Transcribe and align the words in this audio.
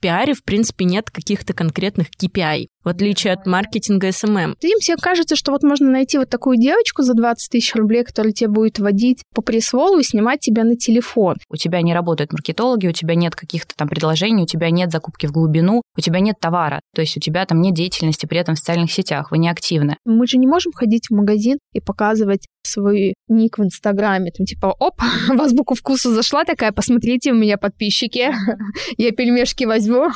пиаре, 0.00 0.34
в 0.34 0.42
принципе, 0.42 0.84
нет 0.84 1.10
каких-то 1.10 1.52
конкретных 1.52 2.08
KPI 2.20 2.66
в 2.84 2.88
отличие 2.88 3.32
от 3.32 3.46
маркетинга 3.46 4.08
SMM. 4.08 4.54
Им 4.60 4.78
всем 4.80 4.98
кажется, 4.98 5.36
что 5.36 5.52
вот 5.52 5.62
можно 5.62 5.90
найти 5.90 6.18
вот 6.18 6.30
такую 6.30 6.56
девочку 6.56 7.02
за 7.02 7.14
20 7.14 7.50
тысяч 7.50 7.74
рублей, 7.74 8.04
которая 8.04 8.32
тебе 8.32 8.48
будет 8.48 8.78
водить 8.78 9.22
по 9.34 9.42
пресволу 9.42 9.98
и 9.98 10.02
снимать 10.02 10.40
тебя 10.40 10.64
на 10.64 10.76
телефон. 10.76 11.36
У 11.50 11.56
тебя 11.56 11.82
не 11.82 11.92
работают 11.92 12.32
маркетологи, 12.32 12.86
у 12.86 12.92
тебя 12.92 13.14
нет 13.14 13.34
каких-то 13.34 13.74
там 13.76 13.88
предложений, 13.88 14.44
у 14.44 14.46
тебя 14.46 14.70
нет 14.70 14.90
закупки 14.90 15.26
в 15.26 15.32
глубину, 15.32 15.82
у 15.96 16.00
тебя 16.00 16.20
нет 16.20 16.36
товара, 16.40 16.80
то 16.94 17.02
есть 17.02 17.16
у 17.16 17.20
тебя 17.20 17.44
там 17.44 17.60
нет 17.60 17.74
деятельности 17.74 18.26
при 18.26 18.38
этом 18.38 18.54
в 18.54 18.58
социальных 18.58 18.90
сетях, 18.92 19.30
вы 19.30 19.38
не 19.38 19.50
активны. 19.50 19.96
Мы 20.04 20.26
же 20.26 20.38
не 20.38 20.46
можем 20.46 20.72
ходить 20.72 21.08
в 21.08 21.14
магазин 21.14 21.58
и 21.72 21.80
показывать 21.80 22.46
свой 22.70 23.14
ник 23.28 23.58
в 23.58 23.64
Инстаграме, 23.64 24.30
там 24.30 24.46
типа, 24.46 24.74
оп, 24.78 25.00
в 25.28 25.40
азбуку 25.40 25.74
вкуса 25.74 26.10
зашла 26.10 26.44
такая, 26.44 26.72
посмотрите, 26.72 27.32
у 27.32 27.34
меня 27.34 27.58
подписчики, 27.58 28.32
я 28.96 29.10
пельмешки 29.12 29.64
возьму. 29.64 30.08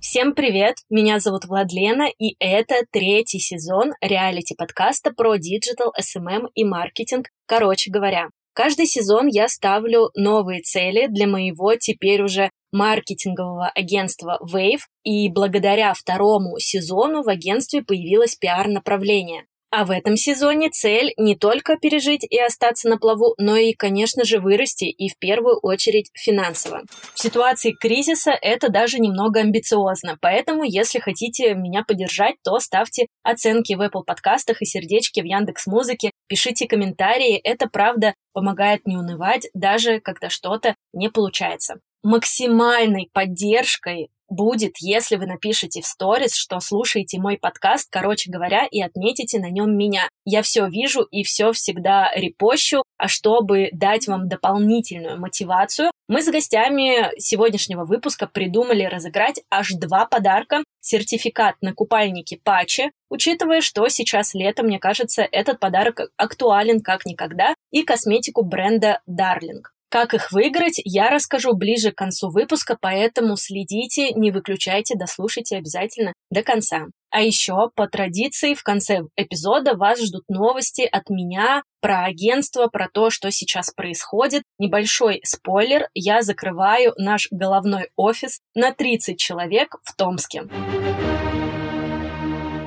Всем 0.00 0.32
привет! 0.32 0.76
Меня 0.90 1.18
зовут 1.18 1.46
Владлена, 1.46 2.06
и 2.20 2.36
это 2.38 2.76
третий 2.92 3.40
сезон 3.40 3.94
реалити-подкаста 4.00 5.10
про 5.10 5.34
диджитал, 5.38 5.92
SMM 6.00 6.46
и 6.54 6.62
маркетинг. 6.62 7.30
Короче 7.46 7.90
говоря, 7.90 8.28
каждый 8.52 8.86
сезон 8.86 9.26
я 9.26 9.48
ставлю 9.48 10.10
новые 10.14 10.62
цели 10.62 11.08
для 11.08 11.26
моего 11.26 11.74
теперь 11.74 12.22
уже 12.22 12.50
маркетингового 12.74 13.68
агентства 13.68 14.38
Wave, 14.42 14.82
и 15.04 15.30
благодаря 15.30 15.94
второму 15.94 16.58
сезону 16.58 17.22
в 17.22 17.28
агентстве 17.28 17.82
появилось 17.82 18.34
пиар-направление. 18.34 19.46
А 19.76 19.84
в 19.84 19.90
этом 19.90 20.16
сезоне 20.16 20.70
цель 20.70 21.12
не 21.16 21.34
только 21.34 21.76
пережить 21.76 22.24
и 22.30 22.38
остаться 22.38 22.88
на 22.88 22.96
плаву, 22.96 23.34
но 23.38 23.56
и, 23.56 23.72
конечно 23.72 24.24
же, 24.24 24.38
вырасти 24.38 24.84
и 24.84 25.08
в 25.08 25.18
первую 25.18 25.58
очередь 25.58 26.10
финансово. 26.14 26.82
В 27.12 27.18
ситуации 27.18 27.72
кризиса 27.72 28.30
это 28.40 28.68
даже 28.68 29.00
немного 29.00 29.40
амбициозно, 29.40 30.16
поэтому 30.20 30.62
если 30.62 31.00
хотите 31.00 31.54
меня 31.54 31.82
поддержать, 31.82 32.36
то 32.44 32.60
ставьте 32.60 33.08
оценки 33.24 33.74
в 33.74 33.80
Apple 33.80 34.04
подкастах 34.06 34.62
и 34.62 34.64
сердечки 34.64 35.20
в 35.20 35.24
Яндекс 35.24 35.66
Музыке, 35.66 36.12
пишите 36.28 36.68
комментарии, 36.68 37.36
это 37.36 37.68
правда 37.68 38.14
помогает 38.32 38.86
не 38.86 38.96
унывать, 38.96 39.48
даже 39.54 39.98
когда 39.98 40.30
что-то 40.30 40.76
не 40.92 41.08
получается 41.08 41.80
максимальной 42.04 43.10
поддержкой 43.12 44.10
будет, 44.28 44.78
если 44.78 45.16
вы 45.16 45.26
напишите 45.26 45.80
в 45.80 45.86
сторис, 45.86 46.34
что 46.34 46.60
слушаете 46.60 47.18
мой 47.18 47.38
подкаст, 47.38 47.88
короче 47.90 48.30
говоря, 48.30 48.66
и 48.70 48.82
отметите 48.82 49.38
на 49.38 49.50
нем 49.50 49.76
меня. 49.76 50.08
Я 50.24 50.42
все 50.42 50.66
вижу 50.68 51.02
и 51.02 51.22
все 51.22 51.52
всегда 51.52 52.10
репощу, 52.14 52.82
а 52.96 53.08
чтобы 53.08 53.68
дать 53.72 54.08
вам 54.08 54.28
дополнительную 54.28 55.20
мотивацию, 55.20 55.90
мы 56.08 56.22
с 56.22 56.30
гостями 56.30 57.18
сегодняшнего 57.18 57.84
выпуска 57.84 58.26
придумали 58.26 58.84
разыграть 58.84 59.42
аж 59.50 59.72
два 59.72 60.06
подарка. 60.06 60.62
Сертификат 60.80 61.56
на 61.62 61.72
купальники 61.72 62.38
Пачи, 62.42 62.90
учитывая, 63.08 63.62
что 63.62 63.88
сейчас 63.88 64.34
лето, 64.34 64.62
мне 64.62 64.78
кажется, 64.78 65.22
этот 65.22 65.58
подарок 65.58 66.00
актуален 66.18 66.82
как 66.82 67.06
никогда, 67.06 67.54
и 67.70 67.84
косметику 67.84 68.42
бренда 68.42 69.00
Darling. 69.08 69.62
Как 69.94 70.12
их 70.12 70.32
выиграть, 70.32 70.80
я 70.84 71.08
расскажу 71.08 71.54
ближе 71.54 71.92
к 71.92 71.98
концу 71.98 72.28
выпуска, 72.28 72.76
поэтому 72.80 73.36
следите, 73.36 74.10
не 74.10 74.32
выключайте, 74.32 74.96
дослушайте 74.98 75.56
обязательно 75.56 76.14
до 76.32 76.42
конца. 76.42 76.86
А 77.10 77.20
еще, 77.20 77.70
по 77.76 77.86
традиции, 77.86 78.54
в 78.54 78.64
конце 78.64 79.02
эпизода 79.14 79.76
вас 79.76 80.02
ждут 80.02 80.24
новости 80.26 80.82
от 80.82 81.10
меня 81.10 81.62
про 81.80 82.06
агентство, 82.06 82.66
про 82.66 82.88
то, 82.92 83.08
что 83.08 83.30
сейчас 83.30 83.70
происходит. 83.70 84.42
Небольшой 84.58 85.20
спойлер, 85.22 85.86
я 85.94 86.22
закрываю 86.22 86.92
наш 86.96 87.28
головной 87.30 87.90
офис 87.94 88.40
на 88.56 88.72
30 88.72 89.16
человек 89.16 89.76
в 89.84 89.94
Томске. 89.94 90.42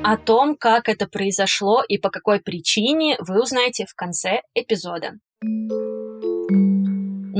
О 0.01 0.15
том, 0.15 0.55
как 0.55 0.87
это 0.87 1.07
произошло 1.07 1.83
и 1.85 1.97
по 1.97 2.09
какой 2.09 2.39
причине, 2.39 3.17
вы 3.19 3.41
узнаете 3.41 3.85
в 3.85 3.95
конце 3.95 4.43
эпизода. 4.55 5.15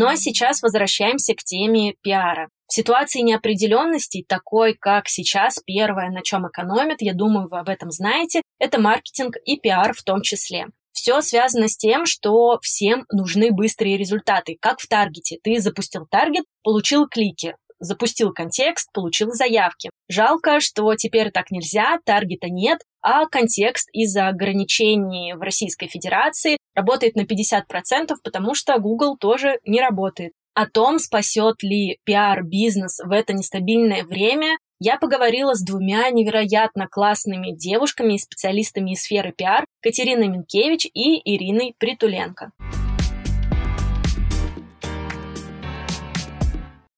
А 0.06 0.16
сейчас 0.16 0.62
возвращаемся 0.62 1.34
к 1.34 1.44
теме 1.44 1.96
пиара. 2.02 2.50
В 2.68 2.74
ситуации 2.74 3.22
неопределенности, 3.22 4.26
такой 4.28 4.74
как 4.74 5.08
сейчас, 5.08 5.60
первое, 5.66 6.10
на 6.10 6.22
чем 6.22 6.48
экономят, 6.48 7.02
я 7.02 7.14
думаю, 7.14 7.48
вы 7.50 7.60
об 7.60 7.70
этом 7.70 7.90
знаете, 7.92 8.42
это 8.60 8.80
маркетинг 8.80 9.38
и 9.46 9.58
пиар 9.58 9.94
в 9.94 10.04
том 10.04 10.22
числе. 10.22 10.68
Все 10.92 11.22
связано 11.22 11.68
с 11.68 11.78
тем, 11.78 12.06
что 12.06 12.60
всем 12.62 13.06
нужны 13.12 13.52
быстрые 13.52 13.98
результаты. 13.98 14.58
Как 14.60 14.80
в 14.80 14.88
таргете. 14.88 15.38
Ты 15.44 15.60
запустил 15.60 16.06
таргет, 16.06 16.44
получил 16.64 17.08
клики 17.08 17.56
запустил 17.80 18.34
контекст, 18.34 18.92
получил 18.92 19.32
заявки. 19.32 19.90
Жалко, 20.10 20.60
что 20.60 20.96
теперь 20.96 21.32
так 21.32 21.52
нельзя, 21.52 22.00
таргета 22.06 22.48
нет, 22.50 22.80
а 23.02 23.26
контекст 23.26 23.90
из-за 23.94 24.28
ограничений 24.28 25.34
в 25.34 25.42
Российской 25.42 25.88
Федерации 25.88 26.57
работает 26.78 27.16
на 27.16 27.22
50%, 27.22 28.16
потому 28.24 28.54
что 28.54 28.78
Google 28.80 29.18
тоже 29.18 29.60
не 29.66 29.82
работает. 29.82 30.34
О 30.54 30.68
том, 30.68 31.00
спасет 31.00 31.62
ли 31.64 32.00
пиар-бизнес 32.04 33.00
в 33.04 33.12
это 33.12 33.34
нестабильное 33.34 34.04
время, 34.04 34.58
я 34.80 34.98
поговорила 34.98 35.56
с 35.56 35.64
двумя 35.64 36.10
невероятно 36.12 36.88
классными 36.88 37.56
девушками 37.56 38.14
и 38.14 38.20
специалистами 38.20 38.92
из 38.92 39.02
сферы 39.02 39.34
пиар 39.36 39.66
Катериной 39.82 40.28
Минкевич 40.28 40.86
и 40.86 41.20
Ириной 41.24 41.74
Притуленко. 41.80 42.52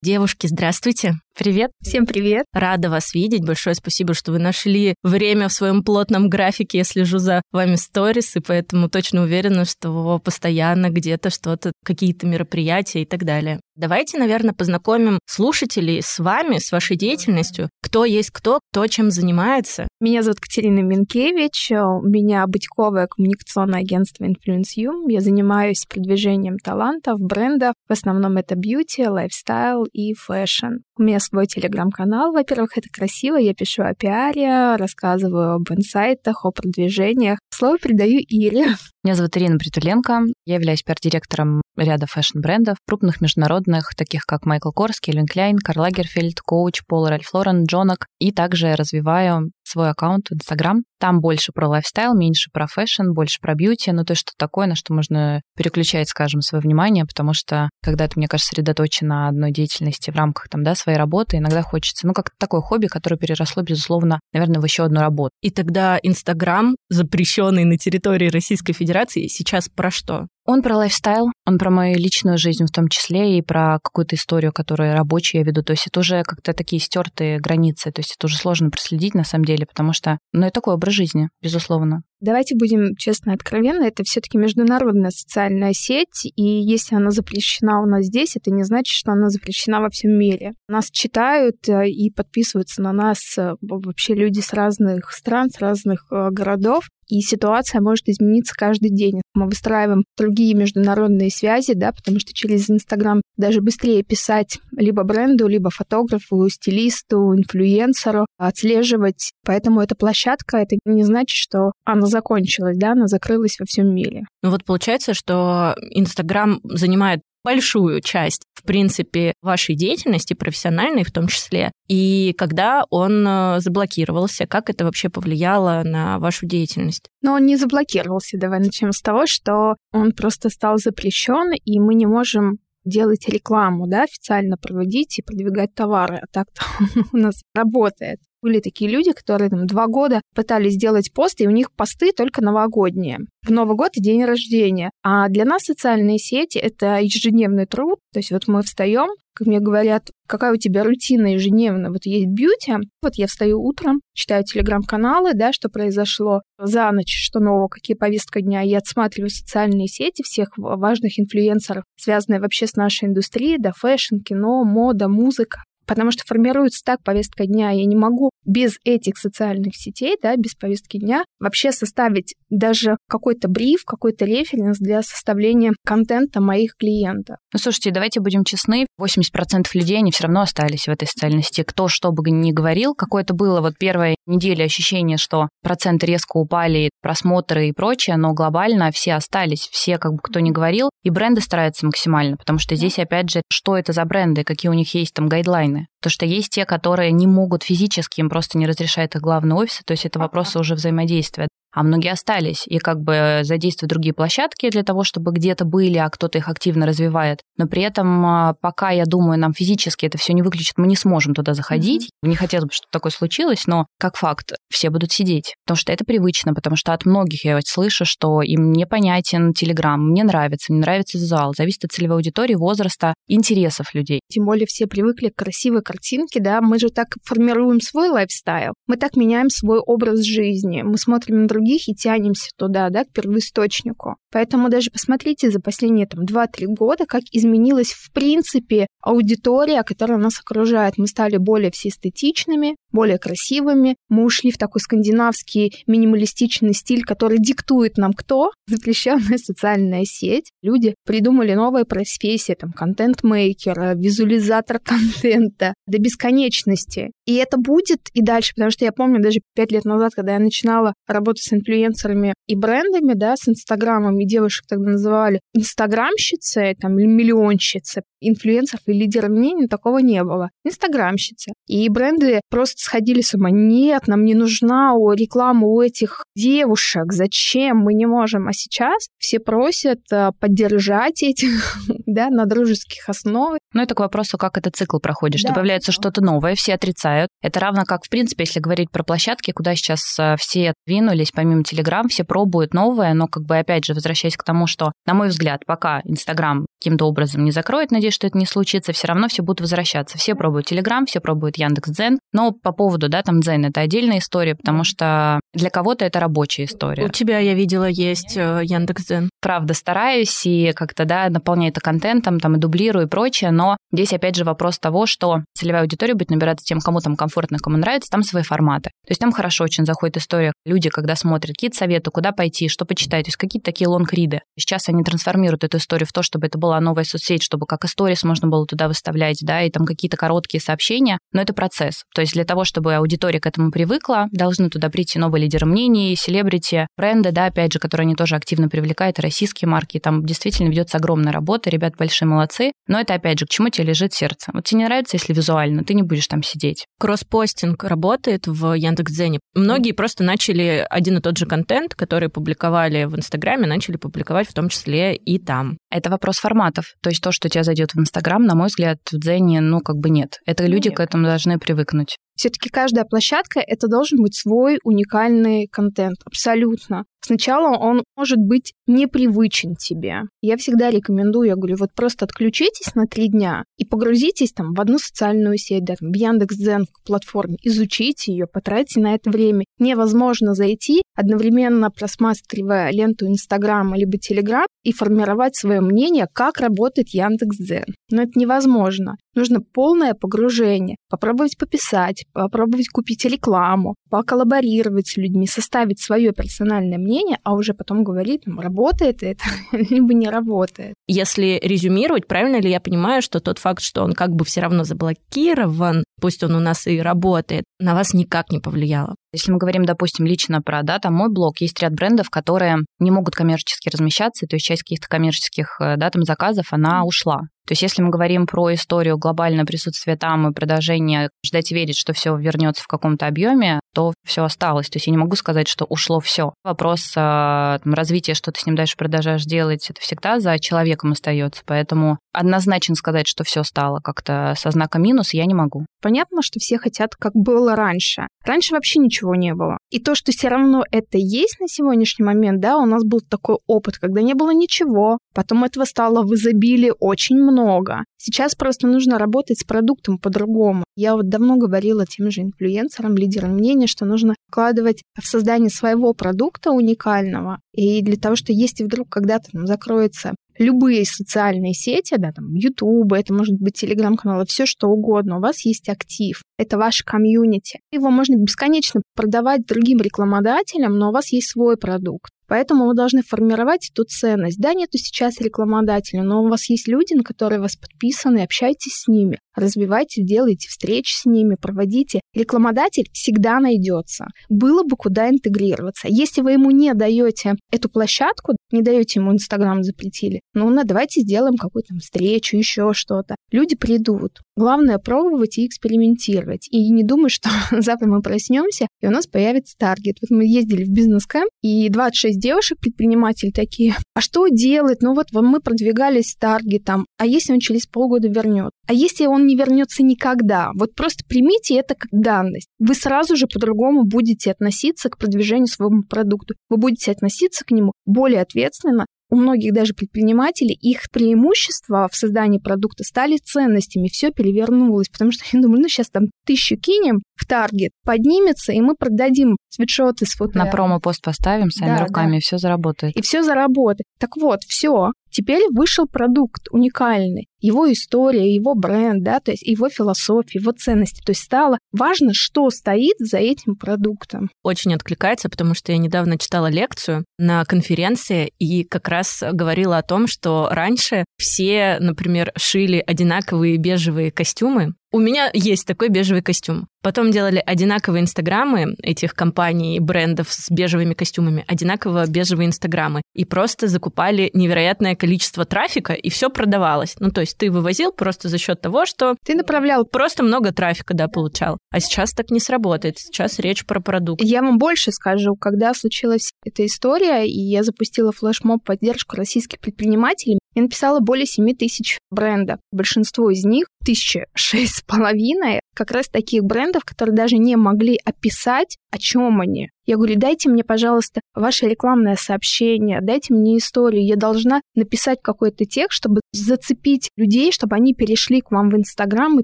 Девушки, 0.01 0.47
здравствуйте. 0.47 1.13
Привет. 1.39 1.71
Всем 1.81 2.05
привет. 2.05 2.43
Рада 2.51 2.89
вас 2.89 3.13
видеть. 3.13 3.45
Большое 3.45 3.73
спасибо, 3.73 4.13
что 4.13 4.33
вы 4.33 4.39
нашли 4.39 4.95
время 5.03 5.47
в 5.47 5.53
своем 5.53 5.85
плотном 5.85 6.27
графике. 6.27 6.79
Я 6.79 6.83
слежу 6.83 7.17
за 7.17 7.41
вами 7.53 7.75
сторис, 7.75 8.35
и 8.35 8.41
поэтому 8.41 8.89
точно 8.89 9.23
уверена, 9.23 9.63
что 9.63 10.19
постоянно 10.19 10.89
где-то 10.89 11.29
что-то, 11.29 11.71
какие-то 11.85 12.27
мероприятия 12.27 13.03
и 13.03 13.05
так 13.05 13.23
далее. 13.23 13.61
Давайте, 13.77 14.17
наверное, 14.17 14.53
познакомим 14.53 15.19
слушателей 15.25 16.01
с 16.03 16.19
вами, 16.19 16.57
с 16.57 16.73
вашей 16.73 16.97
деятельностью. 16.97 17.69
Кто 17.81 18.03
есть 18.03 18.31
кто, 18.31 18.59
кто 18.73 18.85
чем 18.87 19.09
занимается. 19.09 19.87
Меня 20.01 20.21
зовут 20.21 20.41
Катерина 20.41 20.81
Минкевич. 20.81 21.71
У 21.71 22.05
меня 22.05 22.45
бутиковое 22.47 23.07
коммуникационное 23.07 23.79
агентство 23.79 24.25
Influence 24.25 24.75
You. 24.77 24.91
Я 25.07 25.21
занимаюсь 25.21 25.85
продвижением 25.87 26.57
талантов, 26.57 27.21
брендов. 27.21 27.73
В 27.87 27.93
основном 27.93 28.35
это 28.35 28.55
бьюти, 28.55 29.07
лайфстайл 29.07 29.85
и 29.93 30.13
фэшн. 30.13 30.79
У 30.97 31.03
меня 31.03 31.21
свой 31.29 31.47
телеграм-канал. 31.47 32.31
Во-первых, 32.31 32.77
это 32.77 32.89
красиво. 32.91 33.37
Я 33.37 33.53
пишу 33.53 33.83
о 33.83 33.93
пиаре, 33.93 34.75
рассказываю 34.75 35.55
об 35.55 35.71
инсайтах, 35.71 36.45
о 36.45 36.51
продвижениях. 36.51 37.39
Слово 37.53 37.77
передаю 37.77 38.19
Ире. 38.19 38.75
Меня 39.01 39.15
зовут 39.15 39.37
Ирина 39.37 39.57
Притуленко. 39.57 40.23
Я 40.45 40.55
являюсь 40.55 40.83
пиар-директором 40.83 41.61
ряда 41.77 42.05
фэшн-брендов, 42.05 42.77
крупных 42.85 43.21
международных, 43.21 43.95
таких 43.95 44.23
как 44.23 44.45
Michael 44.45 44.71
Kors, 44.71 44.99
Calvin 44.99 45.25
Klein, 45.25 45.57
Karl 45.57 45.83
Lagerfeld, 45.83 46.41
Coach, 46.41 46.81
Polo 46.85 47.07
Ralph 47.07 47.33
Lauren, 47.33 47.63
Джонок. 47.63 48.07
И 48.19 48.33
также 48.33 48.75
развиваю 48.75 49.51
свой 49.63 49.89
аккаунт 49.91 50.29
в 50.29 50.33
Инстаграм. 50.33 50.83
Там 50.99 51.21
больше 51.21 51.53
про 51.53 51.69
лайфстайл, 51.69 52.13
меньше 52.13 52.49
про 52.51 52.67
фэшн, 52.67 53.13
больше 53.13 53.39
про 53.39 53.55
бьюти, 53.55 53.91
ну 53.91 54.03
то 54.03 54.11
есть 54.11 54.21
что 54.21 54.33
такое, 54.37 54.67
на 54.67 54.75
что 54.75 54.93
можно 54.93 55.41
переключать, 55.55 56.09
скажем, 56.09 56.41
свое 56.41 56.61
внимание, 56.61 57.05
потому 57.05 57.33
что 57.33 57.69
когда 57.81 58.07
ты, 58.07 58.13
мне 58.17 58.27
кажется, 58.27 58.49
сосредоточен 58.49 59.07
на 59.07 59.29
одной 59.29 59.51
деятельности 59.51 60.11
в 60.11 60.15
рамках 60.15 60.49
там, 60.49 60.63
да, 60.63 60.75
своей 60.75 60.97
работы, 60.97 61.37
иногда 61.37 61.61
хочется, 61.61 62.05
ну 62.05 62.13
как 62.13 62.31
такое 62.37 62.59
хобби, 62.61 62.87
которое 62.87 63.15
переросло, 63.15 63.63
безусловно, 63.63 64.19
наверное, 64.33 64.59
в 64.59 64.63
еще 64.65 64.83
одну 64.83 64.99
работу. 64.99 65.31
И 65.41 65.51
тогда 65.51 65.99
Инстаграм, 66.01 66.75
запрещенный 66.89 67.63
на 67.63 67.77
территории 67.77 68.29
Российской 68.29 68.73
Федерации, 68.73 68.88
сейчас 69.27 69.69
про 69.69 69.91
что? 69.91 70.27
Он 70.49 70.63
про 70.63 70.77
лайфстайл, 70.77 71.27
он 71.45 71.59
про 71.59 71.69
мою 71.69 71.99
личную 71.99 72.39
жизнь 72.39 72.65
в 72.65 72.71
том 72.71 72.87
числе 72.87 73.37
и 73.37 73.43
про 73.43 73.77
какую-то 73.83 74.15
историю, 74.15 74.51
которую 74.51 74.93
рабочую 74.93 75.41
я 75.41 75.45
веду. 75.45 75.61
То 75.61 75.73
есть 75.73 75.85
это 75.85 75.99
уже 75.99 76.23
как-то 76.23 76.53
такие 76.53 76.81
стертые 76.81 77.37
границы. 77.39 77.91
То 77.91 77.99
есть 77.99 78.15
это 78.17 78.25
уже 78.25 78.35
сложно 78.35 78.71
проследить 78.71 79.13
на 79.13 79.23
самом 79.23 79.45
деле, 79.45 79.67
потому 79.67 79.93
что, 79.93 80.17
ну, 80.33 80.47
это 80.47 80.53
такой 80.53 80.73
образ 80.73 80.95
жизни, 80.95 81.29
безусловно. 81.39 82.01
Давайте 82.19 82.55
будем 82.55 82.95
честно 82.97 83.31
откровенны, 83.31 83.85
это 83.85 84.03
все-таки 84.03 84.37
международная 84.37 85.11
социальная 85.11 85.71
сеть, 85.71 86.25
и 86.35 86.43
если 86.43 86.95
она 86.95 87.11
запрещена 87.11 87.81
у 87.81 87.85
нас 87.85 88.07
здесь, 88.07 88.35
это 88.35 88.51
не 88.51 88.63
значит, 88.63 88.93
что 88.93 89.13
она 89.13 89.29
запрещена 89.29 89.79
во 89.79 89.89
всем 89.89 90.17
мире. 90.17 90.51
Нас 90.67 90.89
читают 90.91 91.69
э, 91.69 91.87
и 91.87 92.11
подписываются 92.11 92.81
на 92.81 92.91
нас 92.91 93.19
э, 93.37 93.53
вообще 93.61 94.15
люди 94.15 94.41
с 94.41 94.51
разных 94.51 95.11
стран, 95.13 95.49
с 95.49 95.59
разных 95.59 96.07
э, 96.11 96.27
городов, 96.31 96.89
и 97.09 97.21
ситуация 97.21 97.81
может 97.81 98.07
измениться 98.07 98.53
каждый 98.55 98.91
день. 98.91 99.21
Мы 99.33 99.47
выстраиваем 99.47 100.03
другие 100.17 100.38
другие 100.39 100.55
международные 100.55 101.29
связи, 101.29 101.73
да, 101.73 101.91
потому 101.91 102.19
что 102.19 102.33
через 102.33 102.69
Инстаграм 102.69 103.21
даже 103.35 103.61
быстрее 103.61 104.03
писать 104.03 104.59
либо 104.71 105.03
бренду, 105.03 105.47
либо 105.47 105.69
фотографу, 105.69 106.47
стилисту, 106.49 107.35
инфлюенсеру, 107.35 108.25
отслеживать. 108.37 109.31
Поэтому 109.45 109.81
эта 109.81 109.95
площадка, 109.95 110.57
это 110.57 110.77
не 110.85 111.03
значит, 111.03 111.35
что 111.35 111.73
она 111.83 112.05
закончилась, 112.07 112.77
да, 112.77 112.93
она 112.93 113.07
закрылась 113.07 113.59
во 113.59 113.65
всем 113.65 113.93
мире. 113.93 114.23
Ну 114.41 114.51
вот 114.51 114.63
получается, 114.63 115.13
что 115.13 115.75
Инстаграм 115.91 116.61
занимает 116.63 117.19
большую 117.43 118.01
часть, 118.01 118.43
в 118.53 118.63
принципе, 118.63 119.33
вашей 119.41 119.75
деятельности, 119.75 120.33
профессиональной 120.33 121.03
в 121.03 121.11
том 121.11 121.27
числе. 121.27 121.71
И 121.87 122.33
когда 122.37 122.83
он 122.89 123.25
э, 123.27 123.59
заблокировался, 123.59 124.45
как 124.47 124.69
это 124.69 124.85
вообще 124.85 125.09
повлияло 125.09 125.81
на 125.83 126.19
вашу 126.19 126.45
деятельность? 126.45 127.09
Но 127.21 127.33
он 127.33 127.45
не 127.45 127.55
заблокировался. 127.55 128.37
Давай 128.37 128.59
начнем 128.59 128.91
с 128.91 129.01
того, 129.01 129.25
что 129.25 129.75
он 129.91 130.11
просто 130.11 130.49
стал 130.49 130.77
запрещен, 130.77 131.53
и 131.53 131.79
мы 131.79 131.95
не 131.95 132.05
можем 132.05 132.59
делать 132.85 133.27
рекламу, 133.27 133.87
да, 133.87 134.03
официально 134.03 134.57
проводить 134.57 135.19
и 135.19 135.21
продвигать 135.21 135.73
товары. 135.73 136.17
А 136.17 136.25
так-то 136.31 136.61
у 137.13 137.17
нас 137.17 137.41
работает. 137.53 138.19
Были 138.41 138.59
такие 138.59 138.89
люди, 138.89 139.11
которые 139.11 139.49
там 139.49 139.67
два 139.67 139.87
года 139.87 140.21
пытались 140.33 140.73
сделать 140.73 141.11
пост, 141.13 141.41
и 141.41 141.47
у 141.47 141.51
них 141.51 141.71
посты 141.73 142.11
только 142.13 142.41
новогодние. 142.41 143.19
В 143.45 143.51
Новый 143.51 143.75
год 143.75 143.91
и 143.95 144.01
день 144.01 144.23
рождения. 144.23 144.91
А 145.03 145.27
для 145.29 145.45
нас 145.45 145.63
социальные 145.63 146.19
сети— 146.19 146.57
это 146.59 146.99
ежедневный 146.99 147.65
труд. 147.65 147.99
То 148.13 148.19
есть 148.19 148.31
вот 148.31 148.47
мы 148.47 148.61
встаем, 148.61 149.09
как 149.33 149.47
мне 149.47 149.59
говорят, 149.59 150.09
какая 150.27 150.53
у 150.53 150.57
тебя 150.57 150.83
рутина 150.83 151.33
ежедневная. 151.33 151.91
Вот 151.91 152.05
есть 152.05 152.27
бьюти, 152.27 152.73
вот 153.01 153.15
я 153.15 153.27
встаю 153.27 153.61
утром, 153.61 154.01
читаю 154.13 154.43
телеграм-каналы, 154.43 155.33
да, 155.33 155.53
что 155.53 155.69
произошло 155.69 156.41
за 156.57 156.91
ночь, 156.91 157.13
что 157.13 157.39
нового, 157.39 157.67
какие 157.67 157.95
повестка 157.95 158.41
дня. 158.41 158.61
Я 158.61 158.79
отсматриваю 158.79 159.29
социальные 159.29 159.87
сети 159.87 160.23
всех 160.23 160.49
важных 160.57 161.19
инфлюенсеров, 161.19 161.83
связанные 161.97 162.41
вообще 162.41 162.67
с 162.67 162.75
нашей 162.75 163.07
индустрией, 163.07 163.57
да, 163.59 163.71
фэшн, 163.75 164.17
кино, 164.17 164.63
мода, 164.63 165.07
музыка 165.07 165.63
потому 165.89 166.11
что 166.11 166.23
формируется 166.23 166.83
так 166.85 167.03
повестка 167.03 167.47
дня. 167.47 167.71
Я 167.71 167.83
не 167.85 167.95
могу 167.95 168.29
без 168.45 168.77
этих 168.83 169.17
социальных 169.17 169.75
сетей, 169.75 170.17
да, 170.21 170.35
без 170.37 170.53
повестки 170.53 170.99
дня 170.99 171.23
вообще 171.39 171.71
составить 171.71 172.35
даже 172.51 172.97
какой-то 173.09 173.47
бриф, 173.47 173.85
какой-то 173.85 174.25
референс 174.25 174.77
для 174.77 175.01
составления 175.01 175.73
контента 175.83 176.41
моих 176.41 176.75
клиентов. 176.77 177.37
Ну, 177.51 177.59
слушайте, 177.59 177.89
давайте 177.89 178.19
будем 178.19 178.43
честны, 178.43 178.85
80% 179.01 179.65
людей, 179.73 179.97
они 179.97 180.11
все 180.11 180.25
равно 180.25 180.41
остались 180.41 180.85
в 180.85 180.91
этой 180.91 181.07
социальной 181.07 181.41
сети. 181.41 181.63
Кто 181.63 181.87
что 181.87 182.11
бы 182.11 182.29
ни 182.29 182.51
говорил, 182.51 182.93
какое-то 182.93 183.33
было 183.33 183.59
вот 183.59 183.73
первая 183.79 184.15
неделя 184.27 184.65
ощущение, 184.65 185.17
что 185.17 185.49
проценты 185.63 186.05
резко 186.05 186.37
упали, 186.37 186.91
просмотры 187.01 187.67
и 187.67 187.71
прочее, 187.73 188.17
но 188.17 188.33
глобально 188.33 188.91
все 188.91 189.15
остались, 189.15 189.67
все, 189.71 189.97
как 189.97 190.13
бы 190.13 190.19
кто 190.21 190.39
ни 190.39 190.51
говорил, 190.51 190.91
и 191.03 191.09
бренды 191.09 191.41
стараются 191.41 191.87
максимально, 191.87 192.37
потому 192.37 192.59
что 192.59 192.75
здесь, 192.75 192.99
опять 192.99 193.31
же, 193.31 193.41
что 193.51 193.75
это 193.75 193.91
за 193.91 194.05
бренды, 194.05 194.43
какие 194.43 194.69
у 194.69 194.75
них 194.75 194.93
есть 194.93 195.15
там 195.15 195.27
гайдлайны. 195.27 195.78
То, 196.01 196.09
что 196.09 196.25
есть 196.25 196.49
те, 196.49 196.65
которые 196.65 197.11
не 197.11 197.27
могут 197.27 197.63
физически, 197.63 198.19
им 198.19 198.29
просто 198.29 198.57
не 198.57 198.67
разрешает 198.67 199.15
их 199.15 199.21
главный 199.21 199.55
офис, 199.55 199.81
то 199.85 199.91
есть 199.91 200.05
это 200.05 200.19
вопросы 200.19 200.59
уже 200.59 200.75
взаимодействия 200.75 201.47
а 201.71 201.83
многие 201.83 202.11
остались 202.11 202.63
и 202.67 202.77
как 202.79 203.01
бы 203.01 203.41
задействуют 203.43 203.89
другие 203.89 204.13
площадки 204.13 204.69
для 204.69 204.83
того, 204.83 205.03
чтобы 205.03 205.31
где-то 205.31 205.65
были, 205.65 205.97
а 205.97 206.09
кто-то 206.09 206.37
их 206.37 206.49
активно 206.49 206.85
развивает. 206.85 207.41
Но 207.57 207.67
при 207.67 207.83
этом, 207.83 208.25
а, 208.25 208.53
пока, 208.59 208.89
я 208.91 209.05
думаю, 209.05 209.39
нам 209.39 209.53
физически 209.53 210.05
это 210.05 210.17
все 210.17 210.33
не 210.33 210.41
выключит, 210.41 210.77
мы 210.77 210.87
не 210.87 210.95
сможем 210.95 211.33
туда 211.33 211.53
заходить. 211.53 212.09
Mm-hmm. 212.23 212.29
Не 212.29 212.35
хотелось 212.35 212.65
бы, 212.65 212.71
чтобы 212.73 212.89
такое 212.91 213.11
случилось, 213.11 213.67
но 213.67 213.85
как 213.99 214.17
факт, 214.17 214.53
все 214.69 214.89
будут 214.89 215.11
сидеть. 215.11 215.55
Потому 215.65 215.77
что 215.77 215.93
это 215.93 216.05
привычно, 216.05 216.53
потому 216.53 216.75
что 216.75 216.93
от 216.93 217.05
многих 217.05 217.45
я 217.45 217.59
слышу, 217.65 218.05
что 218.05 218.41
им 218.41 218.71
непонятен 218.71 219.53
Телеграм, 219.53 219.99
мне 219.99 220.23
нравится, 220.23 220.71
мне 220.71 220.81
нравится 220.81 221.17
визуал, 221.17 221.53
зависит 221.55 221.85
от 221.85 221.91
целевой 221.91 222.17
аудитории, 222.17 222.55
возраста, 222.55 223.13
интересов 223.27 223.93
людей. 223.93 224.21
Тем 224.29 224.45
более 224.45 224.65
все 224.67 224.87
привыкли 224.87 225.29
к 225.29 225.35
красивой 225.35 225.81
картинке, 225.81 226.39
да, 226.39 226.61
мы 226.61 226.79
же 226.79 226.89
так 226.89 227.07
формируем 227.23 227.81
свой 227.81 228.09
лайфстайл, 228.09 228.73
мы 228.87 228.97
так 228.97 229.15
меняем 229.15 229.49
свой 229.49 229.79
образ 229.79 230.21
жизни, 230.23 230.81
мы 230.81 230.97
смотрим 230.97 231.41
на 231.41 231.47
других 231.47 231.58
и 231.87 231.95
тянемся 231.95 232.49
туда, 232.57 232.89
да, 232.89 233.03
к 233.03 233.11
первоисточнику. 233.11 234.15
Поэтому 234.31 234.69
даже 234.69 234.91
посмотрите 234.91 235.49
за 235.49 235.59
последние 235.59 236.05
там 236.07 236.23
2-3 236.25 236.65
года, 236.67 237.05
как 237.05 237.23
изменилась 237.31 237.91
в 237.91 238.11
принципе 238.11 238.87
аудитория, 239.01 239.83
которая 239.83 240.17
нас 240.17 240.39
окружает. 240.39 240.97
Мы 240.97 241.07
стали 241.07 241.37
более 241.37 241.71
все 241.71 241.89
эстетичными, 241.89 242.75
более 242.91 243.17
красивыми. 243.17 243.95
Мы 244.09 244.23
ушли 244.23 244.51
в 244.51 244.57
такой 244.57 244.81
скандинавский 244.81 245.83
минималистичный 245.87 246.73
стиль, 246.73 247.03
который 247.03 247.39
диктует 247.39 247.97
нам 247.97 248.13
кто? 248.13 248.51
Запрещенная 248.67 249.37
социальная 249.37 250.03
сеть. 250.05 250.51
Люди 250.61 250.95
придумали 251.05 251.53
новые 251.53 251.85
профессии, 251.85 252.53
там, 252.53 252.71
контент-мейкер, 252.71 253.97
визуализатор 253.97 254.79
контента 254.83 255.73
до 255.87 255.97
бесконечности. 255.97 257.11
И 257.29 257.35
это 257.35 257.59
будет 257.59 258.09
и 258.15 258.23
дальше, 258.23 258.53
потому 258.55 258.71
что 258.71 258.85
я 258.85 258.91
помню 258.91 259.21
даже 259.21 259.41
пять 259.53 259.71
лет 259.71 259.85
назад, 259.85 260.15
когда 260.15 260.33
я 260.33 260.39
начинала 260.39 260.95
работать 261.05 261.43
с 261.43 261.53
инфлюенсерами 261.53 262.33
и 262.47 262.55
брендами, 262.55 263.13
да, 263.13 263.35
с 263.35 263.47
Инстаграмом, 263.47 264.19
и 264.19 264.25
девушек 264.25 264.65
тогда 264.67 264.93
называли 264.93 265.39
инстаграмщицы, 265.53 266.73
там, 266.81 266.97
или 266.97 267.05
миллионщицы, 267.05 268.01
инфлюенсеров 268.21 268.81
и 268.87 268.93
лидеров 268.93 269.29
мнений 269.29 269.67
такого 269.67 269.99
не 269.99 270.23
было. 270.23 270.49
Инстаграмщицы. 270.63 271.53
И 271.67 271.87
бренды 271.89 272.41
просто 272.49 272.81
сходили 272.81 273.21
с 273.21 273.33
ума. 273.33 273.49
Нет, 273.51 274.07
нам 274.07 274.25
не 274.25 274.35
нужна 274.35 274.93
реклама 275.13 275.67
у 275.67 275.81
этих 275.81 276.25
девушек. 276.35 277.11
Зачем? 277.11 277.77
Мы 277.77 277.93
не 277.93 278.05
можем. 278.05 278.47
А 278.47 278.53
сейчас 278.53 279.07
все 279.17 279.39
просят 279.39 279.99
э, 280.11 280.31
поддержать 280.39 281.23
этих, 281.23 281.77
да, 282.05 282.29
на 282.29 282.45
дружеских 282.45 283.07
основах. 283.07 283.59
Ну, 283.73 283.81
это 283.81 283.95
к 283.95 283.99
вопросу, 283.99 284.37
как 284.37 284.57
этот 284.57 284.75
цикл 284.75 284.99
проходит, 284.99 285.39
что 285.39 285.49
да. 285.49 285.55
появляется 285.55 285.91
что-то 285.91 286.21
новое, 286.21 286.55
все 286.55 286.73
отрицают. 286.73 287.29
Это 287.41 287.59
равно 287.59 287.83
как, 287.85 288.03
в 288.03 288.09
принципе, 288.09 288.43
если 288.43 288.59
говорить 288.59 288.91
про 288.91 289.03
площадки, 289.03 289.51
куда 289.51 289.75
сейчас 289.75 290.17
э, 290.19 290.35
все 290.37 290.73
двинулись, 290.85 291.31
помимо 291.31 291.63
Телеграм, 291.63 292.07
все 292.07 292.23
пробуют 292.23 292.73
новое, 292.73 293.13
но, 293.13 293.27
как 293.27 293.43
бы, 293.43 293.57
опять 293.57 293.85
же, 293.85 293.93
возвращаясь 293.93 294.37
к 294.37 294.43
тому, 294.43 294.67
что, 294.67 294.91
на 295.05 295.13
мой 295.13 295.29
взгляд, 295.29 295.65
пока 295.65 296.01
Инстаграм 296.05 296.65
каким-то 296.79 297.05
образом 297.05 297.43
не 297.43 297.51
закроет, 297.51 297.91
надеюсь, 297.91 298.08
что 298.13 298.27
это 298.27 298.37
не 298.37 298.45
случится, 298.45 298.93
все 298.93 299.07
равно 299.07 299.27
все 299.27 299.43
будут 299.43 299.61
возвращаться. 299.61 300.17
Все 300.17 300.35
пробуют 300.35 300.67
Телеграм, 300.67 301.05
все 301.05 301.19
пробуют 301.19 301.57
Яндекс.Дзен, 301.57 302.19
но 302.33 302.51
по 302.51 302.71
поводу, 302.71 303.09
да, 303.09 303.21
там 303.21 303.41
Дзен, 303.41 303.65
это 303.65 303.81
отдельная 303.81 304.19
история, 304.19 304.55
потому 304.55 304.83
что 304.83 305.39
для 305.53 305.69
кого-то 305.69 306.05
это 306.05 306.19
рабочая 306.19 306.65
история. 306.65 307.05
У 307.05 307.09
тебя, 307.09 307.39
я 307.39 307.53
видела, 307.53 307.85
есть 307.85 308.37
э, 308.37 308.61
Яндекс.Дзен. 308.63 309.29
Правда, 309.41 309.73
стараюсь 309.73 310.45
и 310.45 310.73
как-то, 310.73 311.05
да, 311.05 311.29
наполняю 311.29 311.71
это 311.71 311.81
контентом, 311.81 312.39
там, 312.39 312.55
и 312.55 312.59
дублирую 312.59 313.05
и 313.05 313.09
прочее, 313.09 313.51
но 313.51 313.77
здесь, 313.91 314.13
опять 314.13 314.35
же, 314.35 314.43
вопрос 314.43 314.79
того, 314.79 315.05
что 315.05 315.43
целевая 315.53 315.81
аудитория 315.81 316.13
будет 316.13 316.29
набираться 316.29 316.65
тем, 316.65 316.79
кому 316.79 316.99
там 316.99 317.15
комфортно, 317.15 317.57
кому 317.57 317.77
нравится, 317.77 318.09
там 318.11 318.23
свои 318.23 318.43
форматы. 318.43 318.91
То 319.05 319.11
есть 319.11 319.21
там 319.21 319.31
хорошо 319.31 319.63
очень 319.63 319.85
заходит 319.85 320.17
история. 320.17 320.53
Люди, 320.65 320.89
когда 320.89 321.15
смотрят 321.15 321.55
какие-то 321.55 321.77
советы, 321.77 322.11
куда 322.11 322.31
пойти, 322.31 322.67
что 322.67 322.85
почитать, 322.85 323.25
то 323.25 323.29
есть 323.29 323.37
какие-то 323.37 323.65
такие 323.65 323.87
лонг-риды. 323.87 324.41
Сейчас 324.57 324.89
они 324.89 325.03
трансформируют 325.03 325.63
эту 325.63 325.77
историю 325.77 326.07
в 326.07 326.13
то, 326.13 326.21
чтобы 326.21 326.47
это 326.47 326.57
была 326.57 326.79
новая 326.79 327.03
соцсеть, 327.03 327.43
чтобы 327.43 327.65
как 327.65 327.85
историс 327.99 328.23
можно 328.23 328.47
было 328.47 328.65
туда 328.65 328.87
выставлять, 328.87 329.39
да, 329.41 329.61
и 329.61 329.69
там 329.69 329.85
какие-то 329.85 330.15
короткие 330.15 330.61
сообщения, 330.61 331.19
но 331.33 331.41
это 331.41 331.53
процесс. 331.53 332.03
То 332.15 332.21
есть 332.21 332.33
для 332.33 332.45
того, 332.45 332.63
чтобы 332.63 332.95
аудитория 332.95 333.41
к 333.41 333.45
этому 333.45 333.71
привыкла, 333.71 334.27
должны 334.31 334.69
туда 334.69 334.89
прийти 334.89 335.19
новые 335.19 335.43
лидеры 335.43 335.65
мнений, 335.65 336.15
селебрити, 336.15 336.87
бренды, 336.97 337.31
да, 337.31 337.47
опять 337.47 337.73
же, 337.73 337.79
которые 337.79 338.05
они 338.05 338.15
тоже 338.15 338.35
активно 338.35 338.69
привлекают, 338.69 339.19
и 339.19 339.21
российские 339.21 339.67
марки. 339.67 339.99
Там 339.99 340.25
действительно 340.25 340.69
ведется 340.69 340.97
огромная 340.97 341.33
работа, 341.33 341.69
ребят 341.69 341.95
большие 341.97 342.27
молодцы, 342.27 342.71
но 342.87 342.99
это, 342.99 343.13
опять 343.15 343.39
же, 343.39 343.45
к 343.45 343.49
чему 343.49 343.69
тебе 343.69 343.87
лежит 343.87 344.13
сердце. 344.13 344.51
Вот 344.53 344.63
тебе 344.63 344.79
не 344.79 344.85
нравится, 344.85 345.17
если 345.17 345.33
визуально, 345.33 345.83
ты 345.83 345.93
не 345.93 346.03
будешь 346.03 346.27
там 346.27 346.41
сидеть. 346.41 346.85
Кросспостинг 346.99 347.83
работает 347.83 348.47
в 348.47 348.73
Яндекс.Дзене. 348.73 349.39
Многие 349.55 349.91
просто 349.91 350.23
начали 350.23 350.85
один 350.89 351.17
и 351.17 351.21
тот 351.21 351.37
же 351.37 351.45
контент, 351.45 351.95
который 351.95 352.29
публиковали 352.29 353.03
в 353.05 353.17
Инстаграме, 353.17 353.67
начали 353.67 353.97
публиковать 353.97 354.47
в 354.47 354.53
том 354.53 354.69
числе 354.69 355.15
и 355.15 355.37
там. 355.37 355.77
Это 355.91 356.09
вопрос 356.09 356.37
форматов. 356.37 356.93
То 357.01 357.09
есть 357.09 357.21
то, 357.21 357.31
что 357.31 357.49
тебя 357.49 357.63
зайдет 357.63 357.88
в 357.93 357.99
Инстаграм, 357.99 358.43
на 358.43 358.55
мой 358.55 358.67
взгляд, 358.67 358.99
в 359.11 359.17
Дзене, 359.17 359.61
ну, 359.61 359.79
как 359.81 359.97
бы 359.97 360.09
нет. 360.09 360.39
Это 360.45 360.63
ну, 360.63 360.69
люди 360.69 360.89
нет. 360.89 360.97
к 360.97 360.99
этому 360.99 361.25
должны 361.25 361.59
привыкнуть. 361.59 362.17
Все-таки 362.39 362.69
каждая 362.69 363.03
площадка 363.03 363.59
это 363.59 363.89
должен 363.89 364.21
быть 364.21 364.33
свой 364.33 364.79
уникальный 364.85 365.67
контент, 365.67 366.19
абсолютно. 366.23 367.03
Сначала 367.21 367.77
он 367.77 368.03
может 368.15 368.37
быть 368.39 368.73
непривычен 368.87 369.75
тебе. 369.75 370.21
Я 370.41 370.55
всегда 370.55 370.89
рекомендую, 370.89 371.49
я 371.49 371.55
говорю, 371.55 371.75
вот 371.77 371.89
просто 371.93 372.23
отключитесь 372.23 372.95
на 372.95 373.07
три 373.07 373.27
дня 373.27 373.65
и 373.77 373.85
погрузитесь 373.85 374.53
там 374.53 374.73
в 374.73 374.79
одну 374.79 374.99
социальную 374.99 375.57
сеть, 375.57 375.83
да, 375.83 375.95
там, 375.99 376.11
в 376.11 376.15
Яндекс.Дзен, 376.15 376.85
в 376.85 377.05
платформе, 377.05 377.57
изучите 377.61 378.31
ее, 378.31 378.47
потратьте 378.47 379.01
на 379.01 379.15
это 379.15 379.29
время. 379.29 379.65
Невозможно 379.77 380.53
зайти, 380.53 381.01
одновременно 381.15 381.91
просматривая 381.91 382.91
ленту 382.91 383.27
Инстаграма 383.27 383.97
либо 383.97 384.17
Телеграм 384.17 384.65
и 384.83 384.93
формировать 384.93 385.57
свое 385.57 385.81
мнение, 385.81 386.27
как 386.33 386.59
работает 386.59 387.09
Яндекс.Дзен. 387.09 387.93
Но 388.11 388.23
это 388.23 388.31
невозможно. 388.39 389.17
Нужно 389.35 389.59
полное 389.61 390.13
погружение. 390.13 390.95
Попробовать 391.09 391.57
пописать, 391.57 392.25
попробовать 392.33 392.89
купить 392.89 393.25
рекламу, 393.25 393.95
поколлаборировать 394.09 395.07
с 395.07 395.17
людьми, 395.17 395.47
составить 395.47 395.99
свое 395.99 396.31
персональное 396.31 396.97
мнение, 396.97 397.39
а 397.43 397.53
уже 397.53 397.73
потом 397.73 398.03
говорить, 398.03 398.43
там, 398.45 398.59
работает 398.59 399.23
это, 399.23 399.43
либо 399.71 400.13
не 400.13 400.29
работает. 400.29 400.95
Если 401.07 401.59
резюмировать, 401.61 402.27
правильно 402.27 402.59
ли 402.59 402.69
я 402.69 402.79
понимаю, 402.79 403.21
что 403.21 403.39
тот 403.39 403.59
факт, 403.59 403.81
что 403.81 404.03
он 404.03 404.13
как 404.13 404.31
бы 404.31 404.45
все 404.45 404.61
равно 404.61 404.83
заблокирован, 404.83 406.03
пусть 406.21 406.43
он 406.43 406.55
у 406.55 406.59
нас 406.59 406.87
и 406.87 406.99
работает, 406.99 407.63
на 407.79 407.95
вас 407.95 408.13
никак 408.13 408.51
не 408.51 408.59
повлияло? 408.59 409.15
Если 409.31 409.51
мы 409.51 409.57
говорим, 409.57 409.85
допустим, 409.85 410.25
лично 410.25 410.61
про, 410.61 410.81
да, 410.83 410.99
там 410.99 411.13
мой 411.13 411.29
блог, 411.29 411.61
есть 411.61 411.79
ряд 411.81 411.93
брендов, 411.93 412.29
которые 412.29 412.77
не 412.99 413.11
могут 413.11 413.35
коммерчески 413.35 413.89
размещаться, 413.89 414.47
то 414.47 414.55
есть 414.55 414.65
часть 414.65 414.83
каких-то 414.83 415.07
коммерческих, 415.07 415.77
э, 415.79 415.97
да, 415.97 416.09
там 416.09 416.23
заказов, 416.23 416.67
она 416.71 417.03
ушла. 417.03 417.41
То 417.69 417.73
есть 417.73 417.83
если 417.83 418.01
мы 418.01 418.09
говорим 418.09 418.47
про 418.47 418.73
историю 418.73 419.19
глобальное 419.19 419.63
присутствие 419.63 420.17
там 420.17 420.49
и 420.49 420.53
продолжение, 420.53 421.29
ждать 421.45 421.71
и 421.71 421.75
верить, 421.75 421.99
что 421.99 422.13
все 422.13 422.35
вернется 422.35 422.81
в 422.81 422.87
каком-то 422.87 423.27
объеме, 423.27 423.79
то 423.93 424.15
все 424.25 424.43
осталось. 424.43 424.89
То 424.89 424.97
есть 424.97 425.05
я 425.05 425.11
не 425.11 425.19
могу 425.19 425.35
сказать, 425.35 425.67
что 425.67 425.85
ушло 425.85 426.19
все. 426.19 426.51
Вопрос 426.63 427.11
э, 427.11 427.79
там, 427.83 427.93
развития, 427.93 428.33
что 428.33 428.51
ты 428.51 428.59
с 428.59 428.65
ним 428.65 428.75
дальше 428.75 428.97
продолжаешь 428.97 429.43
делать, 429.43 429.87
это 429.91 430.01
всегда 430.01 430.39
за 430.39 430.57
человеком 430.57 431.11
остается. 431.11 431.61
Поэтому 431.67 432.17
однозначно 432.31 432.95
сказать, 432.95 433.27
что 433.27 433.43
все 433.43 433.63
стало 433.63 433.99
как-то 433.99 434.53
со 434.57 434.71
знаком 434.71 435.03
минус, 435.03 435.33
я 435.33 435.45
не 435.45 435.53
могу. 435.53 435.85
Понятно, 436.01 436.41
что 436.41 436.59
все 436.59 436.77
хотят, 436.77 437.15
как 437.15 437.33
было 437.33 437.75
раньше. 437.75 438.27
Раньше 438.45 438.73
вообще 438.73 438.99
ничего 438.99 439.35
не 439.35 439.53
было. 439.53 439.77
И 439.89 439.99
то, 439.99 440.15
что 440.15 440.31
все 440.31 440.47
равно 440.47 440.83
это 440.91 441.17
есть 441.17 441.59
на 441.59 441.67
сегодняшний 441.67 442.25
момент, 442.25 442.61
да, 442.61 442.77
у 442.77 442.85
нас 442.85 443.03
был 443.03 443.19
такой 443.21 443.57
опыт, 443.67 443.97
когда 443.97 444.21
не 444.21 444.33
было 444.33 444.51
ничего, 444.51 445.17
потом 445.33 445.63
этого 445.63 445.85
стало 445.85 446.23
в 446.23 446.33
изобилии 446.33 446.93
очень 446.99 447.37
много. 447.37 448.03
Сейчас 448.17 448.55
просто 448.55 448.87
нужно 448.87 449.17
работать 449.17 449.59
с 449.59 449.63
продуктом 449.63 450.17
по-другому. 450.17 450.83
Я 450.95 451.15
вот 451.15 451.29
давно 451.29 451.57
говорила 451.57 452.05
тем 452.05 452.31
же 452.31 452.41
инфлюенсерам, 452.41 453.15
лидерам 453.15 453.55
мнения, 453.55 453.87
что 453.87 454.05
нужно 454.05 454.35
вкладывать 454.49 455.03
в 455.19 455.25
создание 455.25 455.69
своего 455.69 456.13
продукта 456.13 456.71
уникального. 456.71 457.59
И 457.73 458.01
для 458.01 458.17
того, 458.17 458.35
что 458.35 458.51
если 458.51 458.83
вдруг 458.83 459.09
когда-то 459.09 459.51
там 459.51 459.67
закроется 459.67 460.33
любые 460.59 461.05
социальные 461.05 461.73
сети, 461.73 462.15
да, 462.17 462.31
там, 462.31 462.53
YouTube, 462.53 463.13
это 463.13 463.33
может 463.33 463.55
быть 463.59 463.75
телеграм-каналы, 463.75 464.45
все 464.45 464.65
что 464.65 464.87
угодно, 464.87 465.37
у 465.37 465.41
вас 465.41 465.65
есть 465.65 465.89
актив, 465.89 466.43
это 466.57 466.77
ваш 466.77 467.01
комьюнити. 467.03 467.79
Его 467.91 468.11
можно 468.11 468.35
бесконечно 468.35 469.01
продавать 469.15 469.65
другим 469.65 469.99
рекламодателям, 469.99 470.97
но 470.97 471.09
у 471.09 471.13
вас 471.13 471.31
есть 471.31 471.49
свой 471.51 471.77
продукт. 471.77 472.31
Поэтому 472.49 472.87
вы 472.87 472.95
должны 472.95 473.21
формировать 473.21 473.91
эту 473.91 474.03
ценность. 474.05 474.59
Да, 474.59 474.73
нету 474.73 474.97
сейчас 474.97 475.39
рекламодателя, 475.39 476.23
но 476.23 476.43
у 476.43 476.49
вас 476.49 476.69
есть 476.69 476.87
люди, 476.87 477.13
на 477.13 477.23
которые 477.23 477.61
вас 477.61 477.75
подписаны, 477.75 478.39
общайтесь 478.39 479.03
с 479.03 479.07
ними, 479.07 479.39
развивайте, 479.55 480.23
делайте 480.23 480.67
встречи 480.67 481.13
с 481.13 481.25
ними, 481.25 481.55
проводите. 481.61 482.21
Рекламодатель 482.33 483.07
всегда 483.13 483.59
найдется. 483.59 484.25
Было 484.49 484.83
бы 484.83 484.95
куда 484.97 485.29
интегрироваться. 485.29 486.07
Если 486.09 486.41
вы 486.41 486.53
ему 486.53 486.71
не 486.71 486.93
даете 486.93 487.55
эту 487.71 487.89
площадку, 487.89 488.55
не 488.71 488.81
даете 488.81 489.19
ему 489.19 489.31
Инстаграм 489.31 489.83
запретили, 489.83 490.41
ну, 490.53 490.69
на, 490.69 490.83
давайте 490.83 491.21
сделаем 491.21 491.55
какую-то 491.55 491.95
встречу, 491.95 492.57
еще 492.57 492.93
что-то. 492.93 493.35
Люди 493.51 493.75
придут. 493.75 494.39
Главное 494.55 494.97
пробовать 494.97 495.57
и 495.57 495.67
экспериментировать. 495.67 496.67
И 496.71 496.89
не 496.89 497.03
думать, 497.03 497.31
что 497.31 497.49
завтра 497.71 498.07
мы 498.07 498.21
проснемся, 498.21 498.87
и 499.01 499.07
у 499.07 499.11
нас 499.11 499.27
появится 499.27 499.75
таргет. 499.77 500.17
Вот 500.21 500.35
мы 500.35 500.45
ездили 500.45 500.83
в 500.83 500.89
бизнес-кэмп, 500.89 501.49
и 501.61 501.89
26 501.89 502.38
девушек-предпринимателей 502.39 503.51
такие, 503.51 503.95
а 504.13 504.21
что 504.21 504.47
делать? 504.47 505.01
Ну 505.01 505.13
вот 505.13 505.27
мы 505.31 505.59
продвигались 505.59 506.35
таргетом, 506.39 507.05
а 507.17 507.25
если 507.25 507.53
он 507.53 507.59
через 507.59 507.85
полгода 507.85 508.27
вернет? 508.27 508.71
А 508.87 508.93
если 508.93 509.25
он 509.27 509.45
не 509.45 509.55
вернется 509.55 510.03
никогда? 510.03 510.71
Вот 510.75 510.95
просто 510.95 511.23
примите 511.27 511.75
это 511.75 511.95
как 511.95 512.09
данность. 512.11 512.67
Вы 512.79 512.95
сразу 512.95 513.35
же 513.35 513.47
по-другому 513.47 514.03
будете 514.03 514.51
относиться 514.51 515.09
к 515.09 515.17
продвижению 515.17 515.67
своему 515.67 516.03
продукту. 516.03 516.55
Вы 516.69 516.77
будете 516.77 517.11
относиться 517.11 517.65
к 517.65 517.71
нему 517.71 517.93
более 518.05 518.41
ответственно, 518.41 519.05
у 519.29 519.35
многих 519.35 519.73
даже 519.73 519.93
предпринимателей 519.93 520.73
их 520.73 521.09
преимущества 521.11 522.07
в 522.11 522.15
создании 522.15 522.59
продукта 522.59 523.03
стали 523.03 523.37
ценностями, 523.37 524.07
все 524.07 524.31
перевернулось, 524.31 525.09
потому 525.09 525.31
что 525.31 525.43
я 525.51 525.61
думаю, 525.61 525.81
ну 525.81 525.87
сейчас 525.87 526.09
там 526.09 526.23
тысячу 526.45 526.77
кинем 526.77 527.21
в 527.35 527.45
таргет, 527.45 527.91
поднимется, 528.03 528.73
и 528.73 528.81
мы 528.81 528.95
продадим 528.95 529.57
свитшоты 529.69 530.25
с 530.25 530.33
фото. 530.33 530.57
На 530.57 530.65
промо-пост 530.65 531.21
поставим 531.23 531.71
своими 531.71 531.97
да, 531.97 532.05
руками, 532.05 532.31
да. 532.31 532.37
и 532.37 532.41
все 532.41 532.57
заработает. 532.57 533.15
И 533.15 533.21
все 533.21 533.43
заработает. 533.43 534.05
Так 534.19 534.35
вот, 534.37 534.61
все. 534.67 535.11
Теперь 535.39 535.63
вышел 535.73 536.05
продукт 536.05 536.67
уникальный, 536.69 537.47
его 537.61 537.89
история, 537.89 538.53
его 538.53 538.75
бренд, 538.75 539.23
да, 539.23 539.39
то 539.39 539.51
есть 539.51 539.65
его 539.65 539.87
философия, 539.87 540.59
его 540.59 540.73
ценности. 540.73 541.21
То 541.23 541.31
есть 541.31 541.43
стало 541.43 541.77
важно, 541.93 542.31
что 542.33 542.69
стоит 542.69 543.15
за 543.19 543.37
этим 543.37 543.77
продуктом. 543.77 544.49
Очень 544.63 544.93
откликается, 544.93 545.47
потому 545.47 545.75
что 545.75 545.93
я 545.93 545.97
недавно 545.97 546.37
читала 546.37 546.67
лекцию 546.67 547.23
на 547.37 547.63
конференции 547.63 548.51
и 548.59 548.83
как 548.83 549.07
раз 549.07 549.41
говорила 549.53 549.97
о 549.97 550.03
том, 550.03 550.27
что 550.27 550.67
раньше 550.69 551.23
все, 551.37 551.99
например, 552.01 552.51
шили 552.57 553.01
одинаковые 553.07 553.77
бежевые 553.77 554.31
костюмы, 554.31 554.93
у 555.11 555.19
меня 555.19 555.49
есть 555.53 555.87
такой 555.87 556.09
бежевый 556.09 556.41
костюм. 556.41 556.87
Потом 557.01 557.31
делали 557.31 557.63
одинаковые 557.65 558.21
инстаграмы 558.21 558.95
этих 559.01 559.33
компаний, 559.33 559.99
брендов 559.99 560.51
с 560.51 560.69
бежевыми 560.69 561.13
костюмами, 561.13 561.63
одинаково 561.67 562.27
бежевые 562.27 562.67
инстаграмы. 562.67 563.21
И 563.33 563.45
просто 563.45 563.87
закупали 563.87 564.49
невероятное 564.53 565.15
количество 565.15 565.65
трафика, 565.65 566.13
и 566.13 566.29
все 566.29 566.49
продавалось. 566.49 567.15
Ну, 567.19 567.31
то 567.31 567.41
есть 567.41 567.57
ты 567.57 567.71
вывозил 567.71 568.11
просто 568.11 568.49
за 568.49 568.57
счет 568.57 568.81
того, 568.81 569.05
что... 569.05 569.35
Ты 569.45 569.55
направлял. 569.55 570.05
Просто 570.05 570.43
много 570.43 570.73
трафика, 570.73 571.13
да, 571.13 571.27
получал. 571.27 571.77
А 571.91 571.99
сейчас 571.99 572.31
так 572.31 572.51
не 572.51 572.59
сработает. 572.59 573.17
Сейчас 573.17 573.59
речь 573.59 573.85
про 573.85 574.01
продукт. 574.01 574.41
Я 574.43 574.61
вам 574.61 574.77
больше 574.77 575.11
скажу. 575.11 575.55
Когда 575.55 575.93
случилась 575.93 576.51
эта 576.65 576.85
история, 576.85 577.47
и 577.47 577.59
я 577.59 577.83
запустила 577.83 578.31
флешмоб 578.31 578.83
поддержку 578.83 579.37
российских 579.37 579.79
предпринимателей, 579.79 580.59
я 580.79 580.83
написала 580.83 581.19
более 581.19 581.45
7 581.45 581.75
тысяч 581.75 582.17
брендов. 582.31 582.79
Большинство 582.91 583.49
из 583.49 583.63
них, 583.65 583.87
тысячи 584.03 584.45
шесть 584.53 584.97
с 584.97 585.01
половиной, 585.01 585.81
как 585.95 586.11
раз 586.11 586.27
таких 586.27 586.63
брендов, 586.63 587.03
которые 587.03 587.35
даже 587.35 587.57
не 587.57 587.75
могли 587.75 588.19
описать, 588.23 588.97
о 589.11 589.17
чем 589.17 589.61
они. 589.61 589.89
Я 590.05 590.15
говорю, 590.15 590.37
дайте 590.37 590.69
мне, 590.69 590.83
пожалуйста, 590.83 591.41
ваше 591.53 591.87
рекламное 591.87 592.35
сообщение, 592.35 593.19
дайте 593.21 593.53
мне 593.53 593.77
историю. 593.77 594.25
Я 594.25 594.37
должна 594.37 594.81
написать 594.95 595.39
какой-то 595.41 595.85
текст, 595.85 596.17
чтобы 596.17 596.41
зацепить 596.51 597.29
людей, 597.37 597.71
чтобы 597.71 597.95
они 597.95 598.15
перешли 598.15 598.61
к 598.61 598.71
вам 598.71 598.89
в 598.89 598.95
Инстаграм 598.95 599.59
и 599.59 599.63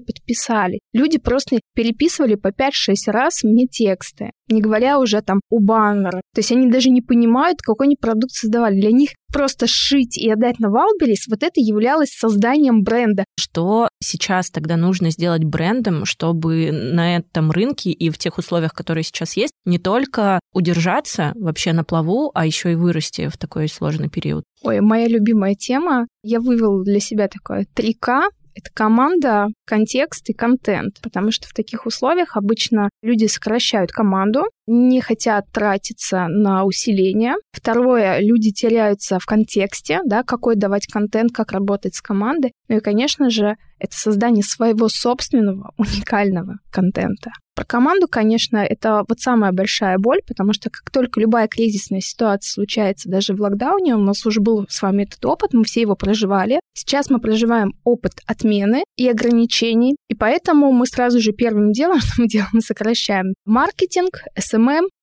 подписали. 0.00 0.78
Люди 0.92 1.18
просто 1.18 1.58
переписывали 1.74 2.36
по 2.36 2.48
5-6 2.48 2.70
раз 3.06 3.42
мне 3.42 3.66
тексты, 3.66 4.30
не 4.48 4.60
говоря 4.60 5.00
уже 5.00 5.20
там 5.20 5.40
у 5.50 5.58
баннера. 5.58 6.20
То 6.32 6.38
есть 6.38 6.52
они 6.52 6.70
даже 6.70 6.90
не 6.90 7.02
понимают, 7.02 7.60
какой 7.60 7.86
они 7.86 7.96
продукт 7.96 8.32
создавали. 8.32 8.80
Для 8.80 8.92
них 8.92 9.10
просто 9.32 9.66
шить 9.68 10.16
и 10.16 10.30
отдать 10.30 10.60
на 10.60 10.70
Валберис, 10.70 11.26
вот 11.28 11.42
это 11.42 11.60
являлось 11.60 12.10
созданием 12.10 12.82
бренда. 12.82 13.24
Что 13.38 13.88
сейчас 14.02 14.50
тогда 14.50 14.76
нужно 14.76 15.10
сделать 15.10 15.44
брендом, 15.44 16.04
чтобы 16.16 16.70
на 16.72 17.16
этом 17.16 17.50
рынке 17.50 17.90
и 17.90 18.10
в 18.10 18.18
тех 18.18 18.38
условиях, 18.38 18.72
которые 18.72 19.04
сейчас 19.04 19.36
есть, 19.36 19.52
не 19.64 19.78
только 19.78 20.40
удержаться 20.52 21.32
вообще 21.36 21.72
на 21.72 21.84
плаву, 21.84 22.30
а 22.34 22.46
еще 22.46 22.72
и 22.72 22.74
вырасти 22.74 23.28
в 23.28 23.36
такой 23.36 23.68
сложный 23.68 24.08
период? 24.08 24.44
Ой, 24.62 24.80
моя 24.80 25.08
любимая 25.08 25.54
тема. 25.54 26.06
Я 26.22 26.40
вывела 26.40 26.82
для 26.82 27.00
себя 27.00 27.28
такое 27.28 27.66
3К. 27.74 28.30
Это 28.54 28.70
команда, 28.72 29.48
контекст 29.66 30.30
и 30.30 30.32
контент, 30.32 30.98
потому 31.02 31.30
что 31.30 31.46
в 31.46 31.52
таких 31.52 31.84
условиях 31.84 32.38
обычно 32.38 32.88
люди 33.02 33.26
сокращают 33.26 33.92
команду, 33.92 34.44
не 34.66 35.00
хотят 35.00 35.46
тратиться 35.52 36.26
на 36.28 36.64
усиление. 36.64 37.34
Второе, 37.52 38.20
люди 38.20 38.50
теряются 38.52 39.18
в 39.18 39.26
контексте, 39.26 40.00
да, 40.04 40.22
какой 40.22 40.56
давать 40.56 40.86
контент, 40.86 41.32
как 41.32 41.52
работать 41.52 41.94
с 41.94 42.02
командой. 42.02 42.52
Ну 42.68 42.78
и, 42.78 42.80
конечно 42.80 43.30
же, 43.30 43.56
это 43.78 43.96
создание 43.96 44.42
своего 44.42 44.88
собственного 44.88 45.72
уникального 45.78 46.58
контента. 46.70 47.30
Про 47.54 47.64
команду, 47.64 48.06
конечно, 48.06 48.58
это 48.58 49.02
вот 49.08 49.20
самая 49.20 49.50
большая 49.50 49.96
боль, 49.96 50.20
потому 50.26 50.52
что 50.52 50.68
как 50.68 50.90
только 50.90 51.20
любая 51.20 51.48
кризисная 51.48 52.00
ситуация 52.02 52.50
случается, 52.50 53.08
даже 53.08 53.32
в 53.32 53.40
локдауне, 53.40 53.94
у 53.94 54.00
нас 54.00 54.26
уже 54.26 54.42
был 54.42 54.66
с 54.68 54.82
вами 54.82 55.04
этот 55.04 55.24
опыт, 55.24 55.54
мы 55.54 55.64
все 55.64 55.80
его 55.80 55.96
проживали. 55.96 56.60
Сейчас 56.74 57.08
мы 57.08 57.18
проживаем 57.18 57.72
опыт 57.82 58.20
отмены 58.26 58.84
и 58.96 59.08
ограничений, 59.08 59.96
и 60.10 60.14
поэтому 60.14 60.70
мы 60.72 60.86
сразу 60.86 61.18
же 61.18 61.32
первым 61.32 61.72
делом, 61.72 62.00
что 62.00 62.20
мы 62.20 62.28
делаем, 62.28 62.50
мы 62.52 62.60
сокращаем 62.60 63.32
маркетинг, 63.46 64.20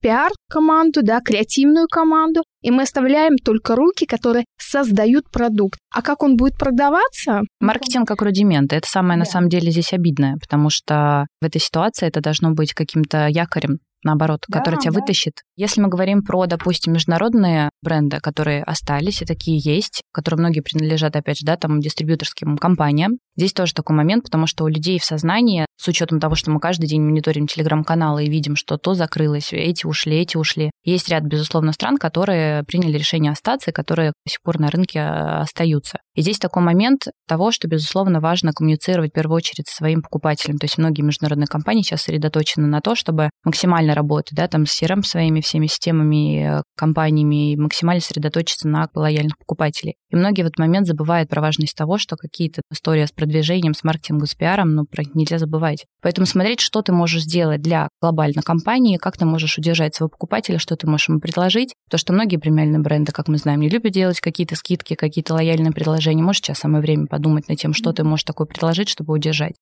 пиар-команду, 0.02 1.02
да, 1.04 1.20
креативную 1.22 1.88
команду, 1.88 2.44
и 2.62 2.72
мы 2.72 2.84
оставляем 2.84 3.38
только 3.38 3.76
руки, 3.76 4.06
которые 4.06 4.46
создают 4.58 5.30
продукт. 5.32 5.80
А 5.94 6.02
как 6.02 6.24
он 6.24 6.36
будет 6.36 6.58
продаваться? 6.58 7.42
Маркетинг 7.60 8.08
как 8.08 8.22
рудимент. 8.22 8.74
Это 8.74 8.88
самое, 8.88 9.18
да. 9.18 9.20
на 9.20 9.26
самом 9.26 9.50
деле, 9.50 9.72
здесь 9.72 9.94
обидное, 9.94 10.36
потому 10.42 10.70
что 10.70 11.28
в 11.42 11.46
этой 11.46 11.60
ситуации 11.60 12.08
это 12.08 12.22
должно 12.22 12.52
быть 12.52 12.74
каким-то 12.74 13.28
якорем 13.28 13.80
наоборот, 14.04 14.44
да, 14.48 14.60
который 14.60 14.80
тебя 14.80 14.92
да. 14.92 15.00
вытащит. 15.00 15.42
Если 15.56 15.82
мы 15.82 15.88
говорим 15.88 16.24
про, 16.24 16.46
допустим, 16.46 16.94
международные 16.94 17.70
бренды, 17.82 18.20
которые 18.20 18.64
остались, 18.64 19.22
и 19.22 19.26
такие 19.26 19.58
есть, 19.58 20.02
которые 20.12 20.40
многие 20.40 20.62
принадлежат, 20.62 21.16
опять 21.16 21.40
же, 21.40 21.46
да, 21.46 21.58
там, 21.58 21.80
дистрибьюторским 21.80 22.58
компаниям, 22.58 23.18
Здесь 23.36 23.54
тоже 23.54 23.74
такой 23.74 23.96
момент, 23.96 24.24
потому 24.24 24.48
что 24.48 24.64
у 24.64 24.68
людей 24.68 25.00
в 25.00 25.06
сознании, 25.06 25.66
с 25.78 25.88
учетом 25.88 26.20
того, 26.20 26.36
что 26.36 26.52
мы 26.52 26.60
каждый 26.60 26.88
день 26.88 27.02
мониторим 27.02 27.48
телеграм-каналы 27.48 28.26
и 28.26 28.30
видим, 28.30 28.56
что 28.56 28.78
то 28.78 28.94
закрылось, 28.94 29.52
эти 29.52 29.86
ушли, 29.86 30.18
эти 30.18 30.38
ушли. 30.38 30.72
Есть 30.84 31.10
ряд, 31.10 31.24
безусловно, 31.24 31.74
стран, 31.74 31.98
которые 31.98 32.64
приняли 32.64 32.98
решение 32.98 33.32
остаться 33.32 33.72
и 33.72 33.74
которые 33.74 34.10
до 34.26 34.32
сих 34.32 34.42
пор 34.42 34.60
на 34.60 34.70
рынке 34.70 35.00
а, 35.00 35.42
остаются. 35.42 36.00
И 36.16 36.22
здесь 36.22 36.38
такой 36.38 36.62
момент 36.62 37.08
того, 37.28 37.52
что, 37.52 37.68
безусловно, 37.68 38.20
важно 38.20 38.54
коммуницировать 38.54 39.12
в 39.12 39.14
первую 39.16 39.38
очередь 39.38 39.68
со 39.68 39.78
своим 39.78 40.04
покупателем. 40.04 40.60
То 40.60 40.66
есть 40.66 40.78
многие 40.78 41.02
международные 41.02 41.48
компании 41.48 41.82
сейчас 41.82 42.02
сосредоточены 42.02 42.68
на 42.68 42.82
то, 42.82 42.94
чтобы 42.94 43.32
максимально 43.44 43.96
работать, 43.96 44.38
да, 44.38 44.48
там 44.48 44.66
с 44.68 44.82
CRM 44.82 45.02
своими 45.02 45.42
всеми 45.42 45.66
системами, 45.66 46.62
компаниями, 46.78 47.54
и 47.54 47.58
максимально 47.58 48.02
сосредоточиться 48.02 48.68
на 48.68 48.88
лояльных 48.94 49.38
покупателей. 49.40 49.96
И 50.10 50.16
многие 50.16 50.44
в 50.44 50.46
этот 50.46 50.60
момент 50.60 50.86
забывают 50.86 51.30
про 51.30 51.42
важность 51.42 51.76
того, 51.76 51.98
что 51.98 52.16
какие-то 52.16 52.62
истории 52.72 53.06
с 53.06 53.12
продвижением, 53.24 53.74
с 53.74 53.84
маркетингом, 53.84 54.28
с 54.28 54.36
пиаром, 54.36 54.76
ну, 54.76 54.86
про 54.86 55.04
них 55.04 55.16
нельзя 55.16 55.40
забывать. 55.40 55.86
Поэтому 56.02 56.28
смотреть, 56.28 56.60
что 56.60 56.82
ты 56.82 56.92
можешь 56.92 57.24
сделать 57.24 57.62
для 57.62 57.88
глобальной 58.02 58.44
компании, 58.44 58.98
как 58.98 59.18
ты 59.18 59.26
можешь 59.26 59.58
удержать 59.58 59.96
своего 59.96 60.10
покупателя, 60.10 60.60
что 60.60 60.76
ты 60.76 60.88
можешь 60.88 61.10
ему 61.10 61.20
предложить. 61.20 61.74
То, 61.90 61.98
что 61.98 62.14
многие 62.14 62.38
премиальные 62.38 62.82
бренды, 62.82 63.12
как 63.12 63.28
мы 63.28 63.38
знаем, 63.38 63.62
не 63.62 63.70
любят 63.70 63.94
делать 63.94 64.20
какие-то 64.20 64.56
скидки, 64.56 64.96
какие-то 64.96 65.34
лояльные 65.34 65.72
предложения. 65.72 66.24
Может, 66.24 66.46
сейчас 66.46 66.60
самое 66.60 66.82
время 66.82 67.08
подумать 67.08 67.48
над 67.48 67.58
тем, 67.58 67.74
что 67.74 67.94
ты 67.94 68.04
можешь 68.04 68.26
такое 68.26 68.48
предложить, 68.48 68.90
чтобы 68.90 69.14
удержать. 69.14 69.54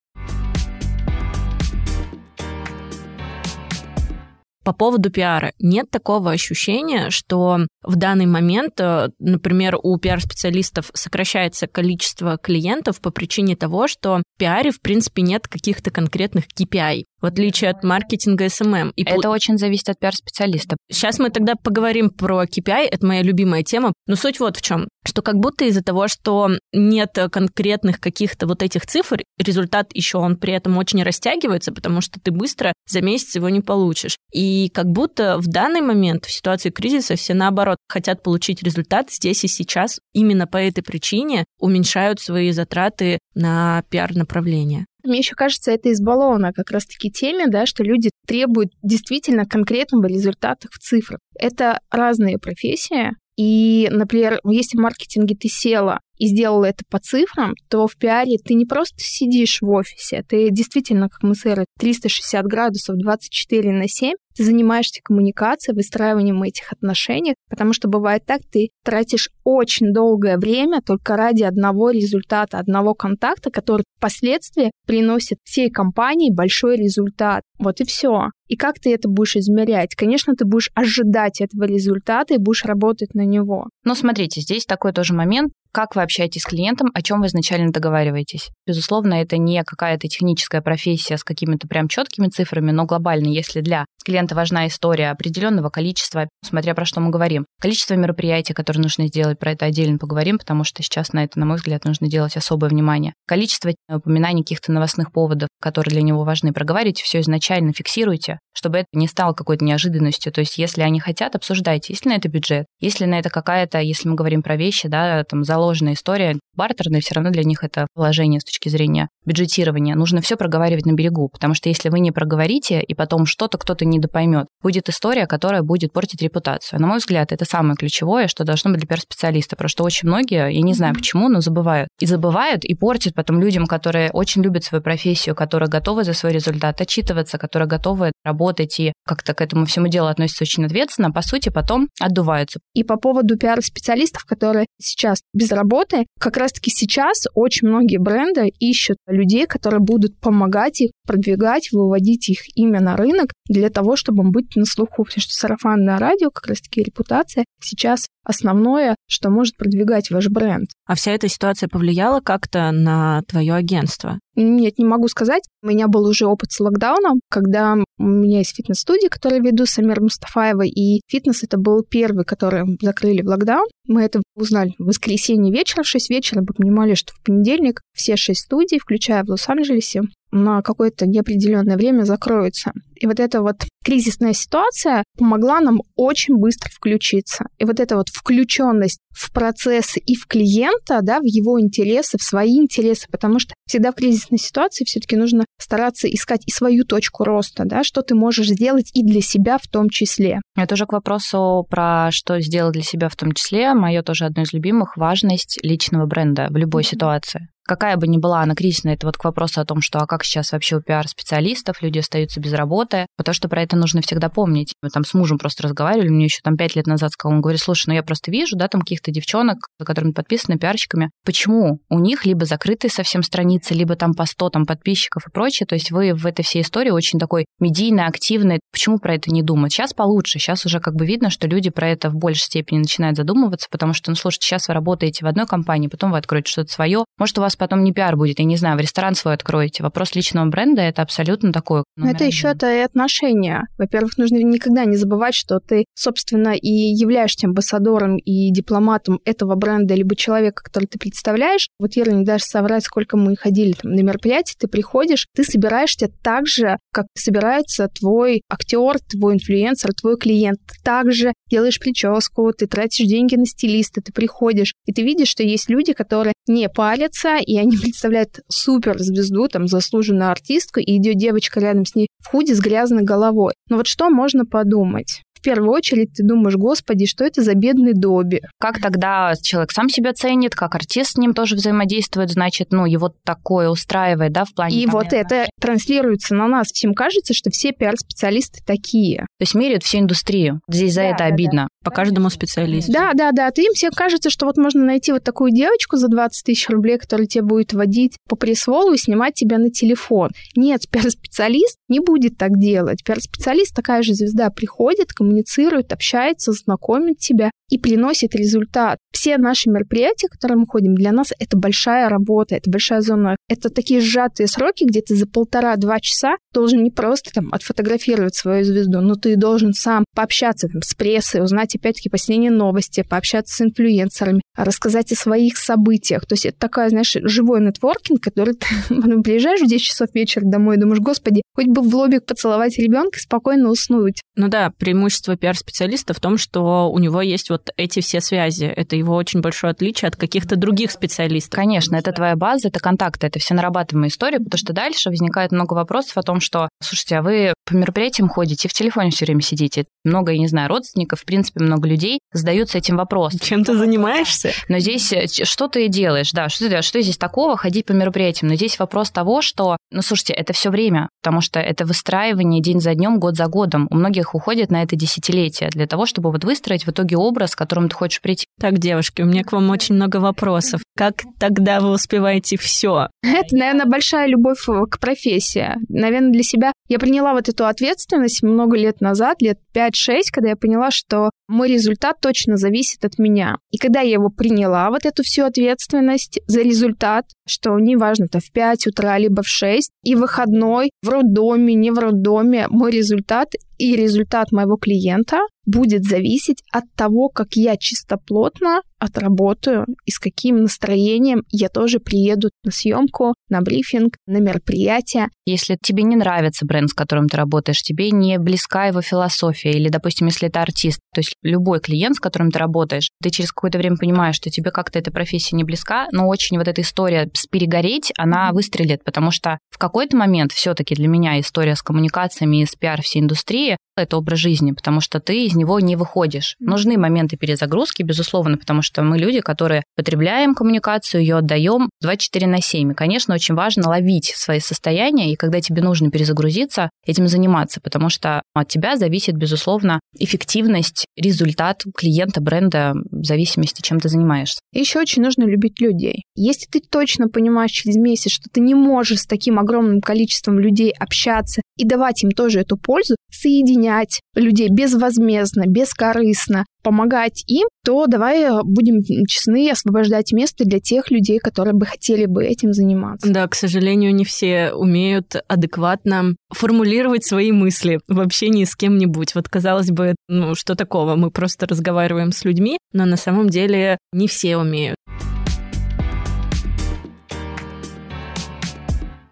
По 4.63 4.74
поводу 4.74 5.10
пиара. 5.10 5.53
Нет 5.60 5.89
такого 5.89 6.32
ощущения, 6.32 7.10
что 7.10 7.65
в 7.84 7.96
данный 7.96 8.27
момент, 8.27 8.80
э, 8.80 9.10
например, 9.20 9.77
у 9.82 9.98
пиар-специалистов 9.98 10.91
сокращается 10.94 11.68
количество 11.68 12.38
клиентов 12.38 13.01
по 13.01 13.10
причине 13.10 13.56
того, 13.56 13.88
что 13.88 14.18
в 14.18 14.39
пиаре, 14.39 14.72
в 14.72 14.82
принципе, 14.82 15.24
нет 15.24 15.48
каких-то 15.48 15.89
конкретных 15.89 16.46
KPI 16.48 17.06
в 17.22 17.25
отличие 17.25 17.70
от 17.70 17.84
маркетинга 17.84 18.46
SMM. 18.46 18.91
И 18.96 19.03
это 19.03 19.22
по... 19.22 19.27
очень 19.27 19.58
зависит 19.58 19.89
от 19.89 20.00
пиар-специалиста. 20.00 20.75
Сейчас 20.91 21.20
мы 21.20 21.30
тогда 21.30 21.53
поговорим 21.56 22.10
про 22.10 22.44
KPI, 22.44 22.88
это 22.91 23.06
моя 23.06 23.22
любимая 23.22 23.63
тема. 23.63 23.94
Но 24.08 24.15
суть 24.15 24.39
вот 24.39 24.58
в 24.58 24.62
чем, 24.62 24.88
что 25.06 25.22
как 25.22 25.36
будто 25.36 25.65
из-за 25.65 25.84
того, 25.84 26.08
что 26.08 26.50
нет 26.74 27.18
конкретных 27.32 28.00
каких-то 28.00 28.48
вот 28.48 28.63
этих 28.63 28.86
цифр, 28.86 29.22
результат 29.38 29.91
еще 29.94 30.18
он 30.18 30.38
при 30.38 30.53
этом 30.53 30.77
очень 30.77 31.03
растягивается, 31.03 31.72
потому 31.72 32.01
что 32.01 32.20
ты 32.20 32.32
быстро 32.32 32.74
за 32.89 33.01
месяц 33.01 33.36
его 33.36 33.50
не 33.50 33.62
получишь. 33.62 34.18
И 34.34 34.41
как 34.74 34.88
будто 34.88 35.38
в 35.38 35.48
данный 35.48 35.81
момент, 35.81 36.25
в 36.25 36.31
ситуации 36.31 36.70
кризиса, 36.70 37.15
все 37.15 37.34
наоборот 37.34 37.77
хотят 37.88 38.24
получить 38.24 38.63
результат 38.63 39.12
здесь 39.12 39.43
и 39.43 39.48
сейчас. 39.48 40.00
Именно 40.13 40.48
по 40.48 40.58
этой 40.58 40.81
причине 40.81 41.46
уменьшают 41.60 42.20
свои 42.20 42.51
затраты 42.51 43.20
на 43.34 43.84
пиар-направление. 43.89 44.86
Мне 45.03 45.20
еще 45.20 45.36
кажется, 45.36 45.72
это 45.72 45.89
из 45.89 46.00
баллона 46.00 46.53
как 46.53 46.70
раз-таки 46.72 47.10
теме, 47.10 47.48
да, 47.48 47.65
что 47.65 47.84
люди 47.84 48.12
требуют 48.27 48.72
действительно 48.84 49.46
конкретного 49.46 50.05
результата 50.05 50.67
в 50.72 50.77
цифрах. 50.77 51.20
Это 51.39 51.79
разные 51.89 52.38
профессии, 52.38 53.12
и, 53.38 53.88
например, 53.89 54.39
если 54.43 54.77
в 54.77 54.81
маркетинге 54.81 55.36
ты 55.36 55.48
села 55.48 56.01
и 56.17 56.27
сделала 56.27 56.65
это 56.65 56.84
по 56.89 57.00
цифрам, 57.00 57.55
то 57.70 57.88
в 57.88 57.96
пиаре 57.96 58.38
ты 58.38 58.53
не 58.53 58.65
просто 58.65 58.98
сидишь 59.00 59.62
в 59.62 59.70
офисе, 59.70 60.24
ты 60.27 60.51
действительно, 60.51 61.10
как 61.10 61.24
мы 61.24 61.34
сэры, 61.34 61.65
360 61.79 62.46
градусов 62.46 62.98
24 62.98 63.72
на 63.72 63.88
7, 63.88 64.13
ты 64.30 64.30
занимаешься 64.43 65.01
коммуникацией, 65.03 65.75
выстраиванием 65.75 66.41
этих 66.43 66.71
отношений, 66.71 67.36
потому 67.50 67.74
что 67.74 67.88
бывает 67.88 68.25
так, 68.25 68.41
ты 68.51 68.69
тратишь 68.83 69.29
очень 69.43 69.93
долгое 69.93 70.38
время 70.38 70.81
только 70.86 71.15
ради 71.15 71.43
одного 71.43 71.89
результата, 71.91 72.57
одного 72.57 72.93
контакта, 72.93 73.50
который 73.51 73.83
впоследствии 73.98 74.71
приносит 74.86 75.38
всей 75.43 75.69
компании 75.69 76.33
большой 76.33 76.77
результат. 76.77 77.43
Вот 77.60 77.79
и 77.79 77.86
все. 77.86 78.29
И 78.48 78.57
как 78.57 78.79
ты 78.79 78.93
это 78.93 79.07
будешь 79.07 79.38
измерять? 79.38 79.95
Конечно, 79.95 80.36
ты 80.36 80.45
будешь 80.45 80.71
ожидать 80.74 81.39
этого 81.39 81.63
результата 81.63 82.33
и 82.33 82.38
будешь 82.38 82.65
работать 82.65 83.13
на 83.13 83.25
него. 83.25 83.69
Но 83.86 83.95
смотрите, 83.95 84.41
здесь 84.41 84.65
такой 84.65 84.91
тоже 84.91 85.13
момент. 85.13 85.53
Как 85.74 85.96
вы 85.96 86.01
общаетесь 86.01 86.42
с 86.42 86.46
клиентом, 86.46 86.90
о 86.94 87.01
чем 87.01 87.22
вы 87.22 87.28
изначально 87.28 87.72
договариваетесь? 87.72 88.50
Безусловно, 88.68 89.13
это 89.13 89.38
не 89.38 89.63
какая-то 89.63 90.10
техническая 90.10 90.62
профессия 90.62 91.18
с 91.18 91.24
какими-то 91.24 91.68
прям 91.68 91.88
четкими 91.88 92.28
цифрами, 92.28 92.72
но 92.72 92.86
глобально, 92.86 93.28
если 93.28 93.62
для 93.62 93.86
клиента 94.04 94.36
важна 94.36 94.68
история 94.68 95.12
определенного 95.12 95.70
количества, 95.70 96.28
смотря 96.44 96.75
про 96.75 96.84
что 96.84 97.00
мы 97.00 97.10
говорим, 97.10 97.46
количество 97.62 97.94
мероприятий, 97.94 98.54
которые 98.54 98.82
нужно 98.82 99.08
сделать, 99.08 99.40
про 99.40 99.51
это 99.51 99.66
отдельно 99.66 99.98
поговорим, 99.98 100.40
потому 100.40 100.66
что 100.66 100.84
сейчас 100.84 101.13
на 101.13 101.24
это, 101.24 101.40
на 101.40 101.46
мой 101.46 101.56
взгляд, 101.56 101.86
нужно 101.86 102.08
делать 102.08 102.36
особое 102.36 102.70
внимание. 102.70 103.13
Количество 103.25 103.72
упоминаний 103.90 104.44
каких-то 104.44 104.74
новостных 104.74 105.13
поводов, 105.13 105.48
которые 105.62 105.94
для 105.94 106.01
него 106.01 106.24
важны, 106.24 106.51
проговаривайте 106.51 107.03
все 107.03 107.22
изначально, 107.22 107.72
фиксируйте, 107.72 108.40
чтобы 108.53 108.79
это 108.79 108.88
не 108.94 109.07
стало 109.07 109.34
какой-то 109.34 109.64
неожиданностью. 109.64 110.34
То 110.34 110.42
есть, 110.42 110.57
если 110.57 110.81
они 110.81 111.00
хотят, 111.00 111.36
обсуждайте. 111.36 111.94
Если 111.94 112.10
на 112.10 112.16
это 112.16 112.27
бюджет, 112.27 112.66
если 112.79 113.05
на 113.05 113.20
это 113.20 113.29
какая-то, 113.29 113.79
если 113.79 114.10
мы 114.10 114.16
говорим 114.16 114.44
про 114.44 114.57
вещи, 114.57 114.88
да, 114.88 115.24
там, 115.24 115.44
заложенная 115.61 115.93
история, 115.93 116.39
бартерная, 116.55 117.01
все 117.01 117.15
равно 117.15 117.29
для 117.29 117.43
них 117.43 117.63
это 117.63 117.85
положение 117.93 118.39
с 118.39 118.43
точки 118.43 118.69
зрения 118.69 119.09
бюджетирования. 119.25 119.95
Нужно 119.95 120.21
все 120.21 120.35
проговаривать 120.35 120.85
на 120.85 120.93
берегу, 120.93 121.29
потому 121.29 121.53
что 121.53 121.69
если 121.69 121.89
вы 121.89 122.00
не 122.00 122.11
проговорите, 122.11 122.81
и 122.81 122.95
потом 122.95 123.27
что-то 123.27 123.59
кто-то 123.59 123.85
недопоймет, 123.85 124.47
будет 124.63 124.89
история, 124.89 125.27
которая 125.27 125.61
будет 125.61 125.93
портить 125.93 126.24
репутацию. 126.24 126.81
На 126.81 126.87
мой 126.87 126.97
взгляд, 126.97 127.31
это 127.31 127.45
самое 127.45 127.75
ключевое, 127.75 128.27
что 128.27 128.43
должно 128.43 128.71
быть 128.71 128.79
для 128.79 128.87
пиар-специалиста, 128.87 129.55
потому 129.55 129.69
что 129.69 129.83
очень 129.83 130.07
многие, 130.07 130.51
я 130.51 130.61
не 130.61 130.74
знаю 130.74 130.95
почему, 130.95 131.29
но 131.29 131.41
забывают. 131.41 131.89
И 132.00 132.07
забывают, 132.07 132.65
и 132.65 132.74
портят 132.74 133.13
потом 133.13 133.39
людям, 133.39 133.67
которые 133.67 134.09
очень 134.11 134.41
любят 134.41 134.63
свою 134.63 134.81
профессию, 134.81 135.35
которые 135.35 135.69
готовы 135.69 136.03
за 136.03 136.13
свой 136.13 136.33
результат 136.33 136.81
отчитываться, 136.81 137.37
которые 137.37 137.67
готовы 137.67 138.11
работать 138.24 138.79
и 138.79 138.93
как-то 139.05 139.35
к 139.35 139.41
этому 139.41 139.65
всему 139.65 139.87
делу 139.87 140.07
относятся 140.07 140.43
очень 140.43 140.65
ответственно, 140.65 141.11
по 141.11 141.21
сути, 141.21 141.50
потом 141.50 141.87
отдуваются. 142.00 142.59
И 142.74 142.83
по 142.83 142.97
поводу 142.97 143.37
пиар-специалистов, 143.37 144.25
которые 144.25 144.65
сейчас 144.79 145.19
без 145.33 145.50
работы, 145.51 146.05
как 146.20 146.37
раз-таки 146.37 146.72
сейчас 146.72 147.25
очень 147.33 147.68
многие 147.68 147.98
бренды 147.98 148.51
ищут 148.59 148.98
людей, 149.07 149.46
которые 149.48 149.79
будут 149.79 150.18
помогать 150.20 150.81
их 150.81 150.92
продвигать, 151.05 151.70
выводить 151.72 152.29
их 152.29 152.40
имя 152.57 152.79
на 152.79 152.96
рынок 152.96 153.33
для 153.48 153.70
того, 153.70 153.96
чтобы 153.96 154.24
быть 154.29 154.55
на 154.55 154.66
слуху. 154.66 155.03
Потому 155.03 155.22
что 155.22 155.33
сарафанное 155.33 155.98
радио, 155.98 156.29
как 156.29 156.48
раз-таки 156.48 156.83
репутация, 156.83 157.46
сейчас 157.61 158.07
основное, 158.24 158.96
что 159.07 159.29
может 159.29 159.57
продвигать 159.57 160.12
ваш 160.12 160.29
бренд. 160.29 160.70
А 160.86 160.96
вся 160.96 161.12
эта 161.12 161.27
ситуация 161.27 161.70
повлияла 161.70 162.20
как-то 162.20 162.72
на 162.72 163.22
твое 163.27 163.53
агентство? 163.53 164.20
Нет, 164.36 164.77
не 164.77 164.86
могу 164.86 165.07
сказать. 165.07 165.44
У 165.62 165.68
меня 165.68 165.88
был 165.88 166.05
уже 166.05 166.25
опыт 166.25 166.51
с 166.51 166.60
локдауном, 166.60 167.20
когда 167.29 167.75
у 167.98 168.03
меня 168.03 168.40
есть 168.40 168.55
фитнес-студия, 168.55 169.10
которую 169.10 169.44
веду 169.44 169.66
с 169.66 169.77
Амир 169.77 170.01
Мустафаевой, 170.01 170.70
и 170.70 171.01
фитнес 171.07 171.44
это 171.44 171.57
был 171.57 171.84
первый, 171.84 172.24
который 172.24 172.77
закрыли 172.81 173.22
в 173.22 173.27
локдаун. 173.27 173.68
Мы 173.88 174.03
это 174.03 174.22
узнали 174.36 174.74
в 174.77 174.86
воскресенье 174.86 175.51
вечером, 175.51 175.84
в 175.84 175.88
6 175.88 176.10
вечера, 176.10 176.42
мы 176.42 176.53
понимали, 176.53 176.94
что 176.94 177.14
в 177.14 177.22
понедельник 177.24 177.81
все 177.94 178.16
шесть 178.16 178.46
студий, 178.46 178.79
включая 178.79 179.24
в 179.24 179.29
Лос-Анджелесе, 179.29 180.03
на 180.31 180.61
какое-то 180.61 181.05
неопределенное 181.05 181.77
время 181.77 182.03
закроются. 182.03 182.72
И 182.96 183.07
вот 183.07 183.20
эта 183.20 183.41
вот 183.41 183.65
кризисная 183.83 184.33
ситуация 184.33 185.03
помогла 185.17 185.59
нам 185.59 185.81
очень 185.96 186.37
быстро 186.37 186.70
включиться. 186.70 187.46
И 187.57 187.65
вот 187.65 187.79
эта 187.79 187.96
вот 187.96 188.09
включенность 188.09 189.00
в 189.11 189.31
процессы 189.33 190.00
и 190.00 190.15
в 190.15 190.27
клиента, 190.27 191.00
да, 191.01 191.20
в 191.20 191.25
его 191.25 191.59
интересы, 191.59 192.17
в 192.20 192.24
свои 192.24 192.59
интересы, 192.59 193.07
потому 193.11 193.39
что 193.39 193.55
всегда 193.67 193.91
в 193.91 193.96
кризисной 193.96 194.37
ситуации 194.37 194.85
все-таки 194.85 195.15
нужно 195.15 195.46
стараться 195.59 196.07
искать 196.07 196.44
и 196.46 196.51
свою 196.51 196.85
точку 196.85 197.24
роста, 197.24 197.63
да, 197.65 197.83
что 197.83 198.03
ты 198.03 198.13
можешь 198.13 198.50
сделать 198.50 198.91
и 198.94 199.03
для 199.03 199.22
себя 199.22 199.57
в 199.57 199.67
том 199.67 199.89
числе. 199.89 200.39
Это 200.55 200.75
уже 200.75 200.85
к 200.85 200.94
вопросу 200.94 201.65
про 201.70 202.09
что 202.11 202.39
сделать 202.39 202.74
для 202.74 202.83
себя 202.83 203.09
в 203.09 203.15
том 203.15 203.31
числе. 203.31 203.74
Мое 203.74 204.03
тоже 204.03 204.25
одно 204.25 204.44
из 204.44 204.53
любимых– 204.53 204.94
важность 204.96 205.59
личного 205.63 206.05
бренда 206.05 206.48
в 206.51 206.57
любой 206.57 206.83
mm-hmm. 206.83 206.85
ситуации 206.85 207.48
какая 207.65 207.97
бы 207.97 208.07
ни 208.07 208.17
была 208.17 208.41
она 208.41 208.55
кризисная, 208.55 208.95
это 208.95 209.05
вот 209.05 209.17
к 209.17 209.24
вопросу 209.24 209.61
о 209.61 209.65
том, 209.65 209.81
что 209.81 210.00
а 210.00 210.07
как 210.07 210.24
сейчас 210.24 210.51
вообще 210.51 210.77
у 210.77 210.81
пиар-специалистов 210.81 211.81
люди 211.81 212.00
остаются 212.00 212.39
без 212.39 212.53
работы, 212.53 213.05
потому 213.17 213.33
что 213.33 213.50
про 213.50 213.61
это 213.61 213.75
нужно 213.75 214.01
всегда 214.01 214.29
помнить. 214.29 214.74
Мы 214.81 214.89
там 214.89 215.03
с 215.03 215.13
мужем 215.13 215.37
просто 215.37 215.63
разговаривали, 215.63 216.09
мне 216.09 216.25
еще 216.25 216.39
там 216.43 216.57
пять 216.57 216.75
лет 216.75 216.87
назад 216.87 217.11
сказал, 217.11 217.35
он 217.35 217.41
говорит, 217.41 217.61
слушай, 217.61 217.85
ну 217.87 217.93
я 217.93 218.03
просто 218.03 218.31
вижу, 218.31 218.55
да, 218.55 218.67
там 218.67 218.81
каких-то 218.81 219.11
девчонок, 219.11 219.67
за 219.79 219.85
которыми 219.85 220.11
подписаны 220.11 220.57
пиарщиками, 220.57 221.11
почему 221.25 221.79
у 221.89 222.00
них 222.00 222.25
либо 222.25 222.45
закрытые 222.45 222.91
совсем 222.91 223.24
страницы, 223.24 223.74
либо 223.74 223.95
там 223.95 224.13
по 224.13 224.25
100 224.25 224.50
там 224.50 224.65
подписчиков 224.65 225.27
и 225.27 225.31
прочее, 225.31 225.67
то 225.67 225.75
есть 225.75 225.91
вы 225.91 226.13
в 226.13 226.25
этой 226.25 226.43
всей 226.43 226.61
истории 226.61 226.89
очень 226.89 227.19
такой 227.19 227.45
медийный, 227.59 228.05
активный, 228.05 228.59
почему 228.71 229.00
про 229.00 229.15
это 229.15 229.31
не 229.31 229.43
думать? 229.43 229.71
Сейчас 229.71 229.93
получше, 229.93 230.39
сейчас 230.39 230.65
уже 230.65 230.79
как 230.79 230.95
бы 230.95 231.05
видно, 231.05 231.29
что 231.29 231.47
люди 231.47 231.69
про 231.69 231.89
это 231.89 232.09
в 232.09 232.15
большей 232.15 232.43
степени 232.43 232.79
начинают 232.79 233.17
задумываться, 233.17 233.67
потому 233.71 233.93
что, 233.93 234.11
ну, 234.11 234.15
слушайте, 234.15 234.47
сейчас 234.47 234.67
вы 234.67 234.74
работаете 234.74 235.25
в 235.25 235.27
одной 235.27 235.45
компании, 235.45 235.87
потом 235.87 236.11
вы 236.11 236.17
откроете 236.17 236.51
что-то 236.51 236.71
свое, 236.71 237.05
может, 237.17 237.37
у 237.37 237.41
вас 237.41 237.50
вас 237.51 237.55
потом 237.57 237.83
не 237.83 237.92
пиар 237.92 238.16
будет, 238.16 238.40
я 238.40 238.46
не 238.46 238.57
знаю, 238.57 238.77
в 238.77 238.81
ресторан 238.81 239.16
свой 239.16 239.33
откроете. 239.33 239.83
Вопрос 239.83 240.16
личного 240.16 240.46
бренда 240.48 240.81
это 240.81 241.01
абсолютно 241.01 241.51
такой. 241.51 241.83
Но 241.98 242.09
это 242.09 242.24
еще 242.24 242.48
это 242.48 242.72
и 242.74 242.79
отношения. 242.79 243.68
Во-первых, 243.77 244.18
нужно 244.18 244.37
никогда 244.37 244.85
не 244.85 244.96
забывать, 244.96 245.35
что 245.35 245.59
ты, 245.59 245.85
собственно, 245.94 246.55
и 246.55 246.70
являешься 246.70 247.48
амбассадором 247.48 248.18
и 248.18 248.51
дипломатом 248.51 249.20
этого 249.25 249.55
бренда, 249.55 249.94
либо 249.96 250.16
человека, 250.16 250.64
который 250.64 250.85
ты 250.85 250.98
представляешь. 250.98 251.68
Вот 251.79 251.92
Ира 251.96 252.11
не 252.11 252.24
даже 252.24 252.46
соврать, 252.46 252.85
сколько 252.85 253.18
мы 253.18 253.35
ходили 253.35 253.74
там, 253.74 253.92
на 253.92 254.01
мероприятие, 254.01 254.55
ты 254.57 254.68
приходишь, 254.68 255.27
ты 255.35 255.44
собираешься 255.44 256.09
так 256.24 256.48
же, 256.48 256.77
как 256.94 257.05
собирается 257.18 257.87
твой 257.87 258.42
актер, 258.50 259.00
твой 259.00 259.35
инфлюенсер, 259.35 259.94
твой 259.94 260.18
клиент. 260.18 260.59
Также 260.83 261.33
делаешь 261.50 261.79
прическу, 261.79 262.51
ты 262.53 262.68
тратишь 262.68 263.07
деньги 263.07 263.35
на 263.35 263.46
стилиста, 263.46 264.01
ты 264.01 264.14
приходишь, 264.14 264.74
и 264.85 264.94
ты 264.94 265.03
видишь, 265.03 265.27
что 265.27 265.44
есть 265.44 265.70
люди, 265.70 265.94
которые 265.94 266.33
не 266.48 266.70
парятся, 266.70 267.37
и 267.42 267.58
они 267.58 267.77
представляют 267.82 268.40
супер 268.48 269.00
звезду, 269.00 269.48
там, 269.48 269.68
заслуженную 269.68 270.32
артистку, 270.32 270.80
и 270.80 270.98
идет 270.98 271.18
девочка 271.18 271.60
рядом 271.60 271.86
с 271.86 271.96
ней 271.96 272.08
в 272.20 272.27
худи 272.27 272.54
с 272.54 272.60
грязной 272.60 273.04
головой. 273.04 273.54
Но 273.70 273.77
вот 273.77 273.88
что 273.88 274.10
можно 274.10 274.46
подумать? 274.46 275.22
В 275.42 275.44
первую 275.44 275.72
очередь 275.72 276.14
ты 276.14 276.24
думаешь, 276.24 276.56
господи, 276.56 277.08
что 277.08 277.25
это 277.25 277.42
за 277.42 277.56
бедный 277.56 277.94
Добби? 277.94 278.42
Как 278.60 278.80
тогда 278.80 279.34
человек 279.42 279.72
сам 279.72 279.90
себя 279.90 280.14
ценит, 280.14 280.54
как 280.54 280.75
артист 280.75 281.14
с 281.14 281.18
ним 281.18 281.34
тоже 281.34 281.56
взаимодействует, 281.56 282.30
значит, 282.30 282.68
ну, 282.72 282.86
его 282.86 283.12
такое 283.25 283.70
устраивает, 283.70 284.34
да, 284.34 284.46
в 284.46 284.54
плане... 284.54 284.80
И 284.80 284.86
вот 284.86 285.14
это 285.14 285.50
транслируется 285.60 286.36
на 286.36 286.48
нас. 286.48 286.68
Всем 286.68 286.94
кажется, 286.94 287.34
что 287.34 287.50
все 287.50 287.72
пиар-специалисты 287.72 288.60
такие. 288.64 289.22
То 289.40 289.42
есть 289.42 289.56
меряют 289.56 289.84
всю 289.84 289.98
индустрию. 289.98 290.62
Здесь 290.70 290.94
за 290.94 291.01
да, 291.01 291.08
это 291.08 291.18
да, 291.18 291.25
обидно. 291.25 291.62
Да. 291.64 291.90
По 291.90 291.92
каждому 291.92 292.30
специалисту. 292.30 292.92
Да, 292.92 293.14
да, 293.16 293.32
да. 293.32 293.50
Ты 293.50 293.64
им 293.64 293.74
всем 293.74 293.92
кажется, 293.96 294.30
что 294.30 294.46
вот 294.46 294.58
можно 294.58 294.86
найти 294.86 295.12
вот 295.12 295.24
такую 295.24 295.51
девочку 295.51 295.98
за 295.98 296.08
20 296.08 296.46
тысяч 296.46 296.70
рублей, 296.70 297.00
которая 297.00 297.25
тебе 297.25 297.44
будет 297.44 297.74
водить 297.74 298.16
по 298.30 298.36
пресс-волу 298.36 298.94
и 298.94 298.98
снимать 298.98 299.34
тебя 299.34 299.58
на 299.58 299.72
телефон. 299.72 300.30
Нет, 300.56 300.88
пиар-специалист 300.92 301.77
не 301.90 302.00
будет 302.00 302.38
так 302.38 302.60
делать. 302.60 303.04
Пиар-специалист 303.04 303.75
такая 303.75 304.04
же 304.04 304.14
звезда 304.14 304.51
приходит, 304.51 305.14
коммуницирует 305.14 305.30
коммуницирует, 305.31 305.94
общается, 305.94 306.51
знакомит 306.51 307.20
тебя 307.20 307.51
и 307.72 307.79
приносит 307.79 308.36
результат. 308.36 309.00
Все 309.12 309.38
наши 309.38 309.70
мероприятия, 309.70 310.27
которые 310.27 310.57
мы 310.57 310.68
ходим, 310.68 310.94
для 310.94 311.12
нас 311.12 311.29
это 311.40 311.57
большая 311.57 312.10
работа, 312.10 312.55
это 312.55 312.70
большая 312.70 313.01
зона. 313.01 313.38
Это 313.48 313.70
такие 313.70 314.01
сжатые 314.01 314.48
сроки, 314.48 314.84
где 314.84 315.01
ты 315.01 315.16
за 315.16 315.25
полтора-два 315.25 316.00
часа 316.01 316.36
должен 316.53 316.84
не 316.84 316.92
просто 316.92 317.31
там 317.34 317.50
отфотографировать 317.53 318.36
свою 318.36 318.64
звезду, 318.66 319.00
но 319.00 319.16
ты 319.16 319.38
должен 319.38 319.74
сам 319.74 320.03
пообщаться 320.14 320.68
там, 320.68 320.81
с 320.81 320.94
прессой, 320.94 321.42
узнать 321.42 321.75
опять-таки 321.75 322.10
последние 322.10 322.51
новости, 322.51 323.05
пообщаться 323.07 323.55
с 323.55 323.62
инфлюенсерами, 323.62 324.42
рассказать 324.55 325.12
о 325.14 325.16
своих 325.16 325.57
событиях. 325.57 326.25
То 326.25 326.34
есть 326.34 326.46
это 326.46 326.60
такая, 326.60 326.90
знаешь, 326.90 327.16
живой 327.24 327.62
нетворкинг, 327.62 328.22
который 328.22 328.55
ты 328.55 328.68
приезжаешь 329.24 329.62
в 329.62 329.68
10 329.68 329.81
часов 329.81 330.10
вечера 330.14 330.44
домой 330.46 330.75
и 330.75 330.79
думаешь, 330.79 331.00
господи, 331.00 331.42
хоть 331.55 331.68
бы 331.68 331.81
в 331.81 331.96
лобик 331.96 332.25
поцеловать 332.25 332.77
ребенка 332.77 333.18
и 333.18 333.22
спокойно 333.22 333.70
уснуть. 333.70 334.22
Ну 334.36 334.50
да, 334.50 334.72
преимущество 334.77 335.38
пиар-специалиста 335.38 336.14
в 336.14 336.20
том, 336.20 336.38
что 336.38 336.90
у 336.92 337.00
него 337.00 337.22
есть 337.22 337.50
вот 337.50 337.60
эти 337.77 338.00
все 338.01 338.21
связи. 338.21 338.65
Это 338.65 338.95
его 338.95 339.15
очень 339.15 339.41
большое 339.41 339.71
отличие 339.71 340.07
от 340.07 340.15
каких-то 340.15 340.55
других 340.55 340.91
специалистов. 340.91 341.55
Конечно, 341.55 341.95
это 341.95 342.11
твоя 342.11 342.35
база, 342.35 342.69
это 342.69 342.79
контакты, 342.79 343.27
это 343.27 343.39
все 343.39 343.53
нарабатываемая 343.53 344.09
история, 344.09 344.39
потому 344.39 344.57
что 344.57 344.74
дальше 344.74 345.09
возникает 345.09 345.51
много 345.51 345.74
вопросов 345.74 346.17
о 346.17 346.24
том, 346.24 346.39
что, 346.39 346.69
слушайте, 346.81 347.17
а 347.17 347.21
вы 347.21 347.53
по 347.65 347.75
мероприятиям 347.75 348.27
ходите, 348.27 348.67
в 348.67 348.74
телефоне 348.74 349.11
все 349.11 349.25
время 349.25 349.41
сидите. 349.41 349.85
Много, 350.03 350.31
я 350.31 350.39
не 350.39 350.47
знаю, 350.47 350.69
родственников, 350.69 351.21
в 351.21 351.25
принципе, 351.25 351.63
много 351.63 351.87
людей 351.87 352.19
задаются 352.33 352.77
этим 352.77 352.97
вопросом. 352.97 353.39
Чем 353.39 353.63
ты 353.63 353.75
занимаешься? 353.77 354.51
Но 354.67 354.79
здесь 354.79 355.11
э, 355.13 355.27
что 355.27 355.67
ты 355.67 355.87
делаешь, 355.87 356.31
да, 356.31 356.50
что 356.50 356.65
ты 356.65 356.69
делаешь, 356.69 356.85
что 356.85 357.01
здесь 357.01 357.17
такого, 357.17 357.57
ходить 357.57 357.85
по 357.85 357.91
мероприятиям. 357.91 358.50
Но 358.50 358.55
здесь 358.55 358.79
вопрос 358.79 359.11
того, 359.11 359.41
что, 359.41 359.77
ну, 359.91 360.01
слушайте, 360.01 360.33
это 360.33 360.53
все 360.53 360.69
время, 360.69 361.09
потому 361.21 361.41
что 361.41 361.59
это 361.59 361.85
выстраивание 361.85 362.61
день 362.61 362.81
за 362.81 362.93
днем, 362.95 363.19
год 363.19 363.35
за 363.35 363.47
годом. 363.47 363.87
У 363.89 363.95
многих 363.95 364.35
уходит 364.35 364.71
на 364.71 364.83
это 364.83 364.95
десятилетие 364.95 365.69
для 365.69 365.87
того, 365.87 366.05
чтобы 366.05 366.31
вот 366.31 366.43
выстроить 366.43 366.85
в 366.85 366.89
итоге 366.89 367.17
образ, 367.17 367.50
к 367.55 367.57
которому 367.57 367.90
ты 367.90 367.96
хочешь 367.96 368.22
прийти. 368.22 368.46
Так, 368.59 368.77
девушки, 368.77 369.22
у 369.22 369.25
меня 369.25 369.44
к 369.44 369.51
вам 369.51 369.70
очень 369.70 369.96
много 369.96 370.18
вопросов. 370.18 370.81
Как 370.96 371.24
тогда 371.40 371.79
вы 371.79 371.92
успеваете 371.92 372.57
все? 372.57 373.07
Это, 373.24 373.55
наверное, 373.55 373.85
большая 373.85 374.27
любовь 374.27 374.66
к 374.90 375.00
профессии. 375.00 375.75
Наверное, 375.90 376.31
для 376.31 376.44
себя 376.44 376.72
я 376.87 377.00
приняла 377.00 377.33
вот 377.33 377.50
эту 377.50 377.66
ответственность 377.66 378.44
много 378.44 378.77
лет 378.77 379.01
назад, 379.01 379.42
лет 379.42 379.59
5-6, 379.74 380.24
когда 380.31 380.50
я 380.50 380.55
поняла, 380.55 380.90
что 380.92 381.29
мой 381.48 381.70
результат 381.70 382.18
точно 382.22 382.57
зависит 382.57 383.05
от 383.05 383.18
меня. 383.18 383.57
И 383.72 383.77
когда 383.77 384.01
я 384.01 384.14
его 384.14 384.29
приняла, 384.29 384.90
вот 384.90 385.05
эту 385.05 385.24
всю 385.24 385.44
ответственность 385.44 386.40
за 386.48 386.61
результат, 386.61 387.25
что 387.48 387.77
неважно, 387.79 388.27
то 388.27 388.40
в 388.40 388.51
5 388.51 388.87
утра, 388.87 389.18
либо 389.18 389.42
в 389.42 389.48
6, 389.48 389.92
и 390.03 390.16
выходной, 390.16 390.92
в 391.01 391.09
роддоме, 391.09 391.74
не 391.74 391.92
в 391.92 392.00
роддоме, 392.00 392.68
мой 392.70 392.92
результат 392.92 393.53
и 393.81 393.96
результат 393.96 394.51
моего 394.51 394.77
клиента 394.77 395.39
будет 395.65 396.03
зависеть 396.03 396.61
от 396.72 396.83
того, 396.96 397.29
как 397.29 397.53
я 397.55 397.77
чистоплотно 397.77 398.81
отработаю 399.01 399.87
и 400.05 400.11
с 400.11 400.20
каким 400.20 400.61
настроением 400.61 401.44
я 401.50 401.70
тоже 401.70 402.00
приеду 402.00 402.51
на 402.64 402.72
съемку, 402.72 403.33
на 403.50 403.61
брифинг, 403.61 404.16
на 404.27 404.37
мероприятие. 404.37 405.29
Если 405.46 405.75
тебе 405.81 406.03
не 406.03 406.16
нравится 406.16 406.66
бренд, 406.68 406.90
с 406.90 406.94
которым 406.94 407.27
ты 407.27 407.35
работаешь, 407.35 407.81
тебе 407.81 408.11
не 408.11 408.37
близка 408.37 408.85
его 408.85 409.01
философия, 409.01 409.72
или, 409.72 409.90
допустим, 409.90 410.27
если 410.27 410.50
это 410.50 410.61
артист, 410.61 411.00
то 411.14 411.20
есть 411.20 411.33
любой 411.42 411.79
клиент, 411.79 412.18
с 412.18 412.20
которым 412.20 412.51
ты 412.51 412.59
работаешь, 412.59 413.09
ты 413.24 413.31
через 413.31 413.51
какое-то 413.51 413.79
время 413.79 413.98
понимаешь, 413.98 414.35
что 414.35 414.51
тебе 414.51 414.70
как-то 414.70 415.00
эта 415.00 415.11
профессия 415.11 415.55
не 415.55 415.64
близка, 415.64 416.07
но 416.11 416.27
очень 416.27 416.57
вот 416.57 416.68
эта 416.68 416.81
история 416.81 417.29
с 417.33 417.48
перегореть, 417.48 418.14
она 418.18 418.51
выстрелит, 418.53 419.03
потому 419.03 419.31
что 419.31 419.57
в 419.72 419.79
какой-то 419.79 420.16
момент 420.16 420.51
все-таки 420.51 420.94
для 420.94 421.07
меня 421.07 421.40
история 421.40 421.75
с 421.75 421.81
коммуникациями 421.81 422.61
и 422.61 422.66
с 422.68 422.75
пиар 422.75 423.01
всей 423.01 423.22
индустрии— 423.22 423.77
это 423.98 424.18
образ 424.18 424.40
жизни, 424.40 424.72
потому 424.72 425.01
что 425.01 425.20
ты 425.20 425.46
из 425.46 425.55
него 425.55 425.79
не 425.79 425.96
выходишь. 425.96 426.55
Нужны 426.59 426.98
моменты 426.98 427.35
перезагрузки, 427.35 428.03
безусловно, 428.03 428.57
потому 428.57 428.81
что 428.81 428.91
мы 428.98 429.18
люди, 429.18 429.40
которые 429.40 429.84
потребляем 429.96 430.54
коммуникацию, 430.54 431.22
ее 431.22 431.38
отдаем 431.38 431.90
24 432.01 432.48
на 432.48 432.62
7. 432.62 432.92
И, 432.92 432.96
конечно, 432.96 433.34
очень 433.34 433.56
важно 433.56 433.88
ловить 433.88 434.34
свои 434.36 434.60
состояния, 434.60 435.32
и 435.32 435.36
когда 435.36 435.62
тебе 435.62 435.82
нужно 435.82 436.12
перезагрузиться, 436.12 436.90
этим 437.06 437.27
заниматься, 437.27 437.80
потому 437.82 438.10
что 438.10 438.42
от 438.54 438.68
тебя 438.68 438.98
зависит, 438.98 439.36
безусловно, 439.36 440.00
эффективность, 440.18 441.06
результат 441.16 441.84
клиента, 441.96 442.42
бренда, 442.42 442.94
в 443.12 443.24
зависимости, 443.24 443.82
чем 443.82 444.00
ты 444.00 444.10
занимаешься. 444.10 444.60
Еще 444.74 445.00
очень 445.00 445.22
нужно 445.22 445.44
любить 445.44 445.80
людей. 445.80 446.24
Если 446.36 446.68
ты 446.68 446.80
точно 446.80 447.27
понимаешь 447.27 447.72
через 447.72 447.96
месяц, 447.96 448.32
что 448.32 448.50
ты 448.51 448.60
не 448.62 448.75
можешь 448.75 449.22
с 449.22 449.25
таким 449.25 449.60
огромным 449.60 450.01
количеством 450.01 450.60
людей 450.60 450.92
общаться 450.92 451.62
и 451.77 451.86
давать 451.86 452.24
им 452.24 452.32
тоже 452.32 452.62
эту 452.62 452.77
пользу, 452.77 453.16
соединять 453.32 454.22
людей 454.36 454.70
безвозмездно, 454.70 455.64
бескорыстно, 455.68 456.66
помогать 456.84 457.44
им, 457.48 457.68
то 457.84 458.06
давай 458.08 458.44
э, 458.44 458.62
будем 458.81 459.25
честны, 459.25 459.70
освобождать 459.70 460.31
место 460.31 460.65
для 460.65 460.79
тех 460.79 461.11
людей, 461.11 461.39
которые 461.39 461.74
бы 461.74 461.85
хотели 461.85 462.25
бы 462.25 462.44
этим 462.44 462.74
заниматься. 462.74 463.31
Да, 463.31 463.48
к 463.48 463.55
сожалению, 463.55 464.13
не 464.13 464.25
все 464.25 464.72
умеют 464.74 465.35
адекватно 465.48 466.35
формулировать 466.53 467.25
свои 467.25 467.51
мысли 467.51 468.00
в 468.07 468.20
общении 468.20 468.65
с 468.65 468.75
кем-нибудь. 468.75 469.35
Вот, 469.35 469.48
казалось 469.50 469.91
бы, 469.91 470.15
ну 470.27 470.55
что 470.55 470.75
такого, 470.75 471.15
мы 471.15 471.31
просто 471.31 471.67
разговариваем 471.67 472.31
с 472.31 472.44
людьми, 472.44 472.77
но 472.94 473.05
на 473.05 473.17
самом 473.17 473.50
деле 473.50 473.98
не 474.13 474.27
все 474.27 474.57
умеют. 474.57 474.96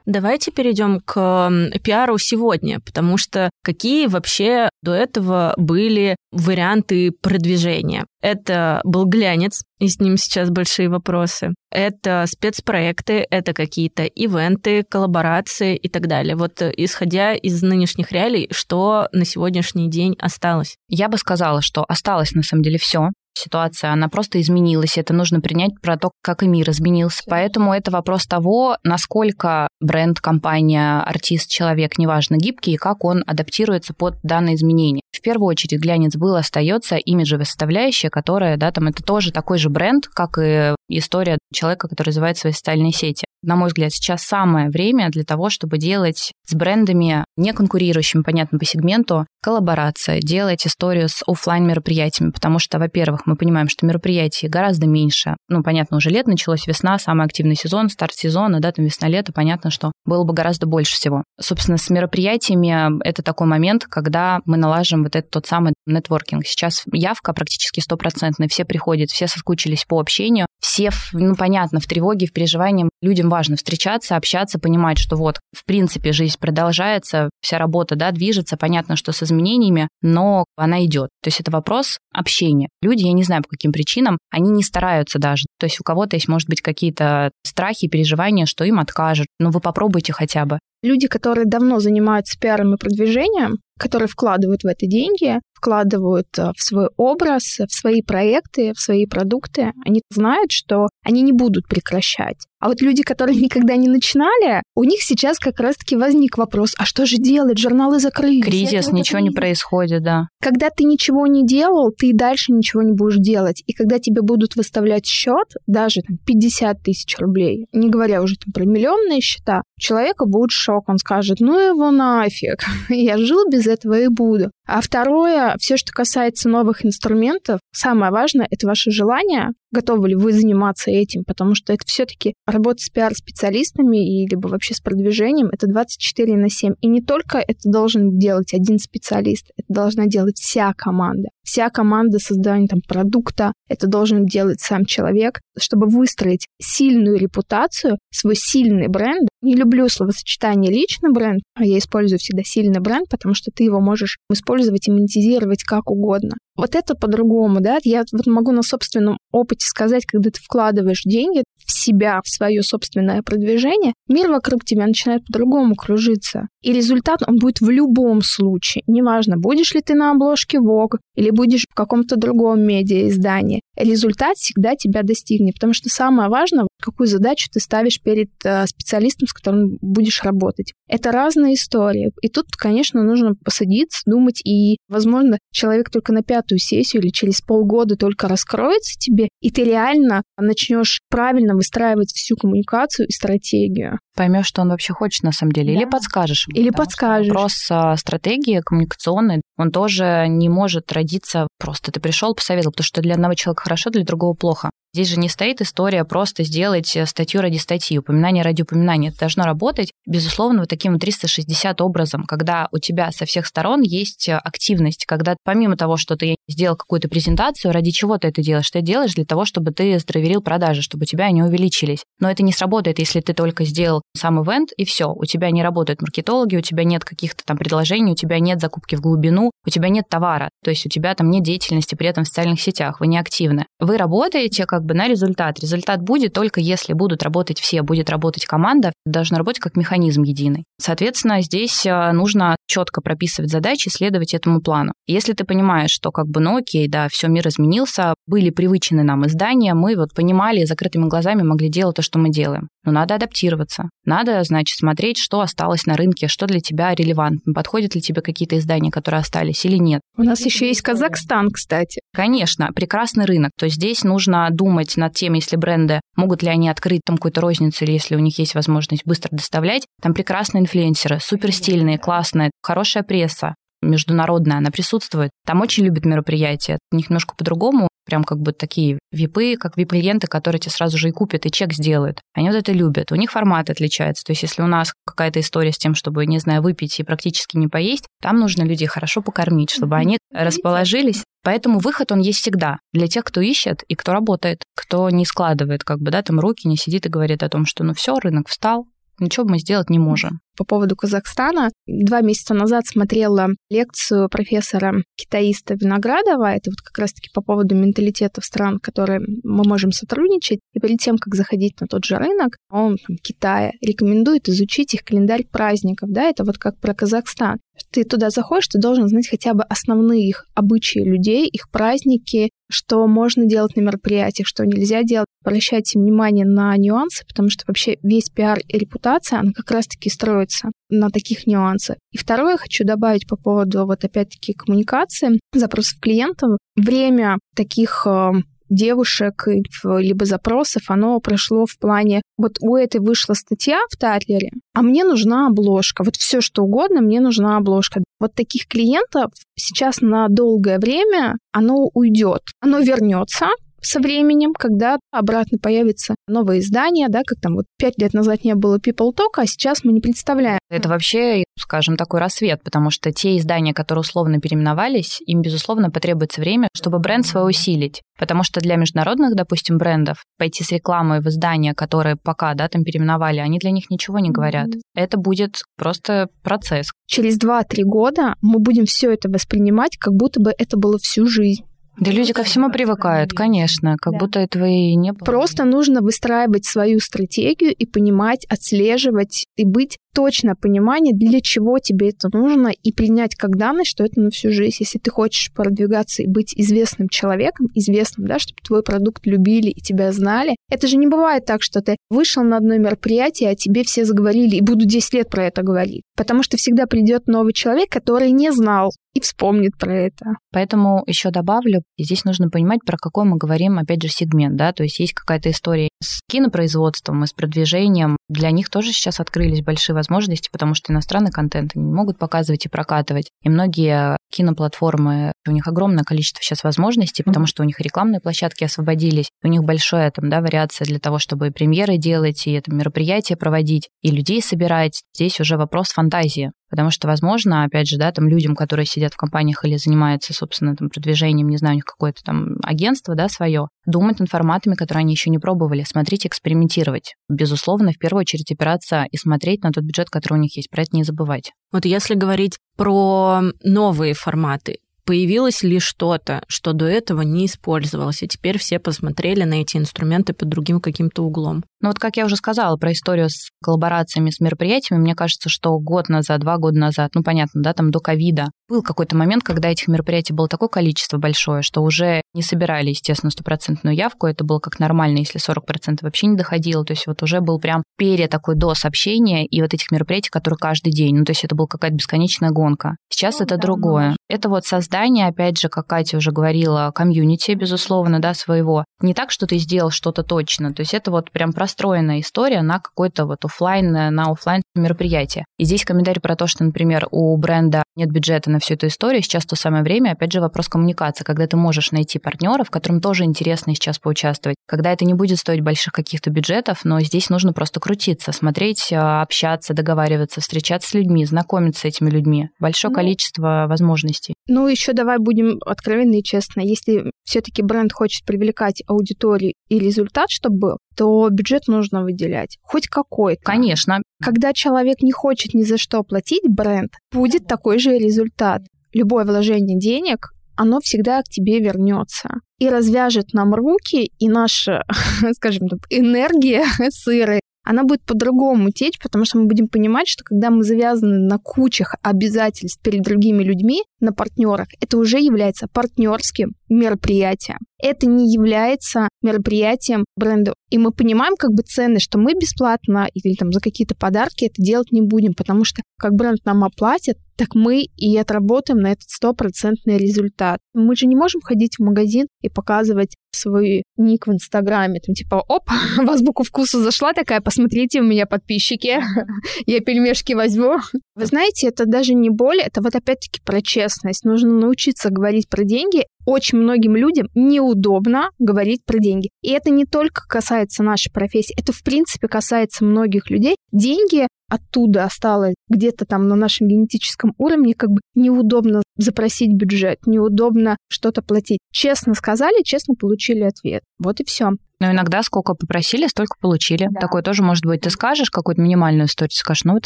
Давайте 0.10 0.50
перейдем 0.50 1.02
к 1.02 1.52
пиару 1.84 2.18
сегодня, 2.18 2.80
потому 2.80 3.18
что 3.18 3.52
какие 3.64 4.08
вообще 4.08 4.68
до 4.82 4.92
этого 4.92 5.54
были 5.56 6.16
варианты 6.32 7.12
продвижения? 7.12 8.08
Это 8.20 8.82
был 8.84 9.06
глянец, 9.06 9.62
и 9.78 9.88
с 9.88 10.00
ним 10.00 10.18
сейчас 10.18 10.50
большие 10.50 10.90
вопросы. 10.90 11.54
Это 11.70 12.26
спецпроекты, 12.28 13.24
это 13.30 13.54
какие-то 13.54 14.04
ивенты, 14.04 14.84
коллаборации 14.84 15.76
и 15.76 15.88
так 15.90 16.08
далее. 16.08 16.36
Вот 16.36 16.60
исходя 16.60 17.36
из 17.36 17.62
нынешних 17.62 18.12
реалий, 18.12 18.48
что 18.50 19.10
на 19.12 19.26
сегодняшний 19.26 19.92
день 19.92 20.16
осталось? 20.20 20.76
Я 20.88 21.08
бы 21.08 21.20
сказала, 21.20 21.62
что 21.62 21.86
осталось 21.88 22.32
на 22.32 22.42
самом 22.42 22.64
деле 22.64 22.80
все 22.80 23.10
ситуация, 23.40 23.92
она 23.92 24.10
просто 24.10 24.40
изменилась. 24.42 24.98
Это 24.98 25.14
нужно 25.14 25.42
принять 25.42 25.80
про 25.82 25.98
то, 25.98 26.12
как 26.22 26.44
и 26.44 26.48
мир 26.48 26.70
изменился. 26.70 27.24
Поэтому 27.28 27.74
это 27.74 27.92
вопрос 27.92 28.26
того, 28.26 28.78
насколько 28.84 29.68
бренд, 29.80 30.20
компания, 30.20 31.02
артист, 31.02 31.50
человек, 31.50 31.98
неважно, 31.98 32.36
гибкий, 32.36 32.74
и 32.74 32.78
как 32.78 33.04
он 33.04 33.24
адаптируется 33.26 33.94
под 33.94 34.16
данные 34.24 34.56
изменения. 34.56 35.02
В 35.12 35.22
первую 35.22 35.48
очередь 35.48 35.82
глянец 35.82 36.16
был, 36.16 36.36
остается 36.36 36.96
имиджевая 36.96 37.46
составляющая, 37.46 38.10
которая, 38.10 38.58
да, 38.58 38.72
там 38.72 38.88
это 38.88 39.04
тоже 39.04 39.32
такой 39.32 39.58
же 39.58 39.70
бренд, 39.70 40.08
как 40.08 40.38
и 40.38 40.76
история 40.98 41.38
человека, 41.54 41.88
который 41.88 42.10
развивает 42.10 42.38
свои 42.38 42.54
социальные 42.54 42.92
сети. 42.92 43.26
На 43.42 43.56
мой 43.56 43.68
взгляд, 43.68 43.94
сейчас 43.94 44.24
самое 44.24 44.70
время 44.70 45.10
для 45.10 45.24
того, 45.24 45.50
чтобы 45.50 45.78
делать 45.78 46.34
с 46.46 46.54
брендами, 46.54 47.24
не 47.38 47.54
конкурирующими, 47.54 48.22
понятно, 48.22 48.60
по 48.60 48.66
сегменту, 48.66 49.26
коллаборация, 49.42 50.20
делать 50.20 50.68
историю 50.68 51.08
с 51.08 51.24
офлайн 51.26 51.66
мероприятиями, 51.66 52.32
потому 52.32 52.60
что, 52.60 52.80
во-первых, 52.80 53.26
мы 53.26 53.38
понимаем, 53.38 53.70
что 53.70 53.86
мероприятий 53.86 54.50
гораздо 54.50 54.88
меньше. 54.88 55.38
Ну, 55.48 55.64
понятно, 55.64 55.98
уже 55.98 56.10
лет 56.10 56.28
началось, 56.28 56.68
весна, 56.68 57.00
самый 57.00 57.26
активный 57.26 57.56
сезон, 57.56 57.88
старт 57.90 58.14
сезона, 58.14 58.60
да, 58.60 58.74
там 58.74 58.84
весна-лето, 58.84 59.32
понятно, 59.32 59.72
что 59.72 59.94
было 60.04 60.26
бы 60.26 60.34
гораздо 60.34 60.68
больше 60.68 60.96
всего. 60.96 61.24
Собственно, 61.40 61.78
с 61.78 61.90
мероприятиями 61.90 63.02
это 63.04 63.24
такой 63.24 63.48
момент, 63.48 63.86
когда 63.86 64.42
мы 64.44 64.58
налажим 64.58 65.04
вот 65.04 65.16
этот 65.16 65.32
тот 65.32 65.46
самый 65.46 65.74
нетворкинг. 65.86 66.46
Сейчас 66.46 66.84
явка 66.92 67.32
практически 67.34 67.80
стопроцентная, 67.80 68.50
все 68.50 68.66
приходят, 68.66 69.10
все 69.12 69.28
соскучились 69.28 69.86
по 69.86 70.00
общению, 70.00 70.46
все, 70.60 70.79
ну, 71.14 71.36
понятно, 71.36 71.80
в 71.80 71.86
тревоге, 71.86 72.28
в 72.28 72.34
переживании 72.34 72.90
людям 73.02 73.30
важно 73.30 73.56
встречаться, 73.56 74.16
общаться, 74.16 74.60
понимать, 74.60 74.98
что 74.98 75.16
вот, 75.16 75.40
в 75.56 75.66
принципе, 75.66 76.12
жизнь 76.12 76.38
продолжается, 76.40 77.30
вся 77.42 77.58
работа, 77.58 77.96
да, 77.96 78.12
движется, 78.12 78.58
понятно, 78.58 78.96
что 78.96 79.12
с 79.12 79.24
изменениями, 79.24 79.88
но 80.02 80.46
она 80.56 80.84
идет. 80.86 81.10
То 81.22 81.28
есть 81.28 81.40
это 81.40 81.52
вопрос 81.52 81.98
общения. 82.14 82.70
Люди, 82.82 83.04
я 83.04 83.14
не 83.14 83.24
знаю, 83.24 83.44
по 83.44 83.50
каким 83.50 83.72
причинам, 83.72 84.18
они 84.30 84.52
не 84.52 84.64
стараются 84.64 85.20
даже. 85.20 85.46
То 85.60 85.66
есть 85.66 85.80
у 85.80 85.84
кого-то 85.84 86.16
есть, 86.16 86.28
может 86.28 86.50
быть, 86.50 86.62
какие-то 86.62 87.32
страхи, 87.46 87.88
переживания, 87.88 88.46
что 88.46 88.64
им 88.64 88.80
откажут. 88.80 89.28
Ну, 89.40 89.52
вы 89.52 89.60
попробуйте 89.60 90.14
хотя 90.14 90.46
бы. 90.46 90.60
Люди, 90.82 91.08
которые 91.08 91.46
давно 91.46 91.80
занимаются 91.80 92.40
пиаром 92.40 92.74
и 92.74 92.78
продвижением, 92.78 93.58
которые 93.78 94.08
вкладывают 94.08 94.64
в 94.64 94.68
это 94.68 94.88
деньги, 94.88 95.40
вкладывают 95.60 96.28
э, 96.38 96.52
в 96.56 96.62
свой 96.62 96.90
образ, 96.98 97.60
в 97.60 97.72
свои 97.72 98.02
проекты, 98.02 98.74
в 98.74 98.80
свои 98.80 99.06
продукты, 99.06 99.74
они 99.86 100.02
знают, 100.10 100.52
что 100.52 100.88
они 101.04 101.22
не 101.22 101.34
будут 101.34 101.68
прекращать. 101.68 102.38
А 102.60 102.68
вот 102.68 102.82
люди, 102.82 103.04
которые 103.04 103.38
никогда 103.42 103.76
не 103.76 103.88
начинали, 103.88 104.62
у 104.76 104.84
них 104.84 105.02
сейчас 105.02 105.40
как 105.40 105.60
раз-таки 105.60 105.96
возник 105.96 106.38
вопрос, 106.38 106.74
а 106.78 106.86
что 106.86 107.06
же 107.06 107.18
делать? 107.18 107.58
Журналы 107.58 108.00
закрылись. 108.00 108.44
Кризис, 108.44 108.92
ничего 108.92 109.20
не 109.20 109.32
происходит, 109.32 110.04
да. 110.04 110.28
Когда 110.42 110.70
ты 110.70 110.84
ничего 110.84 111.28
не 111.28 111.46
делал, 111.46 111.92
ты 111.92 112.08
и 112.08 112.14
дальше 112.14 112.52
ничего 112.52 112.82
не 112.82 112.94
будешь 112.94 113.18
делать. 113.18 113.64
И 113.66 113.74
когда 113.74 114.00
тебе 114.00 114.22
будут 114.22 114.56
выставлять 114.56 115.06
счет, 115.06 115.54
даже 115.68 116.02
там, 116.02 116.18
50 116.26 116.82
тысяч 116.82 117.18
рублей, 117.18 117.68
не 117.74 117.90
говоря 117.90 118.22
уже 118.22 118.36
там, 118.36 118.52
про 118.54 118.66
миллионные 118.66 119.22
счета, 119.22 119.62
у 119.78 119.82
человека 119.82 120.26
будет 120.26 120.52
шок. 120.52 120.90
Он 120.90 120.98
скажет, 120.98 121.40
ну 121.40 121.58
его 121.60 121.92
нафиг, 121.92 122.64
я 122.90 123.18
жил 123.18 123.50
без 123.50 123.68
этого 123.68 124.00
и 124.00 124.08
буду. 124.08 124.52
А 124.68 124.82
второе, 124.82 125.56
все, 125.60 125.78
что 125.78 125.92
касается 125.92 126.48
новых 126.48 126.86
инструментов, 126.86 127.60
самое 127.74 128.12
важное— 128.12 128.48
это 128.52 128.68
ваше 128.68 128.92
желание, 128.92 129.50
готовы 129.72 130.10
ли 130.10 130.16
вы 130.16 130.34
заниматься 130.34 130.92
этим, 130.92 131.24
потому 131.24 131.56
что 131.56 131.74
это 131.74 131.86
все-таки 131.86 132.34
работа 132.46 132.84
с 132.84 132.90
пиар-специалистами 132.90 133.98
и 133.98 134.28
либо 134.28 134.48
вообще 134.48 134.74
с 134.74 134.82
продвижением, 134.82 135.50
это 135.52 135.68
24 135.68 136.36
на 136.36 136.50
7. 136.50 136.74
И 136.82 136.88
не 136.88 137.02
только 137.02 137.38
это 137.38 137.60
должен 137.70 138.18
делать 138.18 138.54
один 138.54 138.80
специалист, 138.80 139.52
это 139.58 139.68
должна 139.74 140.08
делать 140.08 140.38
вся 140.38 140.74
команда. 140.74 141.30
Вся 141.50 141.72
команда 141.72 142.20
создания 142.20 142.68
там, 142.68 142.80
продукта, 142.88 143.54
это 143.68 143.88
должен 143.88 144.24
делать 144.24 144.60
сам 144.60 144.86
человек, 144.86 145.42
чтобы 145.58 145.88
выстроить 145.88 146.46
сильную 146.62 147.18
репутацию, 147.18 147.98
свой 148.14 148.36
сильный 148.36 148.88
бренд. 148.88 149.28
Не 149.42 149.56
люблю 149.56 149.90
словосочетание 149.90 150.72
«личный 150.72 151.12
бренд», 151.12 151.42
а 151.56 151.66
я 151.66 151.80
использую 151.80 152.20
всегда 152.20 152.44
сильный 152.46 152.80
бренд, 152.80 153.10
потому 153.10 153.34
что 153.34 153.50
ты 153.50 153.64
его 153.64 153.80
можешь 153.80 154.20
использовать 154.32 154.88
и 154.88 154.92
монетизировать 154.92 155.64
как 155.64 155.90
угодно. 155.90 156.36
Вот 156.60 156.76
это 156.76 156.94
по-другому, 156.94 157.62
да, 157.62 157.78
я 157.84 158.04
вот 158.12 158.28
могу 158.28 158.52
на 158.52 158.64
собственном 158.64 159.18
опыте 159.32 159.66
сказать, 159.66 160.06
когда 160.06 160.30
ты 160.30 160.42
вкладываешь 160.42 161.04
деньги 161.06 161.44
в 161.66 161.72
себя, 161.72 162.20
в 162.22 162.28
свое 162.28 162.64
собственное 162.64 163.22
продвижение, 163.22 163.94
мир 164.10 164.30
вокруг 164.30 164.66
тебя 164.66 164.86
начинает 164.86 165.24
по-другому 165.26 165.76
кружиться. 165.76 166.50
И 166.62 166.74
результат, 166.74 167.22
он 167.26 167.38
будет 167.38 167.62
в 167.62 167.70
любом 167.70 168.22
случае. 168.22 168.84
Неважно, 168.88 169.38
будешь 169.38 169.74
ли 169.74 169.80
ты 169.80 169.94
на 169.94 170.12
обложке 170.12 170.58
Vogue 170.58 170.98
или 171.16 171.30
будешь 171.40 171.66
в 171.70 171.74
каком-то 171.74 172.18
другом 172.18 172.62
медиа-издании. 172.62 173.62
Результат 173.78 174.36
всегда 174.36 174.76
тебя 174.76 175.04
достигнет, 175.04 175.54
потому 175.54 175.74
что 175.74 175.88
самое 175.88 176.28
важное, 176.28 176.68
какую 176.82 177.08
задачу 177.08 177.48
ты 177.50 177.62
ставишь 177.62 178.02
перед 178.02 178.30
э, 178.44 178.68
специалистом, 178.68 179.26
с 179.30 179.32
которым 179.32 179.78
будешь 179.80 180.22
работать. 180.24 180.74
Это 180.90 181.12
разные 181.12 181.54
истории. 181.54 182.12
И 182.22 182.30
тут, 182.30 182.48
конечно, 182.58 183.04
нужно 183.04 183.36
посадиться, 183.36 184.02
думать, 184.06 184.42
и, 184.44 184.78
возможно, 184.90 185.38
человек 185.52 185.90
только 185.90 186.12
на 186.12 186.24
пятую 186.24 186.60
сессию 186.60 187.02
или 187.04 187.10
через 187.10 187.42
полгода 187.42 187.96
только 187.96 188.28
раскроется 188.28 188.98
тебе, 189.00 189.30
и 189.40 189.52
ты 189.52 189.64
реально 189.64 190.24
начнешь 190.38 191.00
правильно 191.10 191.54
выстраивать 191.54 192.12
всю 192.12 192.36
коммуникацию 192.36 193.08
и 193.08 193.12
стратегию. 193.12 194.00
Поймешь, 194.16 194.48
что 194.48 194.62
он 194.62 194.70
вообще 194.70 194.94
хочет 194.94 195.24
на 195.24 195.32
самом 195.32 195.52
деле, 195.52 195.74
да. 195.74 195.82
или 195.82 195.90
подскажешь 195.90 196.48
ему. 196.48 196.60
Или 196.60 196.72
подскажешь. 196.72 197.30
Вопрос 197.30 197.68
а, 197.70 197.96
стратегии 197.96 198.62
коммуникационной, 198.66 199.42
он 199.58 199.72
тоже 199.72 200.26
не 200.28 200.50
может 200.50 200.92
родиться 200.92 201.48
просто 201.60 201.92
ты 201.92 202.00
пришел, 202.00 202.34
посоветовал, 202.34 202.72
потому 202.72 202.86
что 202.86 203.02
для 203.02 203.14
одного 203.14 203.36
человека 203.36 203.64
хорошо, 203.64 203.90
для 203.90 204.04
другого 204.04 204.34
плохо. 204.34 204.72
Здесь 204.94 205.10
же 205.10 205.20
не 205.20 205.30
стоит 205.30 205.62
история 205.62 206.04
просто 206.04 206.44
сделать 206.44 206.96
э, 206.96 207.06
статью 207.06 207.42
ради 207.42 207.58
статьи, 207.58 208.00
упоминание 208.00 208.44
ради 208.44 208.64
упоминания. 208.64 209.10
Это 209.10 209.20
должно 209.20 209.44
работать, 209.44 209.92
безусловно, 210.08 210.62
вот 210.62 210.74
таким 210.80 210.98
360 210.98 211.82
образом, 211.82 212.24
когда 212.24 212.70
у 212.72 212.78
тебя 212.78 213.12
со 213.12 213.26
всех 213.26 213.46
сторон 213.46 213.82
есть 213.82 214.30
э, 214.30 214.38
активность, 214.38 215.06
когда 215.06 215.36
помимо 215.44 215.76
того, 215.76 215.98
что 215.98 216.16
ты 216.16 216.38
сделал 216.48 216.78
какую-то 216.78 217.10
презентацию, 217.10 217.74
ради 217.74 217.92
чего 217.92 218.18
ты 218.18 218.30
это 218.30 218.42
делаешь? 218.42 218.72
Ты 218.72 218.80
делаешь 218.82 219.14
для 219.14 219.26
того, 219.26 219.44
чтобы 219.44 219.72
ты 219.72 220.00
здраверил 220.00 220.42
продажи, 220.42 220.82
чтобы 220.82 221.04
у 221.04 221.06
тебя 221.06 221.26
они 221.26 221.44
увеличились. 221.44 222.06
Но 222.22 222.32
это 222.32 222.44
не 222.44 222.54
сработает, 222.54 222.98
если 223.00 223.20
ты 223.20 223.34
только 223.34 223.66
сделал 223.66 224.04
сам 224.16 224.42
ивент, 224.42 224.70
и 224.78 224.86
все. 224.86 225.12
У 225.12 225.26
тебя 225.26 225.52
не 225.52 225.62
работают 225.62 226.02
маркетологи, 226.02 226.56
у 226.56 226.62
тебя 226.62 226.86
нет 226.86 227.04
каких-то 227.04 227.44
там 227.44 227.58
предложений, 227.58 228.14
у 228.14 228.16
тебя 228.16 228.40
нет 228.40 228.62
закупки 228.62 228.96
в 228.96 229.02
глубину, 229.02 229.52
у 229.66 229.70
тебя 229.70 229.90
нет 229.90 230.06
товара, 230.10 230.50
то 230.64 230.70
есть 230.70 230.86
у 230.86 230.90
тебя 230.90 231.14
там 231.14 231.30
нет 231.30 231.44
деятельности 231.44 231.96
при 231.96 232.08
этом 232.08 232.24
в 232.24 232.28
социальных 232.28 232.62
сетях, 232.62 233.02
вы 233.02 233.08
не 233.08 233.18
активны. 233.18 233.66
Вы 233.82 233.98
работаете 233.98 234.66
как 234.66 234.86
бы 234.86 234.94
на 234.94 235.10
результат. 235.10 235.60
Результат 235.60 236.02
будет 236.02 236.32
только 236.32 236.62
если 236.62 236.94
будут 236.94 237.22
работать 237.22 237.60
все, 237.60 237.82
будет 237.82 238.10
работать 238.10 238.46
команда, 238.46 238.94
должна 239.06 239.40
работать 239.40 239.60
как 239.60 239.76
механизм 239.76 240.24
единый. 240.24 240.64
Соответственно, 240.82 241.42
здесь 241.42 241.86
э, 241.86 242.12
нужно 242.14 242.56
четко 242.68 243.02
прописывать 243.02 243.52
задачи, 243.52 243.90
следовать 243.90 244.34
этому 244.34 244.62
плану. 244.62 244.94
Если 245.08 245.34
ты 245.34 245.44
понимаешь, 245.44 245.92
что 245.92 246.12
как 246.12 246.28
бы, 246.28 246.40
ну 246.40 246.58
окей, 246.58 246.88
да, 246.88 247.08
все, 247.12 247.28
мир 247.28 247.48
изменился, 247.48 248.14
были 248.28 248.50
привычны 248.50 249.04
нам 249.04 249.26
издания, 249.26 249.74
мы 249.74 249.96
вот 249.98 250.14
понимали, 250.14 250.64
закрытыми 250.64 251.10
глазами 251.10 251.42
могли 251.42 251.70
делать 251.70 251.98
то, 251.98 252.02
что 252.02 252.18
мы 252.18 252.30
делаем. 252.30 252.70
Но 252.86 252.94
надо 252.94 253.16
адаптироваться. 253.16 253.90
Надо, 254.06 254.42
значит, 254.44 254.78
смотреть, 254.78 255.18
что 255.18 255.42
осталось 255.42 255.86
на 255.86 255.98
рынке, 255.98 256.28
что 256.28 256.48
для 256.48 256.62
тебя 256.62 256.96
релевантно, 256.96 257.54
подходят 257.54 257.94
ли 257.96 258.02
тебе 258.02 258.22
какие-то 258.22 258.58
издания, 258.58 258.90
которые 258.90 259.20
остались 259.20 259.66
или 259.66 259.76
нет. 259.76 260.02
У 260.18 260.24
нас 260.24 260.46
еще 260.46 260.68
есть 260.68 260.82
Казахстан, 260.82 261.50
кстати. 261.52 262.00
Конечно, 262.14 262.72
прекрасный 262.74 263.26
рынок. 263.26 263.52
То 263.58 263.66
есть 263.66 263.76
здесь 263.76 264.04
нужно 264.04 264.48
думать 264.50 264.96
над 264.96 265.14
тем, 265.14 265.34
если 265.34 265.58
бренды, 265.58 266.00
могут 266.16 266.42
ли 266.42 266.50
они 266.50 266.70
открыть 266.70 267.02
там 267.06 267.18
какую-то 267.18 267.42
розницу, 267.42 267.84
или 267.84 267.92
если 267.92 268.16
у 268.16 268.20
них 268.20 268.40
есть 268.40 268.56
возможность 268.56 269.06
быстро 269.06 269.36
доставлять. 269.36 269.86
Там 270.02 270.14
прекрасные 270.14 270.59
инфлюенсеры, 270.60 271.20
супер 271.20 271.52
стильные, 271.52 271.98
классные, 271.98 272.52
хорошая 272.62 273.04
пресса 273.04 273.56
международная, 273.82 274.58
она 274.58 274.72
присутствует. 274.72 275.32
Там 275.46 275.62
очень 275.62 275.86
любят 275.86 276.06
мероприятия. 276.06 276.80
У 276.92 276.96
них 276.96 277.10
немножко 277.10 277.36
по-другому 277.36 277.88
прям 278.06 278.24
как 278.24 278.40
бы 278.40 278.54
такие 278.54 278.98
випы, 279.12 279.56
как 279.56 279.78
вип-клиенты, 279.78 280.28
которые 280.28 280.60
тебе 280.60 280.72
сразу 280.72 280.98
же 280.98 281.10
и 281.10 281.12
купят, 281.12 281.46
и 281.46 281.52
чек 281.52 281.74
сделают. 281.74 282.22
Они 282.34 282.50
вот 282.50 282.56
это 282.56 282.72
любят. 282.72 283.12
У 283.12 283.16
них 283.16 283.32
формат 283.32 283.70
отличается. 283.70 284.24
То 284.26 284.32
есть 284.32 284.42
если 284.42 284.64
у 284.64 284.68
нас 284.68 284.94
какая-то 285.06 285.40
история 285.40 285.72
с 285.72 285.78
тем, 285.78 285.94
чтобы, 285.94 286.26
не 286.26 286.40
знаю, 286.40 286.64
выпить 286.64 287.00
и 287.00 287.04
практически 287.04 287.56
не 287.56 287.68
поесть, 287.68 288.08
там 288.22 288.40
нужно 288.40 288.64
людей 288.64 288.88
хорошо 288.88 289.22
покормить, 289.22 289.70
чтобы 289.70 289.96
они 289.96 290.18
расположились. 290.34 291.24
Поэтому 291.44 291.80
выход 291.80 292.12
он 292.12 292.20
есть 292.20 292.40
всегда 292.40 292.80
для 292.94 293.08
тех, 293.08 293.24
кто 293.24 293.42
ищет 293.42 293.84
и 293.88 293.96
кто 293.96 294.12
работает, 294.12 294.64
кто 294.76 295.10
не 295.10 295.26
складывает 295.26 295.84
как 295.84 296.00
бы, 296.00 296.12
да, 296.12 296.22
там 296.22 296.40
руки, 296.40 296.68
не 296.68 296.78
сидит 296.78 297.06
и 297.06 297.10
говорит 297.10 297.44
о 297.44 297.50
том, 297.50 297.66
что 297.66 297.84
ну 297.84 297.94
все, 297.94 298.18
рынок 298.18 298.50
встал, 298.50 298.88
ничего 299.20 299.46
мы 299.46 299.60
сделать 299.60 299.90
не 299.90 300.00
можем. 300.00 300.40
По 300.60 300.66
поводу 300.66 300.98
Казахстана. 300.98 301.70
Два 301.88 302.20
месяца 302.20 302.54
назад 302.54 302.86
смотрела 302.86 303.48
лекцию 303.70 304.28
профессора 304.28 304.94
китаиста 305.16 305.76
Виноградова. 305.76 306.52
Это 306.52 306.70
вот 306.70 306.82
как 306.82 306.98
раз-таки 306.98 307.30
по 307.34 307.42
поводу 307.42 307.76
менталитетов 307.76 308.44
стран, 308.44 308.80
которые 308.80 309.22
мы 309.22 309.64
можем 309.64 309.94
сотрудничать. 309.94 310.60
И 310.74 310.82
перед 310.82 311.00
тем, 311.00 311.18
как 311.18 311.34
заходить 311.36 311.80
на 311.80 311.88
тот 311.88 312.04
же 312.04 312.18
рынок, 312.18 312.58
он 312.70 312.98
там, 312.98 313.16
Китая 313.24 313.72
рекомендует 313.80 314.50
изучить 314.50 314.94
их 314.94 315.06
календарь 315.06 315.46
праздников. 315.50 316.10
Да, 316.12 316.24
это 316.24 316.44
вот 316.44 316.58
как 316.58 316.78
про 316.78 316.94
Казахстан. 316.94 317.60
Ты 317.92 318.04
туда 318.04 318.30
заходишь, 318.30 318.68
ты 318.68 318.80
должен 318.80 319.08
знать 319.08 319.30
хотя 319.30 319.54
бы 319.54 319.64
основные 319.64 320.28
их 320.28 320.46
обычаи 320.54 321.00
людей, 321.00 321.48
их 321.48 321.70
праздники, 321.72 322.50
что 322.70 323.08
можно 323.08 323.46
делать 323.46 323.76
на 323.76 323.82
мероприятиях, 323.82 324.48
что 324.48 324.66
нельзя 324.66 325.04
делать. 325.04 325.28
Обращайте 325.44 325.98
внимание 325.98 326.46
на 326.46 326.76
нюансы, 326.78 327.26
потому 327.26 327.50
что 327.50 327.64
вообще 327.68 327.98
весь 328.04 328.30
пиар 328.30 328.60
и 328.68 328.78
репутация, 328.78 329.40
она 329.40 329.52
как 329.54 329.72
раз-таки 329.72 330.10
строится 330.50 330.72
на 330.90 331.10
таких 331.10 331.48
нюансах. 331.48 331.98
И 332.12 332.18
второе 332.18 332.58
хочу 332.58 332.84
добавить 332.84 333.28
по 333.28 333.36
поводу 333.36 333.86
вот 333.86 334.04
опять-таки 334.04 334.54
коммуникации, 334.54 335.40
запросов 335.54 336.00
клиентов. 336.00 336.58
Время 336.76 337.38
таких 337.56 338.06
э, 338.08 338.32
девушек, 338.70 339.48
либо 339.84 340.26
запросов, 340.26 340.84
оно 340.88 341.20
прошло 341.20 341.66
в 341.66 341.78
плане, 341.78 342.22
вот 342.38 342.58
у 342.62 342.76
этой 342.76 343.02
вышла 343.02 343.34
статья 343.34 343.80
в 343.92 343.98
Татлере, 343.98 344.52
а 344.74 344.82
мне 344.82 345.04
нужна 345.04 345.48
обложка. 345.48 346.04
Вот 346.04 346.16
все 346.16 346.42
что 346.42 346.64
угодно, 346.64 347.02
мне 347.02 347.20
нужна 347.20 347.58
обложка. 347.58 348.04
Вот 348.20 348.34
таких 348.34 348.68
клиентов 348.68 349.32
сейчас 349.56 350.02
на 350.02 350.28
долгое 350.30 350.80
время 350.80 351.38
оно 351.52 351.90
уйдет. 351.94 352.42
Оно 352.62 352.80
вернется, 352.80 353.48
со 353.82 354.00
временем, 354.00 354.54
когда 354.54 354.98
обратно 355.12 355.58
появится 355.62 356.16
новое 356.28 356.60
издание, 356.60 357.08
да, 357.10 357.22
как 357.26 357.40
там 357.40 357.56
вот 357.56 357.66
пять 357.78 357.98
лет 357.98 358.14
назад 358.14 358.44
не 358.44 358.56
было 358.56 358.78
People 358.78 359.12
Talk, 359.16 359.38
а 359.38 359.46
сейчас 359.46 359.84
мы 359.84 359.92
не 359.92 360.02
представляем. 360.02 360.60
Это 360.70 360.90
вообще, 360.90 361.44
скажем, 361.58 361.98
такой 361.98 362.20
рассвет, 362.20 362.62
потому 362.64 362.90
что 362.90 363.12
те 363.12 363.38
издания, 363.38 363.74
которые 363.74 364.02
условно 364.02 364.40
переименовались, 364.40 365.22
им, 365.26 365.42
безусловно, 365.42 365.90
потребуется 365.90 366.42
время, 366.42 366.68
чтобы 366.76 367.00
бренд 367.00 367.26
свой 367.26 367.50
усилить. 367.50 368.02
Потому 368.20 368.44
что 368.44 368.60
для 368.60 368.76
международных, 368.76 369.36
допустим, 369.36 369.78
брендов 369.78 370.24
пойти 370.38 370.64
с 370.64 370.72
рекламой 370.72 371.22
в 371.22 371.28
издания, 371.28 371.74
которые 371.74 372.18
пока, 372.18 372.54
да, 372.54 372.68
там 372.68 372.84
переименовали, 372.84 373.40
они 373.40 373.60
для 373.60 373.72
них 373.72 373.90
ничего 373.90 374.20
не 374.20 374.30
говорят. 374.30 374.68
Mm-hmm. 374.68 374.82
Это 374.96 375.18
будет 375.18 375.62
просто 375.78 376.28
процесс. 376.44 376.92
Через 377.08 377.40
2-3 377.40 377.84
года 377.84 378.36
мы 378.42 378.60
будем 378.60 378.86
все 378.86 379.12
это 379.12 379.30
воспринимать, 379.30 379.98
как 379.98 380.14
будто 380.14 380.42
бы 380.42 380.54
это 380.58 380.78
было 380.78 380.98
всю 381.00 381.28
жизнь. 381.28 381.64
Да 382.00 382.12
люди 382.12 382.34
ко 382.34 382.44
всему 382.44 382.72
привыкают, 382.72 383.34
конечно, 383.34 383.98
как 384.00 384.14
да. 384.14 384.20
будто 384.20 384.40
этого 384.40 384.66
и 384.66 384.96
не 384.96 385.12
было. 385.12 385.26
Просто 385.26 385.66
нужно 385.66 386.02
выстраивать 386.02 386.66
свою 386.66 387.00
стратегию 387.00 387.74
и 387.74 387.86
понимать, 387.86 388.46
отслеживать 388.46 389.48
и 389.56 389.66
быть 389.66 389.98
точно 390.14 390.56
понимание, 390.56 391.14
для 391.14 391.42
чего 391.42 391.80
тебе 391.80 392.10
это 392.10 392.30
нужно, 392.32 392.70
и 392.70 392.92
принять 392.92 393.36
как 393.36 393.58
данность, 393.58 393.92
что 393.92 394.04
это 394.04 394.20
на 394.20 394.30
всю 394.30 394.52
жизнь. 394.52 394.78
Если 394.80 395.00
ты 395.00 395.12
хочешь 395.12 395.52
продвигаться 395.54 396.24
и 396.24 396.28
быть 396.28 396.54
известным 396.56 397.10
человеком, 397.10 397.68
известным, 397.74 398.28
да, 398.28 398.40
чтобы 398.40 398.60
твой 398.66 398.84
продукт 398.84 399.26
любили 399.26 399.70
и 399.70 399.82
тебя 399.82 400.12
знали, 400.12 400.56
это 400.70 400.88
же 400.88 400.98
не 400.98 401.08
бывает 401.08 401.46
так, 401.46 401.62
что 401.62 401.82
ты 401.82 401.98
вышел 402.10 402.44
на 402.44 402.58
одно 402.58 402.78
мероприятие, 402.78 403.50
а 403.50 403.56
тебе 403.56 403.84
все 403.84 404.06
заговорили, 404.06 404.56
и 404.56 404.62
буду 404.62 404.86
10 404.86 405.14
лет 405.14 405.30
про 405.30 405.46
это 405.46 405.64
говорить. 405.64 406.04
Потому 406.16 406.44
что 406.44 406.58
всегда 406.58 406.86
придет 406.86 407.28
новый 407.28 407.54
человек, 407.54 407.90
который 407.90 408.32
не 408.32 408.52
знал 408.52 408.92
и 409.14 409.22
вспомнит 409.22 409.78
про 409.78 409.94
это. 409.94 410.26
Поэтому 410.52 411.04
еще 411.08 411.32
добавлю, 411.32 411.82
здесь 411.98 412.26
нужно 412.26 412.50
понимать, 412.50 412.82
про 412.86 412.98
какой 412.98 413.26
мы 413.26 413.38
говорим, 413.38 413.80
опять 413.80 414.02
же, 414.02 414.10
сегмент, 414.10 414.56
да, 414.56 414.72
то 414.72 414.84
есть 414.84 415.00
есть 415.00 415.14
какая-то 415.14 415.50
история 415.50 415.90
с 416.02 416.22
кинопроизводством 416.30 417.24
и 417.24 417.28
с 417.28 417.34
продвижением. 417.34 418.18
Для 418.30 418.52
них 418.52 418.70
тоже 418.70 418.94
сейчас 418.94 419.20
открылись 419.20 419.64
большие 419.64 419.96
возможности, 419.96 420.50
потому 420.52 420.76
что 420.76 420.94
иностранный 420.94 421.32
контент 421.32 421.72
они 421.76 421.84
не 421.84 421.94
могут 421.94 422.20
показывать 422.20 422.66
и 422.66 422.70
прокатывать. 422.70 423.30
И 423.44 423.50
многие 423.50 424.18
киноплатформы, 424.32 425.34
у 425.48 425.52
них 425.52 425.68
огромное 425.68 426.04
количество 426.04 426.44
сейчас 426.44 426.64
возможностей, 426.64 427.24
потому 427.24 427.48
что 427.48 427.64
у 427.64 427.66
них 427.66 427.80
рекламные 427.80 428.22
площадки 428.22 428.64
освободились, 428.64 429.30
у 429.44 429.48
них 429.48 429.64
большая 429.64 430.12
там, 430.12 430.30
да, 430.30 430.42
вариация 430.42 430.86
для 430.86 431.00
того, 431.00 431.18
чтобы 431.18 431.50
премьеры 431.50 431.98
делать, 431.98 432.46
и 432.46 432.52
это 432.52 432.72
мероприятия 432.72 433.36
проводить, 433.36 433.90
и 434.04 434.12
людей 434.12 434.42
собирать. 434.42 435.02
Здесь 435.16 435.40
уже 435.40 435.58
вопрос 435.58 435.90
фантазии. 435.90 436.52
Потому 436.70 436.92
что, 436.92 437.08
возможно, 437.08 437.64
опять 437.64 437.88
же, 437.88 437.98
да, 437.98 438.12
там 438.12 438.28
людям, 438.28 438.56
которые 438.56 438.86
сидят 438.86 439.14
в 439.14 439.18
компаниях 439.18 439.66
или 439.66 439.78
занимаются, 439.78 440.34
собственно, 440.34 440.76
там, 440.76 440.90
продвижением, 440.90 441.50
не 441.50 441.58
знаю, 441.58 441.74
у 441.74 441.76
них 441.76 441.86
какое-то 441.86 442.22
там 442.24 442.58
агентство, 442.64 443.16
да, 443.16 443.30
свое, 443.30 443.68
думать 443.86 444.20
над 444.20 444.30
форматами, 444.30 444.76
которые 444.76 445.02
они 445.02 445.14
еще 445.14 445.30
не 445.30 445.40
пробовали, 445.40 445.84
смотреть, 445.84 446.28
экспериментировать. 446.28 447.16
Безусловно, 447.30 447.92
в 447.92 447.98
первую 447.98 448.22
очередь 448.22 448.52
опираться 448.52 449.06
и 449.10 449.18
смотреть 449.18 449.64
на 449.64 449.72
тот 449.72 449.84
бюджет, 449.84 450.10
который 450.10 450.36
у 450.36 450.42
них 450.42 450.56
есть, 450.56 450.70
про 450.70 450.84
это 450.84 450.96
не 450.96 451.04
забывать. 451.04 451.52
Вот 451.72 451.86
если 451.86 452.16
говорить 452.16 452.58
про 452.78 453.42
новые 453.64 454.14
форматы, 454.14 454.78
появилось 455.10 455.64
ли 455.64 455.80
что-то, 455.80 456.44
что 456.48 456.72
до 456.74 456.86
этого 456.86 457.22
не 457.22 457.48
использовалось, 457.48 458.22
и 458.22 458.28
теперь 458.28 458.60
все 458.60 458.78
посмотрели 458.78 459.44
на 459.44 459.56
эти 459.56 459.76
инструменты 459.76 460.34
под 460.34 460.50
другим 460.50 460.80
каким-то 460.80 461.24
углом. 461.24 461.64
Ну 461.82 461.90
вот, 461.90 462.00
как 462.00 462.18
я 462.18 462.26
уже 462.26 462.36
сказала 462.36 462.76
про 462.76 462.92
историю 462.92 463.30
с 463.30 463.52
коллаборациями, 463.64 464.32
с 464.32 464.40
мероприятиями, 464.40 465.02
мне 465.02 465.16
кажется, 465.16 465.48
что 465.48 465.78
год 465.80 466.10
назад, 466.10 466.42
два 466.42 466.58
года 466.58 466.78
назад, 466.78 467.12
ну 467.14 467.24
понятно, 467.24 467.62
да, 467.62 467.74
там 467.74 467.90
до 467.92 468.00
ковида, 468.00 468.50
был 468.68 468.84
какой-то 468.84 469.16
момент, 469.16 469.44
когда 469.44 469.70
этих 469.70 469.88
мероприятий 469.88 470.34
было 470.34 470.48
такое 470.48 470.70
количество 470.70 471.18
большое, 471.18 471.62
что 471.62 471.82
уже 471.82 472.22
не 472.34 472.42
собирали, 472.44 472.90
естественно, 472.90 473.32
стопроцентную 473.32 473.96
явку, 473.96 474.28
это 474.28 474.44
было 474.44 474.60
как 474.60 474.80
нормально, 474.80 475.20
если 475.20 475.40
40% 475.40 476.00
вообще 476.02 476.28
не 476.28 476.38
доходило, 476.38 476.84
то 476.86 476.92
есть 476.92 477.08
вот 477.08 477.24
уже 477.24 477.42
был 477.42 477.60
прям 477.60 477.84
пере 477.98 478.28
такой 478.28 478.56
до 478.56 478.74
сообщения 478.76 479.46
и 479.46 479.62
вот 479.62 479.74
этих 479.74 479.90
мероприятий, 479.92 480.30
которые 480.30 480.58
каждый 480.58 480.92
день, 480.92 481.18
ну 481.18 481.26
то 481.26 481.32
есть 481.32 481.44
это 481.44 481.56
была 481.56 481.68
какая-то 481.68 481.96
бесконечная 481.96 482.52
гонка. 482.52 482.96
Сейчас 483.10 483.40
ну, 483.40 483.46
это 483.46 483.56
да, 483.56 483.62
другое. 483.62 484.16
Это 484.28 484.50
вот 484.50 484.66
создание, 484.66 485.28
опять 485.28 485.60
же, 485.60 485.70
как 485.70 485.88
Катя 485.88 486.18
уже 486.18 486.32
говорила, 486.32 486.92
комьюнити, 486.94 487.52
безусловно, 487.54 488.20
да, 488.20 488.34
своего. 488.34 488.86
Не 489.02 489.14
так, 489.14 489.32
что 489.32 489.48
ты 489.48 489.58
сделал 489.58 489.90
что-то 489.90 490.24
точно, 490.24 490.74
то 490.74 490.82
есть 490.82 490.94
это 490.94 491.10
вот 491.10 491.32
прям 491.32 491.54
простроенная 491.70 492.22
история 492.22 492.64
на 492.64 492.80
какой-то 492.80 493.28
вот 493.28 493.46
офлайн, 493.46 493.92
на 493.92 494.32
офлайн 494.32 494.64
мероприятие. 494.74 495.46
И 495.60 495.66
здесь 495.66 495.86
комментарий 495.86 496.20
про 496.20 496.36
то, 496.36 496.48
что, 496.48 496.64
например, 496.64 497.08
у 497.12 497.38
бренда 497.38 497.84
нет 497.96 498.12
бюджета 498.12 498.50
на 498.50 498.60
всю 498.60 498.76
эту 498.76 498.88
историю, 498.88 499.22
сейчас 499.22 499.46
то 499.46 499.56
самое 499.56 499.84
время, 499.84 500.12
опять 500.12 500.32
же, 500.32 500.42
вопрос 500.42 500.68
коммуникации, 500.68 501.24
когда 501.24 501.48
ты 501.48 501.58
можешь 501.58 501.92
найти 501.92 502.20
партнеров, 502.20 502.70
которым 502.70 503.02
тоже 503.02 503.24
интересно 503.24 503.76
сейчас 503.76 504.00
поучаствовать, 504.00 504.58
когда 504.68 504.92
это 504.92 505.06
не 505.06 505.14
будет 505.14 505.40
стоить 505.40 505.62
больших 505.62 505.94
каких-то 505.94 506.30
бюджетов, 506.30 506.82
но 506.84 507.00
здесь 507.02 507.30
нужно 507.30 507.54
просто 507.54 507.80
крутиться, 507.80 508.32
смотреть, 508.32 508.92
а, 508.94 509.22
общаться, 509.22 509.74
договариваться, 509.74 510.42
встречаться 510.42 510.90
с 510.90 510.94
людьми, 510.94 511.26
знакомиться 511.26 511.82
с 511.82 511.86
этими 511.86 512.10
людьми. 512.10 512.50
Большое 512.60 512.92
ну, 512.92 512.96
количество 512.96 513.66
возможностей. 513.68 514.34
Ну, 514.48 514.68
еще 514.68 514.94
давай 514.94 515.18
будем 515.18 515.60
откровенны 515.66 516.20
и 516.20 516.24
честно. 516.24 516.62
Если 516.62 517.12
все-таки 517.24 517.62
бренд 517.62 517.92
хочет 517.94 518.26
привлекать 518.26 518.84
аудиторию 518.88 519.54
и 519.68 519.80
результат, 519.80 520.30
чтобы 520.30 520.60
был, 520.60 520.78
то 520.96 521.30
бюджет 521.30 521.68
нужно 521.68 522.04
выделять. 522.04 522.58
Хоть 522.62 522.88
какой-то. 522.88 523.42
Конечно. 523.44 524.02
Когда 524.22 524.54
человек 524.54 525.02
не 525.02 525.12
хочет 525.12 525.54
ни 525.54 525.64
за 525.64 525.78
что 525.78 526.04
платить, 526.04 526.44
бренд, 526.48 526.92
будет 527.12 527.48
такой 527.48 527.80
же 527.80 527.98
результат. 527.98 528.62
Любое 528.94 529.26
вложение 529.26 529.78
денег 529.78 530.32
оно 530.56 530.82
всегда 530.82 531.22
к 531.22 531.30
тебе 531.30 531.60
вернется 531.60 532.32
и 532.58 532.68
развяжет 532.68 533.34
нам 533.34 533.54
руки, 533.54 534.12
и 534.20 534.28
наша, 534.28 534.84
скажем 535.34 535.70
так, 535.70 535.80
энергия 535.90 536.66
сыры 536.90 537.40
она 537.64 537.84
будет 537.84 538.04
по-другому 538.04 538.72
течь, 538.72 538.98
потому 539.00 539.26
что 539.26 539.38
мы 539.38 539.46
будем 539.46 539.68
понимать, 539.68 540.08
что 540.08 540.24
когда 540.24 540.50
мы 540.50 540.64
завязаны 540.64 541.20
на 541.20 541.38
кучах 541.38 541.96
обязательств 542.02 542.82
перед 542.82 543.04
другими 543.04 543.44
людьми, 543.44 543.84
на 544.00 544.12
партнерах, 544.12 544.68
это 544.82 544.98
уже 544.98 545.20
является 545.20 545.68
партнерским 545.72 546.54
мероприятием. 546.68 547.60
Это 547.82 548.08
не 548.08 548.32
является 548.32 549.08
мероприятием 549.22 550.06
бренда. 550.16 550.54
И 550.70 550.78
мы 550.78 550.92
понимаем 550.92 551.36
как 551.38 551.52
бы 551.52 551.64
цены, 551.64 552.00
что 552.00 552.18
мы 552.18 552.34
бесплатно 552.34 553.08
или 553.14 553.36
там 553.36 553.52
за 553.52 553.60
какие-то 553.60 553.96
подарки 553.96 554.46
это 554.46 554.62
делать 554.62 554.92
не 554.92 555.02
будем, 555.02 555.34
потому 555.34 555.66
что 555.66 555.82
как 555.98 556.14
бренд 556.14 556.40
нам 556.46 556.64
оплатит, 556.64 557.18
так 557.40 557.56
мы 557.56 557.84
и 557.84 558.18
отработаем 558.18 558.80
на 558.80 558.92
этот 558.92 559.10
стопроцентный 559.10 559.98
результат. 559.98 560.60
Мы 560.74 560.96
же 560.98 561.06
не 561.08 561.16
можем 561.16 561.40
ходить 561.42 561.78
в 561.78 561.84
магазин 561.84 562.28
и 562.42 562.50
показывать 562.50 563.16
свой 563.32 563.84
ник 563.96 564.28
в 564.28 564.32
Инстаграме, 564.34 565.00
там 565.00 565.16
типа, 565.16 565.44
оп, 565.48 565.70
в 565.98 566.10
азбуку 566.10 566.44
вкуса 566.44 566.80
зашла 566.84 567.14
такая, 567.14 567.40
посмотрите, 567.40 568.02
у 568.02 568.04
меня 568.04 568.26
подписчики, 568.26 569.02
я 569.66 569.80
пельмешки 569.80 570.34
возьму. 570.34 570.80
Вы 571.16 571.26
знаете, 571.26 571.68
это 571.68 571.86
даже 571.86 572.14
не 572.14 572.30
боль, 572.30 572.60
это 572.60 572.82
вот 572.82 572.96
опять-таки 572.96 573.40
про 573.46 573.62
честность. 573.62 574.26
Нужно 574.26 574.52
научиться 574.52 575.10
говорить 575.10 575.48
про 575.48 575.64
деньги. 575.64 576.06
Очень 576.26 576.60
многим 576.60 576.96
людям 576.96 577.28
неудобно 577.34 578.30
говорить 578.40 578.84
про 578.86 579.00
деньги. 579.00 579.30
И 579.42 579.50
это 579.52 579.70
не 579.70 579.86
только 579.86 580.28
касается 580.28 580.84
нашей 580.84 581.12
профессии, 581.12 581.56
это 581.58 581.72
в 581.72 581.84
принципе 581.84 582.28
касается 582.28 582.86
многих 582.86 583.30
людей. 583.30 583.56
Деньги 583.72 584.28
оттуда 584.50 585.06
осталось 585.06 585.56
где-то 585.70 586.06
там 586.06 586.28
на 586.28 586.36
нашем 586.36 586.68
генетическом 586.68 587.34
уровне, 587.38 587.74
как 587.74 587.92
бы 587.92 588.02
неудобно 588.16 588.82
запросить 588.98 589.54
бюджет, 589.54 590.00
неудобно 590.06 590.78
что-то 590.90 591.22
платить. 591.22 591.60
Честно 591.72 592.14
сказали, 592.16 592.64
честно 592.64 592.96
получили 592.96 593.44
ответ. 593.44 593.84
Вот 594.00 594.20
и 594.20 594.26
все. 594.26 594.52
Но 594.82 594.92
иногда 594.92 595.24
сколько 595.24 595.56
попросили, 595.56 596.08
столько 596.08 596.38
получили. 596.40 596.88
Да. 596.90 597.02
Такое 597.02 597.22
тоже 597.22 597.44
может 597.44 597.66
быть. 597.66 597.82
Ты 597.82 597.90
скажешь 597.90 598.32
какую-то 598.32 598.62
минимальную 598.62 599.08
историю, 599.08 599.32
скажешь, 599.34 599.66
ну 599.66 599.74
вот 599.74 599.86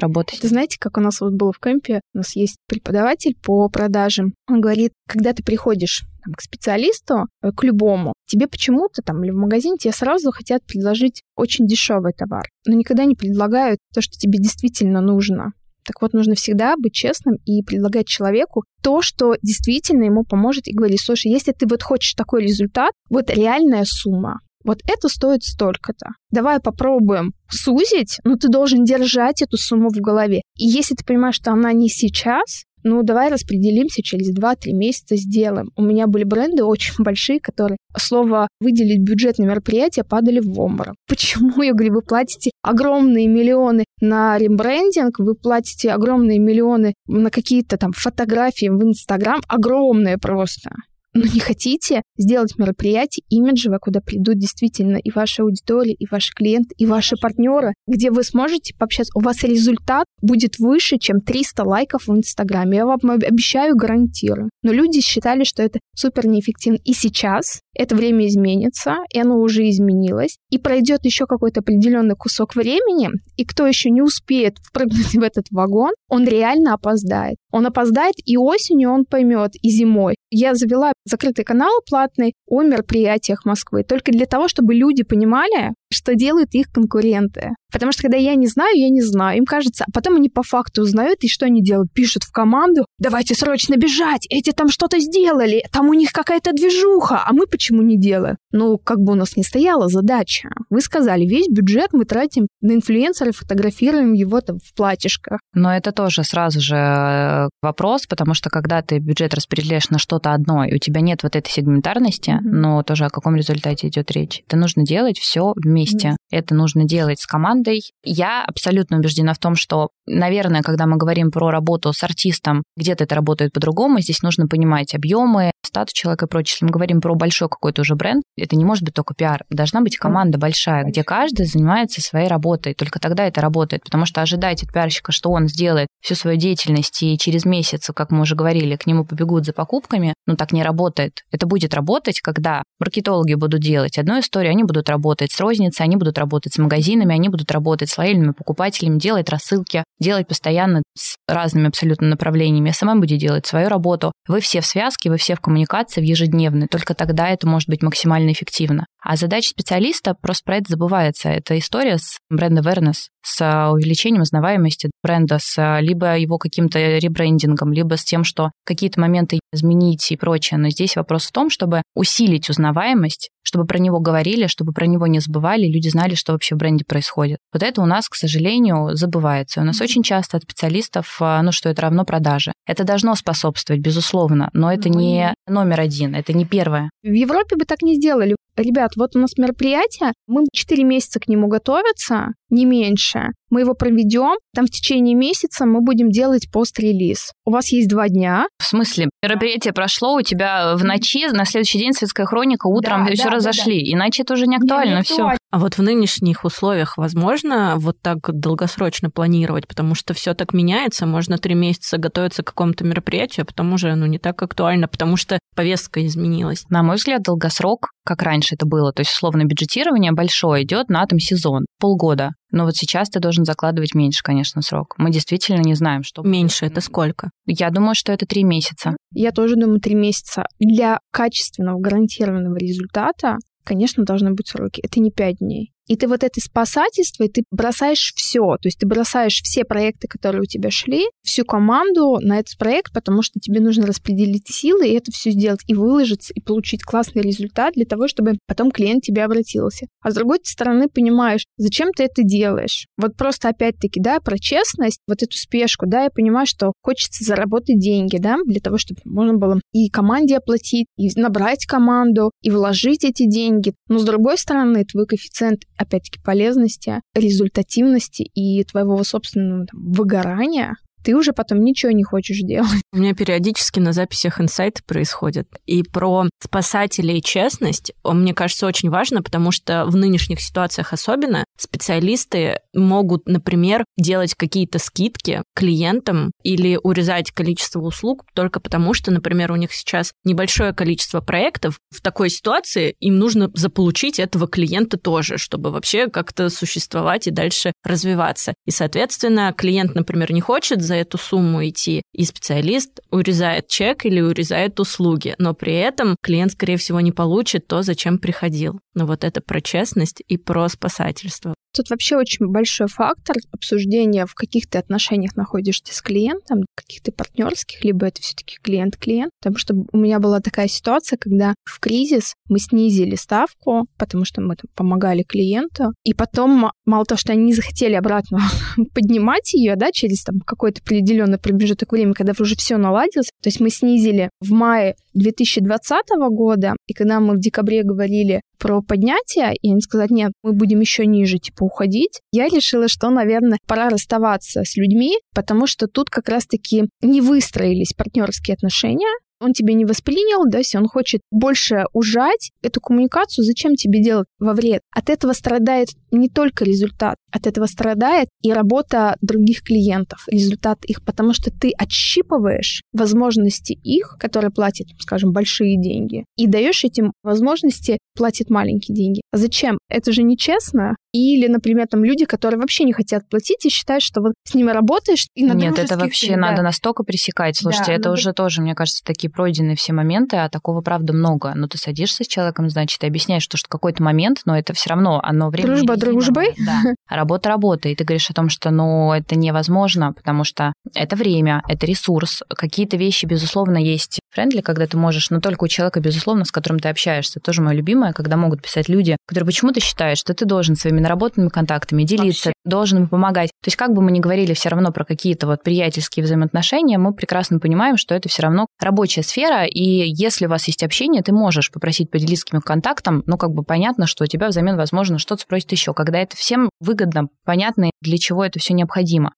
работать. 0.00 0.40
Ты 0.40 0.48
знаете, 0.48 0.76
как 0.78 0.98
у 0.98 1.00
нас 1.00 1.20
вот 1.20 1.32
было 1.32 1.52
в 1.52 1.58
кемпе, 1.58 2.00
у 2.14 2.18
нас 2.18 2.36
есть 2.36 2.56
преподаватель 2.68 3.34
по 3.42 3.68
продажам. 3.68 4.34
Он 4.48 4.60
говорит, 4.60 4.92
когда 5.08 5.32
ты 5.32 5.42
приходишь 5.42 6.04
там, 6.24 6.34
к 6.34 6.40
специалисту, 6.40 7.26
э, 7.42 7.50
к 7.52 7.62
любому, 7.64 8.14
тебе 8.26 8.46
почему-то 8.46 9.02
там 9.02 9.22
или 9.24 9.30
в 9.30 9.36
магазине 9.36 9.76
тебе 9.78 9.92
сразу 9.92 10.30
хотят 10.30 10.64
предложить 10.64 11.22
очень 11.36 11.66
дешевый 11.66 12.12
товар, 12.12 12.44
но 12.66 12.74
никогда 12.74 13.04
не 13.04 13.14
предлагают 13.14 13.78
то, 13.94 14.00
что 14.00 14.18
тебе 14.18 14.38
действительно 14.38 15.00
нужно. 15.00 15.52
Так 15.84 16.00
вот, 16.00 16.12
нужно 16.12 16.34
всегда 16.34 16.76
быть 16.76 16.94
честным 16.94 17.36
и 17.44 17.62
предлагать 17.62 18.06
человеку 18.06 18.64
то, 18.82 19.02
что 19.02 19.34
действительно 19.42 20.04
ему 20.04 20.24
поможет, 20.24 20.68
и 20.68 20.74
говорить, 20.74 21.00
слушай, 21.00 21.30
если 21.30 21.52
ты 21.52 21.66
вот 21.66 21.82
хочешь 21.82 22.14
такой 22.14 22.42
результат, 22.42 22.92
вот 23.10 23.30
реальная 23.30 23.84
сумма, 23.84 24.40
вот 24.64 24.78
это 24.86 25.08
стоит 25.08 25.42
столько-то. 25.42 26.10
Давай 26.30 26.60
попробуем 26.60 27.32
сузить, 27.50 28.18
но 28.24 28.36
ты 28.36 28.48
должен 28.48 28.84
держать 28.84 29.42
эту 29.42 29.56
сумму 29.56 29.88
в 29.88 30.00
голове. 30.00 30.42
И 30.56 30.66
если 30.66 30.94
ты 30.94 31.04
понимаешь, 31.04 31.34
что 31.34 31.50
она 31.50 31.72
не 31.72 31.88
сейчас, 31.88 32.64
ну, 32.84 33.02
давай 33.02 33.30
распределимся, 33.30 34.02
через 34.02 34.34
2-3 34.34 34.72
месяца 34.72 35.16
сделаем. 35.16 35.70
У 35.76 35.82
меня 35.82 36.06
были 36.06 36.24
бренды 36.24 36.64
очень 36.64 36.94
большие, 36.98 37.40
которые 37.40 37.78
слово 37.96 38.48
«выделить 38.60 39.02
бюджет 39.02 39.38
на 39.38 39.44
мероприятие» 39.44 40.04
падали 40.04 40.40
в 40.40 40.58
обморок. 40.58 40.94
Почему? 41.08 41.62
Я 41.62 41.72
говорю, 41.72 41.94
вы 41.94 42.02
платите 42.02 42.50
огромные 42.62 43.28
миллионы 43.28 43.84
на 44.00 44.38
рембрендинг, 44.38 45.18
вы 45.18 45.34
платите 45.34 45.90
огромные 45.90 46.38
миллионы 46.38 46.94
на 47.06 47.30
какие-то 47.30 47.76
там 47.76 47.92
фотографии 47.92 48.68
в 48.68 48.82
Инстаграм, 48.82 49.40
огромные 49.48 50.18
просто 50.18 50.70
но 51.14 51.22
не 51.22 51.40
хотите 51.40 52.02
сделать 52.16 52.56
мероприятие 52.58 53.24
имиджевое, 53.28 53.78
куда 53.78 54.00
придут 54.00 54.38
действительно 54.38 54.96
и 54.96 55.10
ваша 55.10 55.42
аудитория, 55.42 55.92
и 55.92 56.06
ваши 56.10 56.32
клиенты, 56.32 56.74
и 56.76 56.86
ваши 56.86 57.16
партнеры, 57.16 57.74
где 57.86 58.10
вы 58.10 58.22
сможете 58.22 58.74
пообщаться. 58.78 59.12
У 59.14 59.20
вас 59.20 59.42
результат 59.42 60.06
будет 60.20 60.58
выше, 60.58 60.98
чем 60.98 61.20
300 61.20 61.64
лайков 61.64 62.06
в 62.06 62.16
Инстаграме. 62.16 62.78
Я 62.78 62.86
вам 62.86 62.98
обещаю, 63.10 63.76
гарантирую. 63.76 64.50
Но 64.62 64.72
люди 64.72 65.00
считали, 65.00 65.44
что 65.44 65.62
это 65.62 65.80
супер 65.94 66.26
неэффективно. 66.26 66.78
И 66.84 66.92
сейчас 66.92 67.60
это 67.74 67.94
время 67.94 68.26
изменится, 68.26 68.96
и 69.12 69.18
оно 69.18 69.38
уже 69.38 69.68
изменилось, 69.68 70.36
и 70.50 70.58
пройдет 70.58 71.04
еще 71.04 71.26
какой-то 71.26 71.60
определенный 71.60 72.16
кусок 72.16 72.54
времени, 72.54 73.10
и 73.36 73.44
кто 73.44 73.66
еще 73.66 73.90
не 73.90 74.02
успеет 74.02 74.58
впрыгнуть 74.58 75.14
в 75.14 75.22
этот 75.22 75.46
вагон, 75.50 75.92
он 76.08 76.26
реально 76.26 76.74
опоздает. 76.74 77.36
Он 77.52 77.66
опоздает, 77.66 78.14
и 78.24 78.36
осенью 78.36 78.90
он 78.90 79.04
поймет, 79.04 79.52
и 79.62 79.70
зимой. 79.70 80.16
Я 80.30 80.54
завела 80.54 80.92
закрытый 81.04 81.44
канал 81.44 81.70
платный 81.88 82.32
о 82.46 82.62
мероприятиях 82.62 83.44
Москвы 83.44 83.84
только 83.84 84.10
для 84.10 84.26
того, 84.26 84.48
чтобы 84.48 84.74
люди 84.74 85.04
понимали, 85.04 85.74
что 85.92 86.14
делают 86.14 86.54
их 86.54 86.70
конкуренты. 86.70 87.50
Потому 87.72 87.92
что 87.92 88.02
когда 88.02 88.18
я 88.18 88.34
не 88.34 88.46
знаю, 88.46 88.78
я 88.78 88.90
не 88.90 89.00
знаю. 89.00 89.38
Им 89.38 89.46
кажется, 89.46 89.84
а 89.88 89.90
потом 89.92 90.16
они 90.16 90.28
по 90.28 90.42
факту 90.42 90.82
узнают, 90.82 91.24
и 91.24 91.28
что 91.28 91.46
они 91.46 91.62
делают? 91.62 91.90
Пишут 91.92 92.24
в 92.24 92.30
команду, 92.30 92.84
давайте 92.98 93.34
срочно 93.34 93.76
бежать, 93.76 94.26
эти 94.28 94.50
там 94.50 94.68
что-то 94.68 95.00
сделали, 95.00 95.64
там 95.72 95.88
у 95.88 95.94
них 95.94 96.12
какая-то 96.12 96.52
движуха, 96.52 97.22
а 97.26 97.32
мы 97.32 97.46
почему 97.46 97.82
не 97.82 97.98
делаем? 97.98 98.36
Ну, 98.52 98.78
как 98.78 98.98
бы 98.98 99.12
у 99.12 99.14
нас 99.14 99.36
не 99.36 99.42
стояла 99.42 99.88
задача. 99.88 100.50
Вы 100.68 100.82
сказали, 100.82 101.24
весь 101.24 101.48
бюджет 101.48 101.90
мы 101.92 102.04
тратим 102.04 102.46
на 102.60 102.72
инфлюенсеров, 102.72 103.36
фотографируем 103.36 104.12
его 104.12 104.40
там 104.42 104.58
в 104.58 104.74
платьишках. 104.74 105.40
Но 105.54 105.74
это 105.74 105.92
тоже 105.92 106.24
сразу 106.24 106.60
же 106.60 106.76
э, 106.76 107.48
вопрос, 107.62 108.06
потому 108.06 108.34
что 108.34 108.50
когда 108.50 108.82
ты 108.82 108.98
бюджет 108.98 109.32
распределяешь 109.34 109.88
на 109.88 109.98
что-то 109.98 110.32
одно, 110.32 110.64
и 110.64 110.74
у 110.74 110.78
тебя 110.78 111.00
нет 111.00 111.22
вот 111.22 111.36
этой 111.36 111.50
сегментарности, 111.50 112.30
mm-hmm. 112.30 112.40
но 112.42 112.82
тоже 112.82 113.06
о 113.06 113.10
каком 113.10 113.36
результате 113.36 113.88
идет 113.88 114.10
речь. 114.10 114.42
Это 114.46 114.56
нужно 114.56 114.84
делать 114.84 115.18
все 115.18 115.54
вместе. 115.56 115.81
Mm-hmm. 115.90 116.16
Это 116.30 116.54
нужно 116.54 116.84
делать 116.84 117.20
с 117.20 117.26
командой. 117.26 117.82
Я 118.04 118.44
абсолютно 118.44 118.98
убеждена 118.98 119.34
в 119.34 119.38
том, 119.38 119.54
что, 119.54 119.90
наверное, 120.06 120.62
когда 120.62 120.86
мы 120.86 120.96
говорим 120.96 121.30
про 121.30 121.50
работу 121.50 121.92
с 121.92 122.02
артистом, 122.02 122.62
где-то 122.76 123.04
это 123.04 123.14
работает 123.14 123.52
по-другому, 123.52 124.00
здесь 124.00 124.22
нужно 124.22 124.46
понимать 124.46 124.94
объемы, 124.94 125.52
статус 125.64 125.92
человека 125.92 126.26
и 126.26 126.28
прочее. 126.28 126.54
Если 126.54 126.64
мы 126.64 126.70
говорим 126.70 127.00
про 127.00 127.14
большой 127.14 127.48
какой-то 127.48 127.82
уже 127.82 127.94
бренд, 127.94 128.22
это 128.36 128.56
не 128.56 128.64
может 128.64 128.84
быть 128.84 128.94
только 128.94 129.14
пиар. 129.14 129.44
Должна 129.50 129.80
быть 129.80 129.96
команда 129.96 130.38
большая, 130.38 130.84
где 130.84 131.02
каждый 131.04 131.46
занимается 131.46 132.00
своей 132.00 132.28
работой. 132.28 132.74
Только 132.74 132.98
тогда 132.98 133.26
это 133.26 133.40
работает. 133.40 133.84
Потому 133.84 134.06
что 134.06 134.20
ожидать 134.22 134.62
от 134.62 134.72
пиарщика, 134.72 135.12
что 135.12 135.30
он 135.30 135.48
сделает 135.48 135.88
всю 136.00 136.14
свою 136.14 136.36
деятельность 136.36 137.02
и 137.02 137.16
через 137.18 137.44
месяц, 137.44 137.88
как 137.94 138.10
мы 138.10 138.22
уже 138.22 138.34
говорили, 138.34 138.76
к 138.76 138.86
нему 138.86 139.04
побегут 139.04 139.46
за 139.46 139.52
покупками, 139.52 140.14
ну 140.26 140.36
так 140.36 140.52
не 140.52 140.62
работает. 140.62 141.22
Это 141.30 141.46
будет 141.46 141.74
работать, 141.74 142.20
когда 142.20 142.62
маркетологи 142.78 143.34
будут 143.34 143.60
делать 143.60 143.98
одну 143.98 144.20
историю, 144.20 144.52
они 144.52 144.64
будут 144.64 144.88
работать 144.88 145.32
с 145.32 145.40
розницей, 145.40 145.71
они 145.80 145.96
будут 145.96 146.18
работать 146.18 146.54
с 146.54 146.58
магазинами, 146.58 147.14
они 147.14 147.28
будут 147.28 147.50
работать 147.50 147.90
с 147.90 147.98
лояльными 147.98 148.32
покупателями, 148.32 148.98
делать 148.98 149.28
рассылки, 149.28 149.84
делать 150.00 150.26
постоянно 150.26 150.82
с 150.96 151.16
разными 151.28 151.68
абсолютно 151.68 152.08
направлениями. 152.08 152.70
SMM 152.70 153.00
будет 153.00 153.18
делать 153.18 153.46
свою 153.46 153.68
работу. 153.68 154.12
Вы 154.28 154.40
все 154.40 154.60
в 154.60 154.66
связке, 154.66 155.10
вы 155.10 155.16
все 155.16 155.34
в 155.34 155.40
коммуникации, 155.40 156.00
в 156.00 156.04
ежедневной. 156.04 156.68
Только 156.68 156.94
тогда 156.94 157.28
это 157.28 157.46
может 157.46 157.68
быть 157.68 157.82
максимально 157.82 158.32
эффективно. 158.32 158.86
А 159.02 159.16
задача 159.16 159.50
специалиста 159.50 160.14
просто 160.14 160.44
про 160.44 160.56
это 160.58 160.70
забывается. 160.70 161.28
Это 161.28 161.58
история 161.58 161.98
с 161.98 162.18
brand 162.30 162.58
awareness, 162.60 163.08
с 163.24 163.70
увеличением 163.72 164.22
узнаваемости 164.22 164.90
бренда, 165.02 165.38
с 165.40 165.80
либо 165.80 166.16
его 166.16 166.38
каким-то 166.38 166.78
ребрендингом, 166.98 167.72
либо 167.72 167.96
с 167.96 168.04
тем, 168.04 168.22
что 168.22 168.50
какие-то 168.64 169.00
моменты 169.00 169.40
изменить 169.52 170.10
и 170.12 170.16
прочее. 170.16 170.58
Но 170.58 170.68
здесь 170.70 170.96
вопрос 170.96 171.26
в 171.26 171.32
том, 171.32 171.50
чтобы 171.50 171.82
усилить 171.94 172.48
узнаваемость, 172.48 173.30
чтобы 173.42 173.66
про 173.66 173.78
него 173.78 173.98
говорили, 173.98 174.46
чтобы 174.46 174.72
про 174.72 174.86
него 174.86 175.08
не 175.08 175.18
забывали, 175.18 175.66
люди 175.66 175.88
знали, 175.88 176.14
что 176.14 176.32
вообще 176.32 176.54
в 176.54 176.58
бренде 176.58 176.84
происходит. 176.84 177.38
Вот 177.52 177.62
это 177.62 177.82
у 177.82 177.86
нас, 177.86 178.08
к 178.08 178.14
сожалению, 178.14 178.94
забывается. 178.94 179.60
У 179.60 179.64
нас 179.64 179.80
очень 179.80 180.02
часто 180.02 180.36
от 180.36 180.44
специалистов, 180.44 181.16
а, 181.20 181.42
ну, 181.42 181.50
что 181.50 181.68
это 181.68 181.82
равно 181.82 182.04
продаже. 182.04 182.52
Это 182.66 182.84
должно 182.84 183.14
способствовать, 183.16 183.82
безусловно, 183.82 184.48
но 184.52 184.72
это 184.72 184.88
не 184.88 185.34
номер 185.48 185.80
один, 185.80 186.14
это 186.14 186.32
не 186.32 186.44
первое. 186.44 186.90
В 187.02 187.12
Европе 187.12 187.56
бы 187.56 187.64
так 187.64 187.82
не 187.82 187.96
сделали. 187.96 188.36
Ребят, 188.56 188.92
вот 188.96 189.16
у 189.16 189.18
нас 189.18 189.38
мероприятие, 189.38 190.12
мы 190.26 190.44
4 190.52 190.84
месяца 190.84 191.20
к 191.20 191.28
нему 191.28 191.48
готовятся, 191.48 192.28
не 192.52 192.66
меньше. 192.66 193.30
Мы 193.50 193.60
его 193.60 193.74
проведем, 193.74 194.36
там 194.54 194.66
в 194.66 194.70
течение 194.70 195.14
месяца 195.14 195.66
мы 195.66 195.80
будем 195.80 196.10
делать 196.10 196.50
пост-релиз. 196.50 197.32
У 197.44 197.50
вас 197.50 197.70
есть 197.72 197.88
два 197.88 198.08
дня. 198.08 198.46
В 198.58 198.64
смысле? 198.64 199.10
Мероприятие 199.22 199.72
прошло, 199.74 200.14
у 200.14 200.22
тебя 200.22 200.74
в 200.76 200.84
ночи, 200.84 201.26
на 201.32 201.44
следующий 201.44 201.78
день 201.78 201.92
светская 201.92 202.26
хроника, 202.26 202.66
утром 202.66 203.04
да, 203.04 203.12
все 203.12 203.24
да, 203.24 203.30
разошли. 203.30 203.80
Да, 203.80 203.84
да. 203.84 203.92
Иначе 203.96 204.22
это 204.22 204.34
уже 204.34 204.46
не 204.46 204.56
актуально, 204.56 204.98
не, 204.98 205.02
все. 205.02 205.32
А 205.50 205.58
вот 205.58 205.76
в 205.76 205.82
нынешних 205.82 206.44
условиях 206.44 206.96
возможно 206.96 207.74
вот 207.76 207.96
так 208.00 208.18
долгосрочно 208.22 209.10
планировать, 209.10 209.68
потому 209.68 209.94
что 209.94 210.14
все 210.14 210.32
так 210.32 210.54
меняется, 210.54 211.04
можно 211.04 211.36
три 211.36 211.54
месяца 211.54 211.98
готовиться 211.98 212.42
к 212.42 212.46
какому-то 212.46 212.84
мероприятию, 212.84 213.44
а 213.44 213.46
потом 213.46 213.72
уже 213.74 213.94
ну, 213.94 214.06
не 214.06 214.18
так 214.18 214.42
актуально, 214.42 214.88
потому 214.88 215.16
что 215.16 215.38
повестка 215.54 216.04
изменилась. 216.06 216.64
На 216.70 216.82
мой 216.82 216.96
взгляд, 216.96 217.22
долгосрок, 217.22 217.90
как 218.04 218.22
раньше 218.22 218.54
это 218.54 218.66
было, 218.66 218.92
то 218.92 219.00
есть 219.00 219.12
условно 219.12 219.44
бюджетирование 219.44 220.12
большое 220.12 220.64
идет 220.64 220.88
на 220.88 221.04
там 221.06 221.18
сезон, 221.18 221.66
полгода. 221.78 222.30
Но 222.52 222.64
вот 222.64 222.76
сейчас 222.76 223.08
ты 223.08 223.18
должен 223.18 223.44
закладывать 223.44 223.94
меньше, 223.94 224.22
конечно, 224.22 224.62
срок. 224.62 224.94
Мы 224.98 225.10
действительно 225.10 225.60
не 225.60 225.74
знаем, 225.74 226.04
что... 226.04 226.22
Меньше 226.22 226.66
это 226.66 226.80
сколько? 226.80 227.30
Я 227.46 227.70
думаю, 227.70 227.94
что 227.94 228.12
это 228.12 228.26
три 228.26 228.44
месяца. 228.44 228.96
Я 229.12 229.32
тоже 229.32 229.56
думаю, 229.56 229.80
три 229.80 229.94
месяца. 229.94 230.44
Для 230.60 231.00
качественного 231.10 231.80
гарантированного 231.80 232.56
результата, 232.56 233.38
конечно, 233.64 234.04
должны 234.04 234.32
быть 234.32 234.48
сроки. 234.48 234.80
Это 234.84 235.00
не 235.00 235.10
пять 235.10 235.38
дней. 235.38 235.72
И 235.88 235.96
ты 235.96 236.06
вот 236.06 236.22
это 236.22 236.40
спасательство, 236.40 237.24
и 237.24 237.28
ты 237.28 237.42
бросаешь 237.50 238.12
все. 238.16 238.56
То 238.60 238.68
есть 238.68 238.78
ты 238.78 238.86
бросаешь 238.86 239.40
все 239.42 239.64
проекты, 239.64 240.08
которые 240.08 240.42
у 240.42 240.46
тебя 240.46 240.70
шли, 240.70 241.04
всю 241.22 241.44
команду 241.44 242.18
на 242.20 242.38
этот 242.38 242.56
проект, 242.58 242.92
потому 242.92 243.22
что 243.22 243.40
тебе 243.40 243.60
нужно 243.60 243.86
распределить 243.86 244.48
силы 244.48 244.88
и 244.88 244.94
это 244.94 245.10
все 245.12 245.30
сделать, 245.30 245.60
и 245.66 245.74
выложиться, 245.74 246.32
и 246.34 246.40
получить 246.40 246.82
классный 246.82 247.22
результат 247.22 247.74
для 247.74 247.84
того, 247.84 248.08
чтобы 248.08 248.38
потом 248.46 248.70
клиент 248.70 249.02
тебе 249.02 249.24
обратился. 249.24 249.86
А 250.02 250.10
с 250.10 250.14
другой 250.14 250.38
стороны, 250.44 250.88
понимаешь, 250.88 251.46
зачем 251.56 251.92
ты 251.92 252.04
это 252.04 252.22
делаешь? 252.22 252.86
Вот 252.96 253.16
просто 253.16 253.48
опять-таки, 253.48 254.00
да, 254.00 254.20
про 254.20 254.38
честность, 254.38 254.98
вот 255.06 255.22
эту 255.22 255.36
спешку, 255.36 255.86
да, 255.86 256.04
я 256.04 256.10
понимаю, 256.10 256.46
что 256.46 256.72
хочется 256.82 257.24
заработать 257.24 257.78
деньги, 257.78 258.18
да, 258.18 258.36
для 258.46 258.60
того, 258.60 258.78
чтобы 258.78 259.00
можно 259.04 259.34
было 259.34 259.60
и 259.72 259.88
команде 259.88 260.36
оплатить, 260.36 260.86
и 260.96 261.08
набрать 261.18 261.66
команду, 261.66 262.30
и 262.42 262.50
вложить 262.50 263.04
эти 263.04 263.26
деньги. 263.26 263.74
Но 263.88 263.98
с 263.98 264.04
другой 264.04 264.38
стороны, 264.38 264.84
твой 264.84 265.06
коэффициент 265.06 265.62
опять-таки, 265.82 266.20
полезности, 266.22 267.00
результативности 267.14 268.22
и 268.22 268.64
твоего 268.64 269.02
собственного 269.04 269.66
там, 269.66 269.92
выгорания, 269.92 270.76
ты 271.02 271.16
уже 271.16 271.32
потом 271.32 271.62
ничего 271.64 271.92
не 271.92 272.04
хочешь 272.04 272.40
делать. 272.40 272.82
У 272.92 272.98
меня 272.98 273.14
периодически 273.14 273.80
на 273.80 273.92
записях 273.92 274.40
инсайты 274.40 274.82
происходят. 274.86 275.48
И 275.66 275.82
про 275.82 276.28
спасателей 276.42 277.18
и 277.18 277.22
честность, 277.22 277.92
мне 278.04 278.34
кажется, 278.34 278.66
очень 278.66 278.90
важно, 278.90 279.22
потому 279.22 279.50
что 279.52 279.86
в 279.86 279.96
нынешних 279.96 280.40
ситуациях 280.40 280.92
особенно 280.92 281.44
специалисты 281.58 282.60
могут, 282.74 283.26
например, 283.26 283.84
делать 283.96 284.34
какие-то 284.34 284.78
скидки 284.78 285.42
клиентам 285.54 286.32
или 286.42 286.78
урезать 286.82 287.30
количество 287.30 287.80
услуг 287.80 288.24
только 288.34 288.60
потому, 288.60 288.94
что, 288.94 289.10
например, 289.10 289.52
у 289.52 289.56
них 289.56 289.72
сейчас 289.72 290.12
небольшое 290.24 290.72
количество 290.72 291.20
проектов. 291.20 291.78
В 291.90 292.00
такой 292.00 292.30
ситуации 292.30 292.94
им 293.00 293.18
нужно 293.18 293.50
заполучить 293.54 294.18
этого 294.18 294.46
клиента 294.46 294.96
тоже, 294.96 295.38
чтобы 295.38 295.70
вообще 295.70 296.08
как-то 296.08 296.48
существовать 296.50 297.26
и 297.26 297.30
дальше 297.30 297.72
развиваться. 297.84 298.54
И, 298.66 298.70
соответственно, 298.70 299.54
клиент, 299.56 299.94
например, 299.94 300.32
не 300.32 300.40
хочет 300.40 300.82
за 300.92 300.96
эту 300.96 301.16
сумму 301.16 301.66
идти, 301.66 302.02
и 302.12 302.24
специалист 302.26 303.00
урезает 303.10 303.66
чек 303.66 304.04
или 304.04 304.20
урезает 304.20 304.78
услуги, 304.78 305.34
но 305.38 305.54
при 305.54 305.72
этом 305.72 306.16
клиент, 306.22 306.52
скорее 306.52 306.76
всего, 306.76 307.00
не 307.00 307.12
получит 307.12 307.66
то, 307.66 307.80
зачем 307.80 308.18
приходил. 308.18 308.78
Но 308.94 309.06
вот 309.06 309.24
это 309.24 309.40
про 309.40 309.60
честность 309.60 310.22
и 310.28 310.36
про 310.36 310.68
спасательство. 310.68 311.54
Тут 311.74 311.88
вообще 311.88 312.16
очень 312.16 312.48
большой 312.48 312.86
фактор 312.86 313.36
обсуждения, 313.50 314.26
в 314.26 314.34
каких 314.34 314.68
ты 314.68 314.78
отношениях 314.78 315.36
находишься 315.36 315.94
с 315.94 316.02
клиентом, 316.02 316.66
каких-то 316.74 317.12
партнерских, 317.12 317.82
либо 317.82 318.06
это 318.06 318.20
все-таки 318.20 318.58
клиент-клиент. 318.60 319.30
Потому 319.40 319.56
что 319.58 319.74
у 319.90 319.96
меня 319.96 320.20
была 320.20 320.40
такая 320.40 320.68
ситуация, 320.68 321.16
когда 321.16 321.54
в 321.64 321.80
кризис 321.80 322.34
мы 322.48 322.58
снизили 322.58 323.14
ставку, 323.14 323.86
потому 323.96 324.26
что 324.26 324.42
мы 324.42 324.56
там 324.56 324.66
помогали 324.74 325.22
клиенту, 325.22 325.94
и 326.04 326.12
потом 326.12 326.70
мало 326.84 327.06
того, 327.06 327.18
что 327.18 327.32
они 327.32 327.44
не 327.44 327.54
захотели 327.54 327.94
обратно 327.94 328.40
поднимать 328.94 329.54
ее, 329.54 329.76
да, 329.76 329.92
через 329.92 330.24
там 330.24 330.40
какой-то 330.40 330.82
определенный 330.82 331.38
промежуток 331.38 331.92
времени, 331.92 332.12
когда 332.12 332.34
уже 332.38 332.54
все 332.56 332.76
наладилось, 332.76 333.30
то 333.42 333.48
есть 333.48 333.60
мы 333.60 333.70
снизили 333.70 334.28
в 334.40 334.52
мае 334.52 334.94
2020 335.14 336.00
года, 336.30 336.76
и 336.86 336.92
когда 336.92 337.20
мы 337.20 337.34
в 337.34 337.40
декабре 337.40 337.82
говорили 337.82 338.42
про 338.62 338.80
поднятие, 338.80 339.54
и 339.60 339.72
они 339.72 339.80
сказали, 339.80 340.12
нет, 340.12 340.32
мы 340.44 340.52
будем 340.52 340.78
еще 340.78 341.04
ниже, 341.04 341.38
типа, 341.38 341.64
уходить, 341.64 342.20
я 342.30 342.46
решила, 342.46 342.86
что, 342.86 343.10
наверное, 343.10 343.58
пора 343.66 343.88
расставаться 343.88 344.62
с 344.64 344.76
людьми, 344.76 345.18
потому 345.34 345.66
что 345.66 345.88
тут 345.88 346.10
как 346.10 346.28
раз-таки 346.28 346.84
не 347.02 347.20
выстроились 347.20 347.92
партнерские 347.92 348.54
отношения, 348.54 349.10
он 349.42 349.52
тебя 349.52 349.74
не 349.74 349.84
воспринял, 349.84 350.44
да, 350.46 350.58
если 350.58 350.78
он 350.78 350.86
хочет 350.86 351.20
больше 351.30 351.84
ужать 351.92 352.50
эту 352.62 352.80
коммуникацию, 352.80 353.44
зачем 353.44 353.74
тебе 353.74 354.02
делать 354.02 354.26
во 354.38 354.54
вред? 354.54 354.80
От 354.94 355.10
этого 355.10 355.32
страдает 355.32 355.88
не 356.10 356.28
только 356.28 356.64
результат, 356.64 357.16
от 357.30 357.46
этого 357.46 357.66
страдает 357.66 358.28
и 358.42 358.52
работа 358.52 359.16
других 359.20 359.62
клиентов, 359.62 360.24
результат 360.28 360.84
их, 360.84 361.04
потому 361.04 361.32
что 361.32 361.50
ты 361.50 361.72
отщипываешь 361.76 362.82
возможности 362.92 363.72
их, 363.72 364.16
которые 364.18 364.50
платят, 364.50 364.88
скажем, 364.98 365.32
большие 365.32 365.80
деньги, 365.80 366.24
и 366.36 366.46
даешь 366.46 366.84
этим 366.84 367.12
возможности 367.22 367.98
платить 368.16 368.50
маленькие 368.50 368.94
деньги. 368.94 369.22
А 369.32 369.36
зачем? 369.36 369.78
Это 369.88 370.12
же 370.12 370.22
нечестно. 370.22 370.96
Или, 371.12 371.46
например, 371.46 371.86
там 371.88 372.04
люди, 372.04 372.24
которые 372.24 372.58
вообще 372.58 372.84
не 372.84 372.92
хотят 372.92 373.28
платить 373.28 373.66
и 373.66 373.68
считают, 373.68 374.02
что 374.02 374.22
вот 374.22 374.32
с 374.44 374.54
ними 374.54 374.70
работаешь 374.70 375.26
и 375.34 375.44
на 375.44 375.52
Нет, 375.52 375.78
это 375.78 375.98
вообще 375.98 376.32
да. 376.32 376.36
надо 376.38 376.62
настолько 376.62 377.02
пресекать. 377.04 377.56
Слушайте, 377.56 377.88
да, 377.88 377.92
это 377.94 378.08
ну, 378.08 378.14
уже 378.14 378.30
да. 378.30 378.32
тоже, 378.32 378.62
мне 378.62 378.74
кажется, 378.74 379.04
такие 379.04 379.30
пройденные 379.30 379.76
все 379.76 379.92
моменты, 379.92 380.36
а 380.36 380.48
такого, 380.48 380.80
правда, 380.80 381.12
много. 381.12 381.52
Но 381.54 381.68
ты 381.68 381.76
садишься 381.76 382.24
с 382.24 382.26
человеком, 382.26 382.70
значит, 382.70 383.02
и 383.04 383.06
объясняешь, 383.06 383.42
что, 383.42 383.58
что 383.58 383.68
какой-то 383.68 384.02
момент, 384.02 384.40
но 384.46 384.56
это 384.56 384.72
все 384.72 384.90
равно, 384.90 385.20
оно 385.22 385.50
время... 385.50 385.68
Дружба 385.68 385.96
дружбой? 385.96 386.54
Да. 386.62 386.80
А 387.08 387.16
работа 387.16 387.48
работа. 387.48 387.88
И 387.88 387.96
ты 387.96 388.04
говоришь 388.04 388.30
о 388.30 388.34
том, 388.34 388.48
что, 388.48 388.70
ну, 388.70 389.12
это 389.12 389.36
невозможно, 389.36 390.12
потому 390.12 390.44
что 390.44 390.72
это 390.94 391.16
время, 391.16 391.62
это 391.68 391.86
ресурс. 391.86 392.42
Какие-то 392.48 392.96
вещи, 392.96 393.26
безусловно, 393.26 393.78
есть 393.78 394.20
френдли, 394.30 394.60
когда 394.60 394.86
ты 394.86 394.96
можешь, 394.96 395.30
но 395.30 395.40
только 395.40 395.64
у 395.64 395.68
человека, 395.68 396.00
безусловно, 396.00 396.44
с 396.44 396.52
которым 396.52 396.78
ты 396.78 396.88
общаешься. 396.88 397.38
Это 397.38 397.46
тоже 397.46 397.62
мое 397.62 397.74
любимое, 397.74 398.12
когда 398.12 398.36
могут 398.36 398.62
писать 398.62 398.88
люди, 398.88 399.16
которые 399.26 399.46
почему-то 399.46 399.80
считают, 399.80 400.18
что 400.18 400.34
ты 400.34 400.44
должен 400.44 400.76
своими 400.76 401.00
наработанными 401.02 401.50
контактами 401.50 402.04
делиться, 402.04 402.50
Вообще. 402.50 402.60
должен 402.64 402.98
им 402.98 403.08
помогать. 403.08 403.50
То 403.62 403.68
есть 403.68 403.76
как 403.76 403.92
бы 403.92 404.02
мы 404.02 404.12
ни 404.12 404.20
говорили 404.20 404.54
все 404.54 404.68
равно 404.68 404.92
про 404.92 405.04
какие-то 405.04 405.46
вот 405.46 405.62
приятельские 405.62 406.24
взаимоотношения, 406.24 406.98
мы 406.98 407.12
прекрасно 407.12 407.58
понимаем, 407.58 407.96
что 407.96 408.14
это 408.14 408.28
все 408.28 408.42
равно 408.42 408.66
рабочая 408.80 409.22
сфера, 409.22 409.64
и 409.64 409.82
если 409.82 410.46
у 410.46 410.48
вас 410.48 410.66
есть 410.66 410.82
общение, 410.82 411.22
ты 411.22 411.32
можешь 411.32 411.70
попросить 411.70 412.10
поделиться 412.10 412.46
каким 412.46 412.60
контактом, 412.60 413.22
ну, 413.26 413.36
как 413.36 413.50
бы 413.50 413.62
понятно, 413.62 414.06
что 414.06 414.24
у 414.24 414.26
тебя 414.26 414.48
взамен, 414.48 414.76
возможно, 414.76 415.18
что-то 415.18 415.42
спросит 415.42 415.72
еще. 415.72 415.94
Когда 415.94 416.18
это 416.18 416.36
всем 416.36 416.70
выгодно, 416.80 417.28
понятно, 417.44 417.90
для 418.00 418.18
чего 418.18 418.44
это 418.44 418.58
все 418.58 418.74
необходимо. 418.74 419.32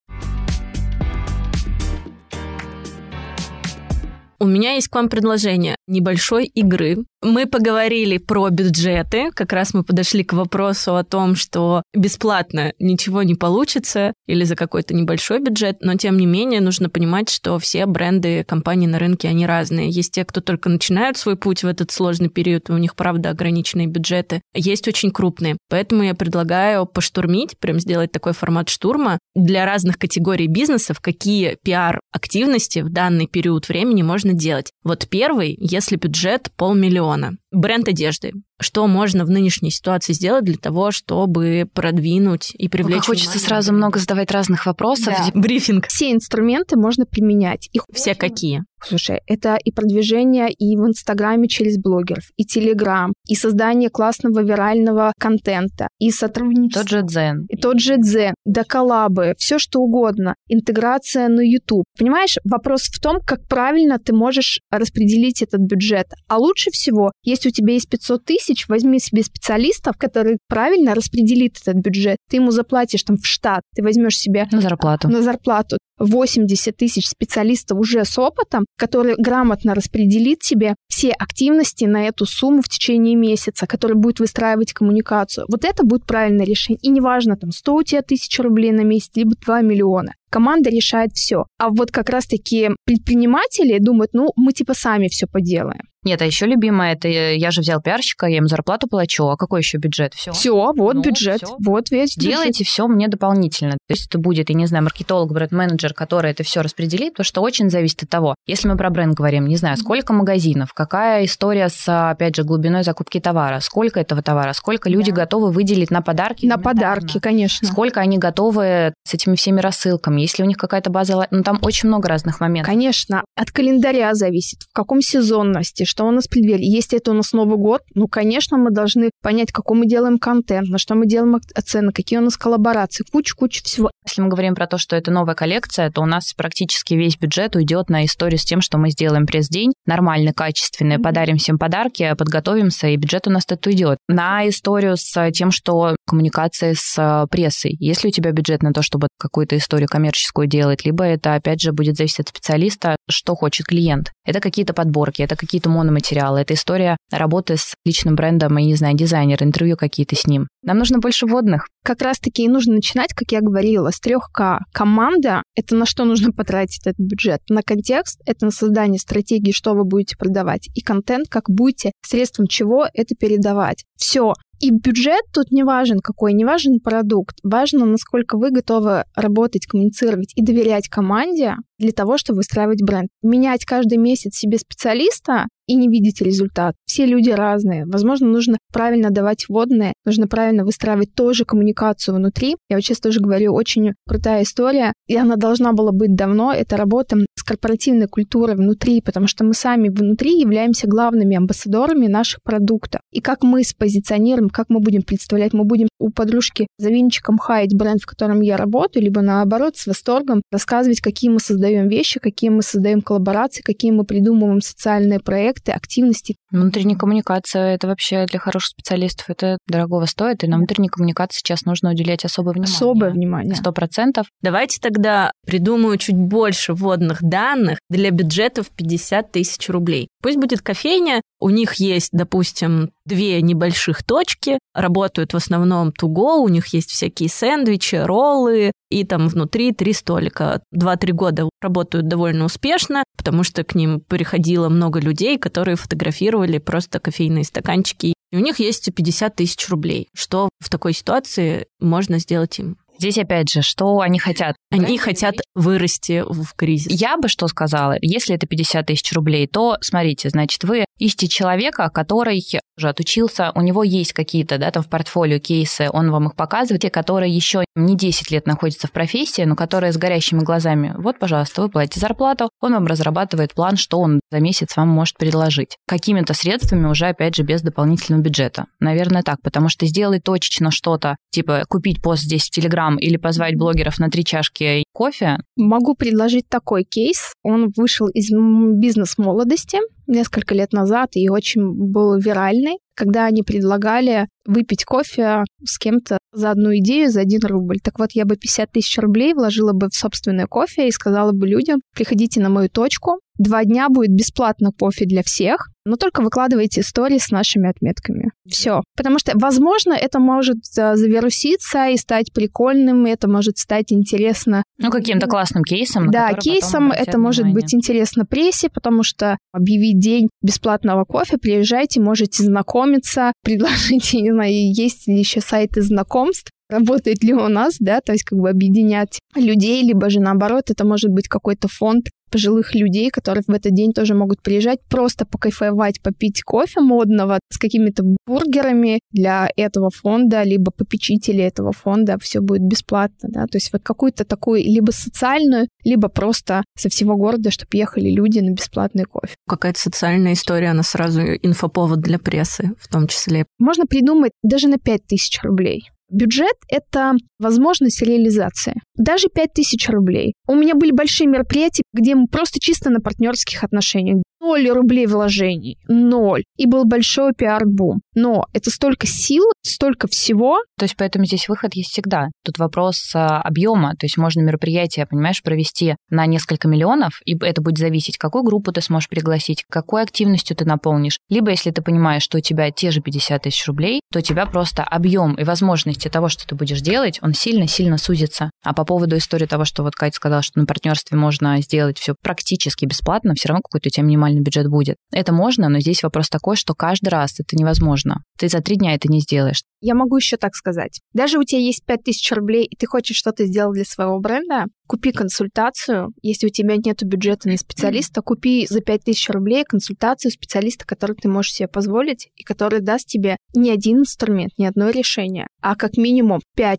У 4.41 4.47
меня 4.47 4.72
есть 4.72 4.89
к 4.89 4.95
вам 4.95 5.09
предложение 5.09 5.76
небольшой 5.87 6.47
игры. 6.47 7.05
Мы 7.22 7.47
поговорили 7.47 8.18
про 8.18 8.51
бюджеты, 8.51 9.30
как 9.32 9.53
раз 9.53 9.72
мы 9.72 9.82
подошли 9.82 10.24
к 10.24 10.35
вопросу 10.35 10.97
о 10.97 11.05
том, 11.05 11.37
что 11.37 11.82
бесплатно 11.95 12.74
ничего 12.78 13.22
не 13.22 13.35
получится 13.35 14.12
или 14.26 14.45
за 14.45 14.57
какой-то 14.57 14.93
небольшой 14.93 15.41
бюджет, 15.41 15.78
но 15.80 15.95
тем 15.95 16.18
не 16.18 16.26
менее 16.26 16.61
нужно 16.61 16.91
понимать, 16.91 17.30
что 17.30 17.59
все 17.59 17.87
бренды, 17.87 18.45
компании 18.45 18.87
на 18.87 18.99
рынке, 18.99 19.28
они 19.28 19.47
разные. 19.47 19.89
Есть 19.89 20.12
те, 20.12 20.24
кто 20.24 20.43
только 20.43 20.68
начинают 20.68 21.16
свой 21.16 21.37
путь 21.37 21.62
в 21.62 21.66
этот 21.66 21.91
сложный 21.93 22.28
период, 22.28 22.68
и 22.68 22.72
у 22.72 22.78
них, 22.78 22.95
правда, 22.95 23.30
ограниченные 23.30 23.87
бюджеты. 23.87 24.43
Есть 24.55 24.87
очень 24.87 25.11
крупные. 25.11 25.57
Поэтому 25.70 26.03
я 26.03 26.14
предлагаю 26.14 26.85
поштурмить, 26.85 27.59
прям 27.59 27.80
сделать 27.80 28.12
такой 28.12 28.35
формат 28.35 28.68
штурма 28.68 29.18
для 29.35 29.64
разных 29.64 29.99
категорий 29.99 30.47
бизнесов, 30.47 31.01
какие 31.01 31.57
пиар-активности 31.64 32.80
в 32.80 32.91
данный 32.91 33.26
период 33.26 33.68
времени 33.68 34.03
можно 34.03 34.24
делать. 34.33 34.72
Вот 34.83 35.07
первый, 35.09 35.57
если 35.61 35.97
бюджет 35.97 36.51
полмиллиона. 36.57 37.37
Бренд 37.53 37.89
одежды. 37.89 38.33
Что 38.64 38.86
можно 38.86 39.26
в 39.26 39.30
нынешней 39.30 39.70
ситуации 39.70 40.14
сделать 40.14 40.44
для 40.44 40.56
того, 40.56 40.90
чтобы 40.90 41.68
продвинуть 41.74 42.52
и 42.54 42.68
привлечь 42.70 43.06
ну, 43.06 43.14
Хочется 43.14 43.38
сразу 43.38 43.74
много 43.74 43.98
задавать 43.98 44.30
разных 44.30 44.64
вопросов. 44.64 45.14
Да. 45.18 45.38
Брифинг. 45.38 45.86
Все 45.88 46.12
инструменты 46.12 46.78
можно 46.78 47.04
применять. 47.04 47.68
Их 47.72 47.84
Все 47.92 48.12
можно... 48.12 48.20
какие? 48.20 48.64
Слушай, 48.86 49.20
это 49.26 49.56
и 49.56 49.72
продвижение 49.72 50.50
и 50.50 50.76
в 50.76 50.86
Инстаграме 50.86 51.48
через 51.48 51.78
блогеров, 51.78 52.24
и 52.36 52.44
Телеграм, 52.44 53.14
и 53.26 53.34
создание 53.34 53.88
классного 53.88 54.42
вирального 54.42 55.12
контента, 55.18 55.88
и 55.98 56.10
сотрудничество. 56.10 56.82
Тот 56.82 56.90
же 56.90 57.02
Дзен. 57.02 57.46
И 57.48 57.56
тот 57.56 57.80
же 57.80 57.96
Дзен, 57.96 58.34
да 58.44 58.62
коллабы, 58.64 59.34
все 59.38 59.58
что 59.58 59.80
угодно, 59.80 60.34
интеграция 60.48 61.28
на 61.28 61.40
YouTube. 61.40 61.84
Понимаешь, 61.98 62.36
вопрос 62.44 62.82
в 62.82 63.00
том, 63.00 63.20
как 63.24 63.46
правильно 63.48 63.98
ты 63.98 64.12
можешь 64.12 64.60
распределить 64.70 65.40
этот 65.40 65.60
бюджет. 65.60 66.08
А 66.28 66.36
лучше 66.36 66.70
всего, 66.70 67.12
если 67.22 67.48
у 67.48 67.52
тебя 67.52 67.74
есть 67.74 67.88
500 67.88 68.24
тысяч, 68.24 68.53
возьми 68.68 68.98
себе 68.98 69.22
специалистов, 69.22 69.96
которые 69.96 70.38
правильно 70.48 70.94
распределит 70.94 71.59
этот 71.61 71.76
бюджет. 71.76 72.18
Ты 72.28 72.36
ему 72.36 72.50
заплатишь 72.50 73.02
там 73.02 73.16
в 73.16 73.26
штат, 73.26 73.62
ты 73.74 73.82
возьмешь 73.82 74.18
себе 74.18 74.46
на 74.50 74.61
зарплату. 74.61 75.09
На 75.09 75.22
зарплату. 75.22 75.78
80 75.99 76.76
тысяч 76.76 77.09
специалистов 77.09 77.78
уже 77.78 78.05
с 78.05 78.18
опытом, 78.18 78.66
который 78.76 79.14
грамотно 79.16 79.74
распределит 79.74 80.40
тебе 80.40 80.74
все 80.88 81.11
активности 81.11 81.84
на 81.84 82.07
эту 82.07 82.26
сумму 82.26 82.62
в 82.62 82.68
течение 82.68 83.16
месяца, 83.16 83.66
который 83.66 83.97
будет 83.97 84.20
выстраивать 84.20 84.72
коммуникацию. 84.72 85.47
Вот 85.49 85.64
это 85.64 85.84
будет 85.84 86.05
правильное 86.05 86.47
решение. 86.47 86.80
И 86.82 86.88
неважно, 86.88 87.36
там, 87.36 87.51
100 87.51 87.74
у 87.74 87.82
тебя 87.82 88.03
тысяч 88.03 88.38
рублей 88.38 88.72
на 88.72 88.82
месяц, 88.82 89.11
либо 89.14 89.34
2 89.36 89.62
миллиона 89.62 90.12
команда 90.34 90.68
решает 90.68 91.12
все. 91.12 91.45
А 91.59 91.68
вот 91.68 91.92
как 91.92 92.11
раз-таки 92.11 92.70
предприниматели 92.84 93.78
думают, 93.78 94.14
ну, 94.14 94.30
мы 94.34 94.53
типа 94.53 94.74
сами 94.74 95.07
все 95.07 95.28
поделаем. 95.28 95.82
Нет, 96.03 96.20
а 96.20 96.26
еще 96.26 96.47
любимое, 96.47 96.95
это 96.95 97.09
я 97.09 97.51
же 97.53 97.61
взял 97.61 97.80
пиарщика, 97.80 98.26
я 98.26 98.36
ему 98.36 98.49
зарплату 98.49 98.88
плачу, 98.88 99.24
а 99.28 99.36
какой 99.36 99.61
еще 99.61 99.78
бюджет? 99.78 100.12
Все. 100.12 100.32
Все, 100.32 100.72
вот 100.76 100.95
ну, 100.97 101.03
бюджет, 101.03 101.42
все. 101.42 101.57
вот 101.64 101.90
весь 101.90 102.14
Делайте 102.16 102.59
бюджет. 102.59 102.66
все 102.66 102.86
мне 102.88 103.09
дополнительно. 103.09 103.72
То 103.86 103.95
есть 103.95 104.09
это 104.09 104.18
будет, 104.18 104.51
я 104.51 104.57
не 104.57 104.66
знаю, 104.66 104.84
маркетолог, 104.84 105.32
бренд-менеджер, 105.32 105.84
который 105.93 106.30
это 106.30 106.43
все 106.43 106.62
распределит, 106.62 107.14
потому 107.14 107.24
что 107.24 107.43
очень 107.43 107.68
зависит 107.68 108.05
от 108.05 108.09
того, 108.09 108.35
если 108.47 108.68
мы 108.68 108.76
про 108.76 108.91
бренд 108.91 109.14
говорим, 109.14 109.47
не 109.47 109.57
знаю, 109.57 109.76
сколько 109.76 110.12
магазинов, 110.12 110.72
какая 110.72 111.24
история 111.24 111.68
с, 111.68 112.11
опять 112.11 112.37
же, 112.37 112.45
глубиной 112.45 112.82
закупки 112.85 113.20
товара, 113.20 113.61
сколько 113.61 114.01
этого 114.01 114.22
товара, 114.22 114.53
сколько 114.53 114.89
люди 114.89 115.11
да. 115.11 115.22
готовы 115.22 115.51
выделить 115.51 115.91
на 115.91 116.01
подарки. 116.01 116.47
На 116.47 116.59
подарки, 116.59 117.18
конечно. 117.18 117.68
Сколько 117.68 118.01
они 118.01 118.18
готовы 118.18 118.95
с 119.05 119.14
этими 119.14 119.35
всеми 119.35 119.61
рассылками, 119.61 120.20
если 120.20 120.43
у 120.43 120.47
них 120.47 120.57
какая-то 120.57 120.91
база, 120.91 121.26
ну 121.30 121.43
там 121.43 121.59
очень 121.62 121.89
много 121.89 122.09
разных 122.09 122.41
моментов. 122.41 122.72
Конечно, 122.72 123.24
от 123.37 123.51
календаря 123.51 124.14
зависит, 124.14 124.62
в 124.62 124.72
каком 124.72 125.03
сезонности, 125.03 125.85
что 125.85 126.05
у 126.05 126.11
нас 126.11 126.28
преддверие. 126.28 126.70
Если 126.70 126.99
это 126.99 127.11
у 127.11 127.14
нас 127.14 127.32
Новый 127.32 127.59
год, 127.59 127.82
ну, 127.95 128.07
конечно, 128.07 128.57
мы 128.57 128.70
должны 128.70 129.11
понять, 129.22 129.53
какой 129.53 129.76
мы 129.76 129.87
делаем 129.87 130.18
контент, 130.18 130.68
на 130.68 130.78
что 130.78 130.95
мы 130.95 131.07
делаем 131.07 131.41
оцены, 131.55 131.93
какие 131.93 132.18
у 132.18 132.22
нас 132.22 132.37
коллаборации, 132.37 133.05
куча-куча 133.11 133.62
всего. 133.64 133.91
Если 134.07 134.22
мы 134.22 134.28
говорим 134.28 134.55
про 134.55 134.66
то, 134.66 134.78
что 134.78 134.97
это 134.97 135.11
новая 135.11 135.35
коллекция, 135.35 135.74
то 135.77 136.03
у 136.03 136.07
нас 136.07 136.33
практически 136.35 136.95
весь 136.95 137.16
бюджет 137.16 137.57
уйдет 137.57 137.89
на 137.89 138.05
историю 138.05 138.39
с 138.39 138.45
тем, 138.45 138.61
что 138.61 138.79
мы 138.79 138.91
сделаем 138.91 139.27
пресс-день, 139.27 139.72
нормальный, 139.87 140.33
качественный, 140.33 140.97
mm-hmm. 140.97 141.03
подарим 141.03 141.37
всем 141.37 141.59
подарки, 141.59 142.14
подготовимся, 142.16 142.89
и 142.89 142.97
бюджет 142.97 143.27
у 143.27 143.31
нас 143.31 143.45
это 143.49 143.68
уйдет. 143.68 143.99
На 144.09 144.49
историю 144.49 144.97
с 144.97 145.31
тем, 145.33 145.51
что 145.51 145.97
коммуникация 146.07 146.75
с 146.77 147.27
прессой. 147.31 147.77
Если 147.79 148.09
у 148.09 148.11
тебя 148.11 148.33
бюджет 148.33 148.62
на 148.62 148.72
то, 148.72 148.83
чтобы 148.83 149.09
какую-то 149.18 149.57
историю 149.57 149.89
коммерческую 149.89 150.47
делать, 150.47 150.85
либо 150.85 151.05
это, 151.05 151.35
опять 151.35 151.61
же, 151.61 151.72
будет 151.72 151.97
зависеть 151.97 152.20
от 152.20 152.29
специалиста, 152.29 152.97
что 153.09 153.35
хочет 153.35 153.66
клиент. 153.66 154.12
Это 154.27 154.41
какие-то 154.41 154.75
подборки, 154.75 155.22
это 155.22 155.37
какие-то 155.37 155.68
мономатериалы, 155.68 156.41
это 156.41 156.55
история 156.55 156.97
работы 157.11 157.57
с 157.57 157.75
личным 157.85 158.14
брендом, 158.14 158.59
и, 158.59 158.64
не 158.64 158.75
знаю, 158.75 158.97
дизайнер, 158.97 159.43
интервью 159.43 159.77
какие-то 159.77 160.16
с 160.16 160.27
ним. 160.27 160.49
Нам 160.62 160.79
нужно 160.79 160.99
больше 160.99 161.27
водных. 161.27 161.66
Как 161.85 162.01
раз-таки 162.01 162.45
и 162.45 162.49
нужно 162.49 162.75
начинать, 162.75 163.12
как 163.12 163.31
я 163.33 163.41
говорила, 163.41 163.91
с 163.91 164.01
трех 164.01 164.31
К. 164.33 164.61
Команда— 164.72 165.43
это 165.64 165.76
на 165.76 165.86
что 165.86 166.04
нужно 166.04 166.32
потратить 166.32 166.86
этот 166.86 166.98
бюджет. 166.98 167.40
На 167.48 167.62
контекст— 167.62 168.20
это 168.26 168.46
на 168.46 168.50
создание 168.50 168.98
стратегии, 168.98 169.52
что 169.52 169.74
вы 169.74 169.84
будете 169.84 170.16
продавать. 170.16 170.68
И 170.74 170.80
контент, 170.80 171.28
как 171.28 171.48
будете, 171.48 171.92
средством 172.02 172.46
чего 172.46 172.86
это 172.92 173.14
передавать. 173.14 173.84
Все. 173.96 174.34
И 174.60 174.70
бюджет 174.70 175.22
тут 175.32 175.50
не 175.50 175.64
важен 175.64 175.98
какой, 175.98 176.32
не 176.32 176.44
важен 176.44 176.80
продукт. 176.80 177.36
Важно, 177.42 177.86
насколько 177.86 178.38
вы 178.38 178.50
готовы 178.50 179.04
работать, 179.16 179.66
коммуницировать 179.66 180.32
и 180.36 180.42
доверять 180.42 180.88
команде, 180.88 181.56
для 181.79 181.93
того, 181.93 182.18
чтобы 182.18 182.39
выстраивать 182.39 182.83
бренд. 182.83 183.09
Менять 183.22 183.64
каждый 183.64 183.99
месяц 183.99 184.37
себе 184.37 184.59
специалиста 184.59 185.47
и 185.66 185.75
не 185.75 185.89
видеть 185.89 186.20
результат. 186.20 186.75
Все 186.85 187.07
люди 187.07 187.31
разные. 187.31 187.87
Возможно, 187.87 188.29
нужно 188.29 188.59
правильно 188.72 189.11
давать 189.11 189.47
вводные, 189.49 189.95
нужно 190.05 190.29
правильно 190.29 190.64
выстраивать 190.64 191.14
тоже 191.14 191.45
коммуникацию 191.45 192.14
внутри. 192.14 192.57
Я 192.68 192.77
вот 192.77 192.85
сейчас 192.85 193.01
тоже 193.01 193.20
говорю, 193.20 193.55
очень 193.55 193.95
крутая 194.07 194.43
история, 194.43 194.93
и 195.07 195.16
она 195.16 195.37
должна 195.37 195.72
была 195.72 195.93
быть 195.93 196.14
давно. 196.14 196.53
Это 196.53 196.77
работа 196.77 197.16
с 197.39 197.43
корпоративной 197.43 198.09
культурой 198.09 198.57
внутри, 198.57 199.01
потому 199.01 199.27
что 199.27 199.45
мы 199.45 199.55
сами 199.55 199.89
внутри 199.89 200.39
являемся 200.39 200.87
главными 200.87 201.37
амбассадорами 201.37 202.07
наших 202.07 202.43
продуктов. 202.43 203.01
И 203.12 203.20
как 203.20 203.43
мы 203.43 203.64
спозиционируем, 203.64 204.51
как 204.51 204.66
мы 204.68 204.81
будем 204.81 205.03
представлять, 205.03 205.53
мы 205.53 205.64
будем 205.64 205.89
у 205.99 206.11
подружки 206.11 206.66
за 206.79 206.91
венчиком 206.91 207.39
хаять 207.39 207.75
бренд, 207.75 208.03
в 208.03 208.07
котором 208.07 208.41
я 208.41 208.57
работаю, 208.57 209.03
либо 209.03 209.22
наоборот 209.22 209.77
с 209.77 209.87
восторгом 209.87 210.43
рассказывать, 210.51 211.01
какие 211.01 211.31
мы 211.31 211.41
создаем 211.41 211.74
вещи, 211.83 212.20
какие 212.20 212.51
мы 212.51 212.62
создаем 212.62 213.03
коллаборации, 213.03 213.62
какие 213.62 213.91
мы 213.91 214.05
придумываем 214.05 214.61
социальные 214.61 215.20
проекты, 215.20 215.72
активности. 215.72 216.37
Внутренняя 216.55 216.96
коммуникация— 216.96 217.74
это 217.74 217.88
вообще 217.88 218.26
для 218.26 218.38
хороших 218.38 218.68
специалистов 218.68 219.28
это 219.28 219.59
дорогого 219.66 220.07
стоит, 220.07 220.44
и 220.44 220.46
на 220.46 220.57
внутренней 220.57 220.88
коммуникации 220.88 221.40
сейчас 221.40 221.64
нужно 221.64 221.90
уделять 221.90 222.24
особое 222.24 222.52
внимание. 222.52 222.76
Особое 222.76 223.11
внимание. 223.11 223.57
Сто 223.57 223.72
процентов. 223.72 224.28
Давайте 224.40 224.78
тогда 224.80 225.32
придумаю 225.44 225.98
чуть 225.98 226.16
больше 226.16 226.72
вводных 226.72 227.24
данных 227.24 227.80
для 227.90 228.12
бюджетов 228.12 228.70
50 228.70 229.32
тысяч 229.32 229.68
рублей. 229.68 230.07
Пусть 230.22 230.36
будет 230.36 230.62
кофейня, 230.62 231.22
у 231.40 231.50
них 231.50 231.74
есть, 231.74 232.11
допустим, 232.12 232.90
две 233.05 233.42
небольших 233.42 234.05
точки, 234.05 234.61
работают 234.74 235.32
в 235.32 235.36
основном 235.36 235.90
туго, 235.90 236.36
у 236.36 236.48
них 236.48 236.68
есть 236.68 236.90
всякие 236.90 237.28
сэндвичи, 237.28 237.96
роллы, 237.96 238.70
и 238.90 239.05
там 239.05 239.28
внутри 239.28 239.72
три 239.72 239.92
столика. 239.92 240.62
Два-три 240.70 241.12
года 241.12 241.48
работают 241.61 242.07
довольно 242.07 242.44
успешно, 242.44 243.02
потому 243.16 243.42
что 243.42 243.64
к 243.64 243.74
ним 243.74 244.00
приходило 244.00 244.68
много 244.68 245.00
людей, 245.00 245.36
которые 245.36 245.76
фотографировали 245.76 246.43
просто 246.59 247.01
кофейные 247.01 247.45
стаканчики. 247.45 248.14
И 248.32 248.36
у 248.36 248.40
них 248.40 248.59
есть 248.59 248.92
50 248.92 249.36
тысяч 249.36 249.68
рублей. 249.68 250.09
Что 250.12 250.49
в 250.61 250.68
такой 250.68 250.92
ситуации 250.92 251.66
можно 251.78 252.18
сделать 252.18 252.59
им? 252.59 252.78
Здесь 253.05 253.18
опять 253.18 253.50
же, 253.50 253.61
что 253.61 254.00
они 254.00 254.18
хотят? 254.18 254.57
Они 254.70 254.96
хотят 254.96 255.34
вырасти 255.55 256.24
в 256.26 256.55
кризис. 256.57 256.90
Я 256.90 257.18
бы 257.18 257.28
что 257.28 257.48
сказала, 257.48 257.98
если 258.00 258.34
это 258.34 258.46
50 258.46 258.86
тысяч 258.86 259.12
рублей, 259.12 259.46
то 259.46 259.76
смотрите, 259.82 260.30
значит, 260.30 260.64
вы 260.64 260.86
ищете 260.98 261.28
человека, 261.28 261.90
который 261.92 262.42
уже 262.76 262.88
отучился, 262.88 263.52
у 263.55 263.61
него 263.61 263.84
есть 263.84 264.12
какие-то, 264.12 264.59
да, 264.59 264.70
там 264.70 264.82
в 264.82 264.88
портфолио 264.88 265.38
кейсы, 265.38 265.88
он 265.92 266.11
вам 266.11 266.28
их 266.28 266.34
показывает, 266.34 266.82
те, 266.82 266.90
которые 266.90 267.32
еще 267.32 267.64
не 267.76 267.96
10 267.96 268.30
лет 268.30 268.46
находятся 268.46 268.88
в 268.88 268.92
профессии, 268.92 269.42
но 269.42 269.55
которые 269.55 269.92
с 269.92 269.96
горящими 269.96 270.40
глазами. 270.40 270.94
Вот, 270.96 271.18
пожалуйста, 271.18 271.62
вы 271.62 271.68
платите 271.68 272.00
зарплату, 272.00 272.48
он 272.61 272.72
вам 272.72 272.86
разрабатывает 272.86 273.55
план, 273.55 273.76
что 273.76 273.98
он 274.00 274.20
за 274.30 274.40
месяц 274.40 274.76
вам 274.76 274.88
может 274.88 275.16
предложить. 275.16 275.76
Какими-то 275.86 276.34
средствами 276.34 276.86
уже, 276.86 277.07
опять 277.07 277.36
же, 277.36 277.42
без 277.42 277.62
дополнительного 277.62 278.22
бюджета. 278.22 278.66
Наверное, 278.80 279.22
так, 279.22 279.40
потому 279.42 279.68
что 279.68 279.86
сделать 279.86 280.24
точечно 280.24 280.70
что-то, 280.70 281.16
типа 281.30 281.64
купить 281.68 282.02
пост 282.02 282.22
здесь 282.22 282.44
в 282.44 282.50
Телеграм 282.50 282.93
или 282.97 283.16
позвать 283.16 283.57
блогеров 283.57 283.99
на 283.99 284.11
три 284.11 284.24
чашки 284.24 284.84
кофе. 284.92 285.38
Могу 285.57 285.95
предложить 285.95 286.49
такой 286.49 286.84
кейс. 286.84 287.32
Он 287.42 287.72
вышел 287.76 288.09
из 288.09 288.30
бизнес-молодости 288.30 289.78
несколько 290.07 290.55
лет 290.55 290.72
назад 290.72 291.11
и 291.14 291.28
очень 291.28 291.72
был 291.72 292.18
виральный, 292.18 292.78
когда 292.95 293.26
они 293.26 293.42
предлагали 293.42 294.28
выпить 294.45 294.84
кофе 294.84 295.45
с 295.64 295.78
кем-то 295.78 296.18
за 296.32 296.51
одну 296.51 296.76
идею 296.76 297.11
за 297.11 297.20
один 297.20 297.40
рубль. 297.47 297.78
Так 297.80 297.99
вот, 297.99 298.11
я 298.12 298.24
бы 298.24 298.36
50 298.36 298.70
тысяч 298.70 298.99
рублей 298.99 299.34
вложила 299.34 299.72
бы 299.72 299.88
в 299.88 299.95
собственное 299.95 300.47
кофе 300.47 300.88
и 300.88 300.92
сказала 300.92 301.32
бы 301.32 301.47
людям, 301.47 301.80
приходите 301.95 302.40
на 302.40 302.51
мою 302.51 302.68
точку, 302.68 303.20
Два 303.39 303.64
дня 303.64 303.89
будет 303.89 304.11
бесплатно 304.11 304.70
кофе 304.70 305.07
для 305.07 305.22
всех, 305.22 305.70
но 305.85 305.97
только 305.97 306.22
выкладывайте 306.22 306.80
истории 306.80 307.18
с 307.18 307.30
нашими 307.30 307.68
отметками. 307.68 308.30
Все. 308.49 308.82
Потому 308.97 309.18
что, 309.18 309.32
возможно, 309.35 309.93
это 309.93 310.18
может 310.18 310.59
э, 310.78 310.97
завируситься 310.97 311.89
и 311.89 311.97
стать 311.97 312.32
прикольным, 312.32 313.07
и 313.07 313.11
это 313.11 313.28
может 313.28 313.59
стать 313.59 313.93
интересно. 313.93 314.62
Ну, 314.78 314.91
каким-то 314.91 315.26
классным 315.26 315.62
кейсом. 315.62 316.11
Да, 316.11 316.32
кейсом 316.32 316.91
это 316.91 317.18
может 317.18 317.45
внимание. 317.45 317.62
быть 317.62 317.74
интересно 317.74 318.24
прессе, 318.24 318.70
потому 318.70 319.03
что 319.03 319.37
объявить 319.53 319.99
день 319.99 320.28
бесплатного 320.43 321.05
кофе, 321.05 321.37
приезжайте, 321.37 322.01
можете 322.01 322.43
знакомиться, 322.43 323.32
предложите, 323.45 324.20
не 324.20 324.32
знаю, 324.32 324.53
есть 324.53 325.07
ли 325.07 325.18
еще 325.18 325.41
сайты 325.41 325.82
знакомств, 325.82 326.51
работает 326.68 327.22
ли 327.22 327.34
у 327.34 327.48
нас, 327.48 327.76
да, 327.78 328.00
то 328.00 328.12
есть 328.12 328.24
как 328.24 328.38
бы 328.38 328.50
объединять 328.50 329.18
людей, 329.34 329.82
либо 329.82 330.10
же 330.10 330.20
наоборот, 330.20 330.70
это 330.70 330.86
может 330.86 331.10
быть 331.10 331.28
какой-то 331.28 331.68
фонд 331.68 332.08
пожилых 332.30 332.74
людей, 332.74 333.10
которые 333.10 333.44
в 333.46 333.50
этот 333.50 333.72
день 333.74 333.92
тоже 333.92 334.14
могут 334.14 334.42
приезжать, 334.42 334.80
просто 334.88 335.24
покайфовать, 335.24 336.02
попить 336.02 336.42
кофе 336.42 336.80
модного 336.80 337.38
с 337.48 337.58
какими-то 337.58 338.02
бургерами 338.26 338.98
для 339.12 339.48
этого 339.56 339.90
фонда, 339.90 340.42
либо 340.42 340.72
попечители 340.72 341.44
этого 341.44 341.72
фонда, 341.72 342.18
все 342.20 342.40
будет 342.40 342.62
бесплатно, 342.62 343.28
да, 343.30 343.46
то 343.46 343.56
есть 343.56 343.72
вот 343.72 343.82
какую-то 343.84 344.24
такую 344.24 344.64
либо 344.64 344.90
социальную, 344.90 345.68
либо 345.84 346.08
просто 346.08 346.64
со 346.76 346.88
всего 346.88 347.16
города, 347.16 347.52
чтобы 347.52 347.76
ехали 347.76 348.10
люди 348.10 348.40
на 348.40 348.50
бесплатный 348.50 349.04
кофе. 349.04 349.36
Какая-то 349.46 349.78
социальная 349.78 350.32
история, 350.32 350.70
она 350.70 350.82
сразу 350.82 351.20
инфоповод 351.20 352.00
для 352.00 352.18
прессы 352.18 352.72
в 352.80 352.88
том 352.88 353.06
числе. 353.06 353.44
Можно 353.60 353.86
придумать 353.86 354.32
даже 354.42 354.66
на 354.66 354.78
5000 354.78 355.44
рублей. 355.44 355.90
Бюджет— 356.14 356.54
это 356.68 357.14
возможность 357.40 358.00
реализации. 358.00 358.74
Даже 358.96 359.26
5000 359.28 359.88
рублей. 359.88 360.34
У 360.46 360.54
меня 360.54 360.76
были 360.76 360.92
большие 360.92 361.26
мероприятия, 361.26 361.82
где 361.92 362.14
мы 362.14 362.26
просто 362.28 362.60
чисто 362.60 362.90
на 362.90 363.00
партнерских 363.00 363.64
отношениях. 363.64 364.22
Ноль 364.45 364.68
рублей 364.68 365.07
вложений. 365.07 365.78
Ноль. 365.88 366.45
И 366.59 366.66
был 366.66 366.84
большой 366.84 367.32
пиар-бум. 367.32 368.01
Но 368.14 368.45
это 368.53 368.70
столько 368.70 369.07
сил, 369.07 369.45
столько 369.62 370.07
всего. 370.07 370.59
То 370.78 370.84
есть 370.84 370.97
поэтому 370.99 371.24
здесь 371.24 371.49
выход 371.49 371.74
есть 371.74 371.92
всегда. 371.92 372.28
Тут 372.45 372.59
вопрос 372.59 373.12
а, 373.14 373.40
объема. 373.40 373.92
То 373.92 374.05
есть 374.05 374.18
можно 374.18 374.42
мероприятие, 374.42 375.07
понимаешь, 375.07 375.42
провести 375.42 375.97
на 376.11 376.26
несколько 376.26 376.68
миллионов, 376.68 377.20
и 377.24 377.38
это 377.38 377.62
будет 377.62 377.78
зависеть, 377.78 378.18
какую 378.18 378.45
группу 378.45 378.70
ты 378.70 378.82
сможешь 378.82 379.09
пригласить, 379.09 379.64
какой 379.70 380.03
активностью 380.03 380.55
ты 380.57 380.66
наполнишь. 380.66 381.18
Либо 381.30 381.51
если 381.51 381.70
ты 381.70 381.80
понимаешь, 381.80 382.22
что 382.22 382.36
у 382.36 382.40
тебя 382.42 382.70
те 382.70 382.90
же 382.90 383.01
50 383.01 383.42
тысяч 383.42 383.66
рублей, 383.66 384.01
то 384.12 384.18
у 384.18 384.22
тебя 384.22 384.45
просто 384.45 384.82
объем 384.82 385.34
и 385.36 385.45
возможности 385.45 386.09
того, 386.09 386.28
что 386.28 386.47
ты 386.47 386.55
будешь 386.55 386.82
делать, 386.82 387.18
он 387.22 387.32
сильно-сильно 387.32 387.97
сузится. 387.97 388.51
А 388.62 388.74
по 388.74 388.84
поводу 388.84 389.16
истории 389.16 389.47
того, 389.47 389.64
что 389.64 389.82
вот 389.82 389.95
Катя 389.95 390.16
сказала, 390.16 390.42
что 390.42 390.61
на 390.61 390.66
партнерстве 390.66 391.16
можно 391.16 391.61
сделать 391.62 391.99
все 391.99 392.14
практически 392.20 392.84
бесплатно, 392.84 393.32
все 393.34 393.49
равно 393.49 393.62
какой-то 393.62 393.88
у 393.88 393.90
тебя 393.90 394.05
минимальный 394.05 394.34
минимальный 394.35 394.43
бюджет 394.43 394.68
будет. 394.68 394.97
Это 395.12 395.32
можно, 395.32 395.68
но 395.68 395.80
здесь 395.80 396.03
вопрос 396.03 396.28
такой, 396.28 396.57
что 396.57 396.74
каждый 396.74 397.09
раз 397.09 397.41
это 397.41 397.57
невозможно. 397.57 398.22
Ты 398.39 398.49
за 398.49 398.61
три 398.61 398.76
дня 398.76 398.95
это 398.95 399.09
не 399.09 399.20
сделаешь. 399.20 399.62
Я 399.87 399.95
могу 399.95 400.16
еще 400.16 400.39
так 400.39 400.55
сказать. 400.55 401.03
Даже 401.12 401.39
у 401.39 401.45
тебя 401.45 401.61
есть 401.61 401.85
5000 401.85 402.32
рублей, 402.32 402.64
и 402.64 402.74
ты 402.74 402.87
хочешь 402.87 403.18
что-то 403.18 403.45
сделать 403.45 403.74
для 403.74 403.85
своего 403.85 404.18
бренда, 404.18 404.64
купи 404.87 405.12
консультацию. 405.12 406.12
Если 406.22 406.47
у 406.47 406.49
тебя 406.49 406.76
нет 406.76 407.03
бюджета 407.05 407.49
на 407.49 407.59
специалиста, 407.59 408.22
купи 408.22 408.66
за 408.66 408.80
5000 408.80 409.28
рублей 409.28 409.62
консультацию 409.64 410.30
специалиста, 410.30 410.87
который 410.87 411.16
ты 411.16 411.28
можешь 411.28 411.53
себе 411.53 411.68
позволить, 411.68 412.28
и 412.35 412.45
который 412.45 412.80
даст 412.80 413.07
тебе 413.09 413.37
не 413.55 413.70
один 413.70 413.99
инструмент, 413.99 414.53
не 414.57 414.66
одно 414.66 414.89
решение, 414.89 415.49
а 415.61 415.76
как 415.76 415.99
минимум 415.99 416.41
5-6. 416.57 416.76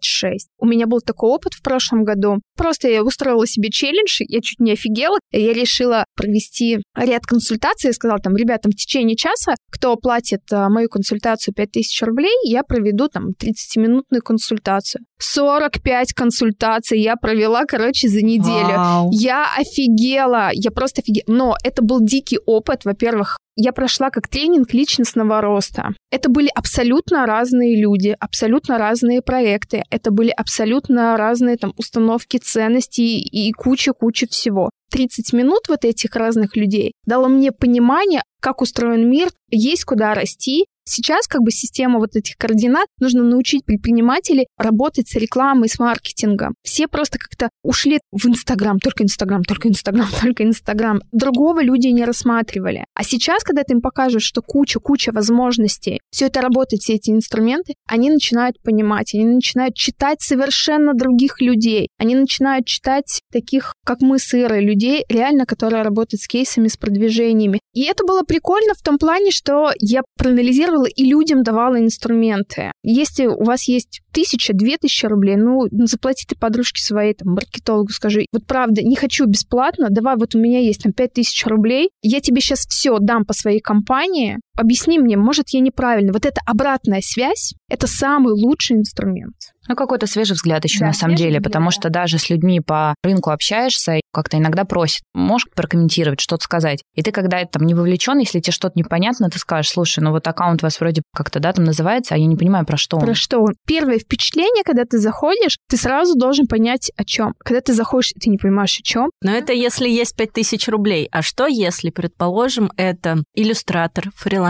У 0.59 0.65
меня 0.65 0.87
был 0.87 0.99
такой 0.99 1.29
опыт 1.29 1.53
в 1.53 1.61
прошлом 1.61 2.05
году. 2.05 2.39
Просто 2.57 2.87
я 2.87 3.03
устроила 3.03 3.45
себе 3.45 3.69
челлендж, 3.69 4.21
я 4.21 4.41
чуть 4.41 4.59
не 4.59 4.71
офигела. 4.71 5.19
Я 5.31 5.53
решила 5.53 6.05
провести 6.15 6.79
ряд 6.95 7.23
консультаций. 7.27 7.89
Я 7.89 7.93
сказала 7.93 8.19
там, 8.19 8.35
ребятам, 8.35 8.71
в 8.71 8.75
течение 8.75 9.15
часа, 9.15 9.53
кто 9.71 9.91
оплатит 9.91 10.41
а, 10.51 10.69
мою 10.69 10.89
консультацию 10.89 11.53
5000 11.53 12.01
рублей, 12.03 12.33
я 12.43 12.63
проведу 12.63 12.94
там 13.07 13.29
30-минутную 13.29 14.21
консультацию. 14.21 15.03
45 15.19 16.13
консультаций 16.13 16.99
я 16.99 17.15
провела, 17.15 17.65
короче, 17.65 18.07
за 18.07 18.21
неделю. 18.21 18.75
Вау. 18.75 19.09
Я 19.11 19.45
офигела, 19.57 20.49
я 20.53 20.71
просто 20.71 21.01
офигела. 21.01 21.25
Но 21.27 21.55
это 21.63 21.83
был 21.83 22.01
дикий 22.01 22.39
опыт, 22.45 22.85
во-первых, 22.85 23.37
я 23.55 23.71
прошла 23.71 24.09
как 24.09 24.27
тренинг 24.27 24.73
личностного 24.73 25.39
роста. 25.41 25.93
Это 26.11 26.29
были 26.29 26.49
абсолютно 26.53 27.25
разные 27.25 27.81
люди, 27.81 28.15
абсолютно 28.19 28.77
разные 28.77 29.21
проекты, 29.21 29.83
это 29.89 30.11
были 30.11 30.29
абсолютно 30.29 31.15
разные 31.15 31.55
там 31.55 31.73
установки 31.77 32.37
ценностей 32.37 33.21
и 33.21 33.51
куча-куча 33.53 34.27
всего. 34.29 34.69
30 34.91 35.33
минут 35.33 35.63
вот 35.67 35.85
этих 35.85 36.15
разных 36.15 36.55
людей 36.55 36.93
дало 37.05 37.27
мне 37.27 37.51
понимание, 37.51 38.23
как 38.41 38.61
устроен 38.61 39.09
мир, 39.09 39.29
есть 39.49 39.85
куда 39.85 40.13
расти, 40.13 40.65
Сейчас 40.87 41.27
как 41.27 41.41
бы 41.41 41.51
система 41.51 41.99
вот 41.99 42.15
этих 42.15 42.37
координат 42.37 42.87
нужно 42.99 43.23
научить 43.23 43.65
предпринимателей 43.65 44.47
работать 44.57 45.07
с 45.09 45.15
рекламой, 45.15 45.67
с 45.67 45.79
маркетингом. 45.79 46.53
Все 46.63 46.87
просто 46.87 47.17
как-то 47.17 47.49
ушли 47.63 47.99
в 48.11 48.27
Инстаграм, 48.27 48.79
только 48.79 49.03
Инстаграм, 49.03 49.43
только 49.43 49.67
Инстаграм, 49.67 50.07
только 50.21 50.43
Инстаграм. 50.43 51.01
Другого 51.11 51.63
люди 51.63 51.87
не 51.87 52.05
рассматривали. 52.05 52.85
А 52.93 53.03
сейчас, 53.03 53.43
когда 53.43 53.63
ты 53.63 53.73
им 53.73 53.81
покажешь, 53.81 54.23
что 54.23 54.43
куча-куча 54.43 55.11
возможностей, 55.11 55.99
все 56.11 56.27
это 56.27 56.41
работает, 56.41 56.83
все 56.83 56.93
эти 56.93 57.09
инструменты, 57.09 57.73
они 57.87 58.11
начинают 58.11 58.61
понимать, 58.61 59.15
они 59.15 59.25
начинают 59.25 59.75
читать 59.75 60.21
совершенно 60.21 60.93
других 60.93 61.41
людей. 61.41 61.89
Они 61.97 62.15
начинают 62.15 62.67
читать 62.67 63.21
таких, 63.31 63.73
как 63.83 64.01
мы, 64.01 64.19
сыры, 64.19 64.61
людей, 64.61 65.03
реально, 65.09 65.47
которые 65.47 65.81
работают 65.81 66.21
с 66.21 66.27
кейсами, 66.27 66.67
с 66.67 66.77
продвижениями. 66.77 67.59
И 67.73 67.85
это 67.85 68.05
было 68.05 68.21
прикольно 68.21 68.73
в 68.75 68.81
том 68.81 68.97
плане, 68.99 69.31
что 69.31 69.71
я 69.79 70.01
проанализировала 70.17 70.74
и 70.83 71.05
людям 71.05 71.43
давала 71.43 71.79
инструменты. 71.79 72.71
Если 72.83 73.27
у 73.27 73.43
вас 73.43 73.67
есть 73.67 74.01
тысяча, 74.11 74.53
две 74.53 74.77
тысячи 74.77 75.05
рублей, 75.05 75.37
ну, 75.37 75.67
заплати 75.71 76.25
ты 76.27 76.35
подружке 76.35 76.81
своей, 76.81 77.13
там, 77.13 77.33
маркетологу, 77.33 77.89
скажи, 77.89 78.25
вот 78.31 78.45
правда, 78.45 78.81
не 78.81 78.95
хочу 78.95 79.25
бесплатно, 79.25 79.87
давай, 79.89 80.15
вот 80.17 80.35
у 80.35 80.39
меня 80.39 80.59
есть 80.59 80.83
там 80.83 80.93
пять 80.93 81.13
тысяч 81.13 81.45
рублей, 81.45 81.89
я 82.01 82.19
тебе 82.19 82.41
сейчас 82.41 82.65
все 82.67 82.97
дам 82.99 83.25
по 83.25 83.33
своей 83.33 83.59
компании, 83.59 84.39
объясни 84.55 84.99
мне, 84.99 85.17
может, 85.17 85.49
я 85.49 85.59
неправильно. 85.59 86.13
Вот 86.13 86.25
эта 86.25 86.41
обратная 86.45 87.01
связь— 87.01 87.53
это 87.69 87.87
самый 87.87 88.33
лучший 88.33 88.77
инструмент. 88.77 89.35
Ну, 89.67 89.75
какой-то 89.75 90.05
свежий 90.05 90.33
взгляд 90.33 90.63
еще 90.63 90.79
да, 90.79 90.87
на 90.87 90.93
самом 90.93 91.15
деле, 91.15 91.37
взгляд, 91.37 91.43
потому 91.43 91.67
да. 91.67 91.71
что 91.71 91.89
даже 91.89 92.19
с 92.19 92.29
людьми 92.29 92.59
по 92.59 92.93
рынку 93.03 93.31
общаешься, 93.31 93.99
как-то 94.13 94.37
иногда 94.37 94.63
просят, 94.63 95.01
можешь 95.13 95.47
прокомментировать, 95.55 96.19
что-то 96.19 96.43
сказать. 96.43 96.83
И 96.93 97.01
ты, 97.01 97.11
когда 97.11 97.43
там 97.45 97.65
не 97.65 97.73
вовлечен, 97.73 98.19
если 98.19 98.39
тебе 98.39 98.53
что-то 98.53 98.77
непонятно, 98.77 99.29
ты 99.29 99.39
скажешь, 99.39 99.71
слушай, 99.71 100.01
ну 100.01 100.11
вот 100.11 100.27
аккаунт 100.27 100.61
у 100.61 100.65
вас 100.65 100.79
вроде 100.79 101.01
как-то, 101.13 101.39
да, 101.39 101.51
там 101.51 101.65
называется, 101.65 102.15
а 102.15 102.17
я 102.17 102.25
не 102.25 102.35
понимаю, 102.35 102.65
про 102.65 102.77
что 102.77 102.97
он. 102.97 103.03
Про 103.03 103.15
что 103.15 103.39
он. 103.39 103.55
Первое 103.65 103.97
впечатление, 103.97 104.63
когда 104.63 104.85
ты 104.85 104.99
заходишь, 104.99 105.57
ты 105.67 105.77
сразу 105.77 106.15
должен 106.15 106.47
понять, 106.47 106.91
о 106.95 107.03
чем. 107.03 107.33
Когда 107.39 107.61
ты 107.61 107.73
заходишь, 107.73 108.13
ты 108.21 108.29
не 108.29 108.37
понимаешь, 108.37 108.77
о 108.79 108.83
чем. 108.83 109.09
Но 109.21 109.31
это 109.31 109.51
если 109.51 109.89
есть 109.89 110.15
5000 110.15 110.67
рублей. 110.69 111.09
А 111.11 111.21
что 111.21 111.47
если, 111.47 111.89
предположим, 111.89 112.71
это 112.77 113.23
иллюстратор, 113.33 114.11
фрилансер, 114.15 114.44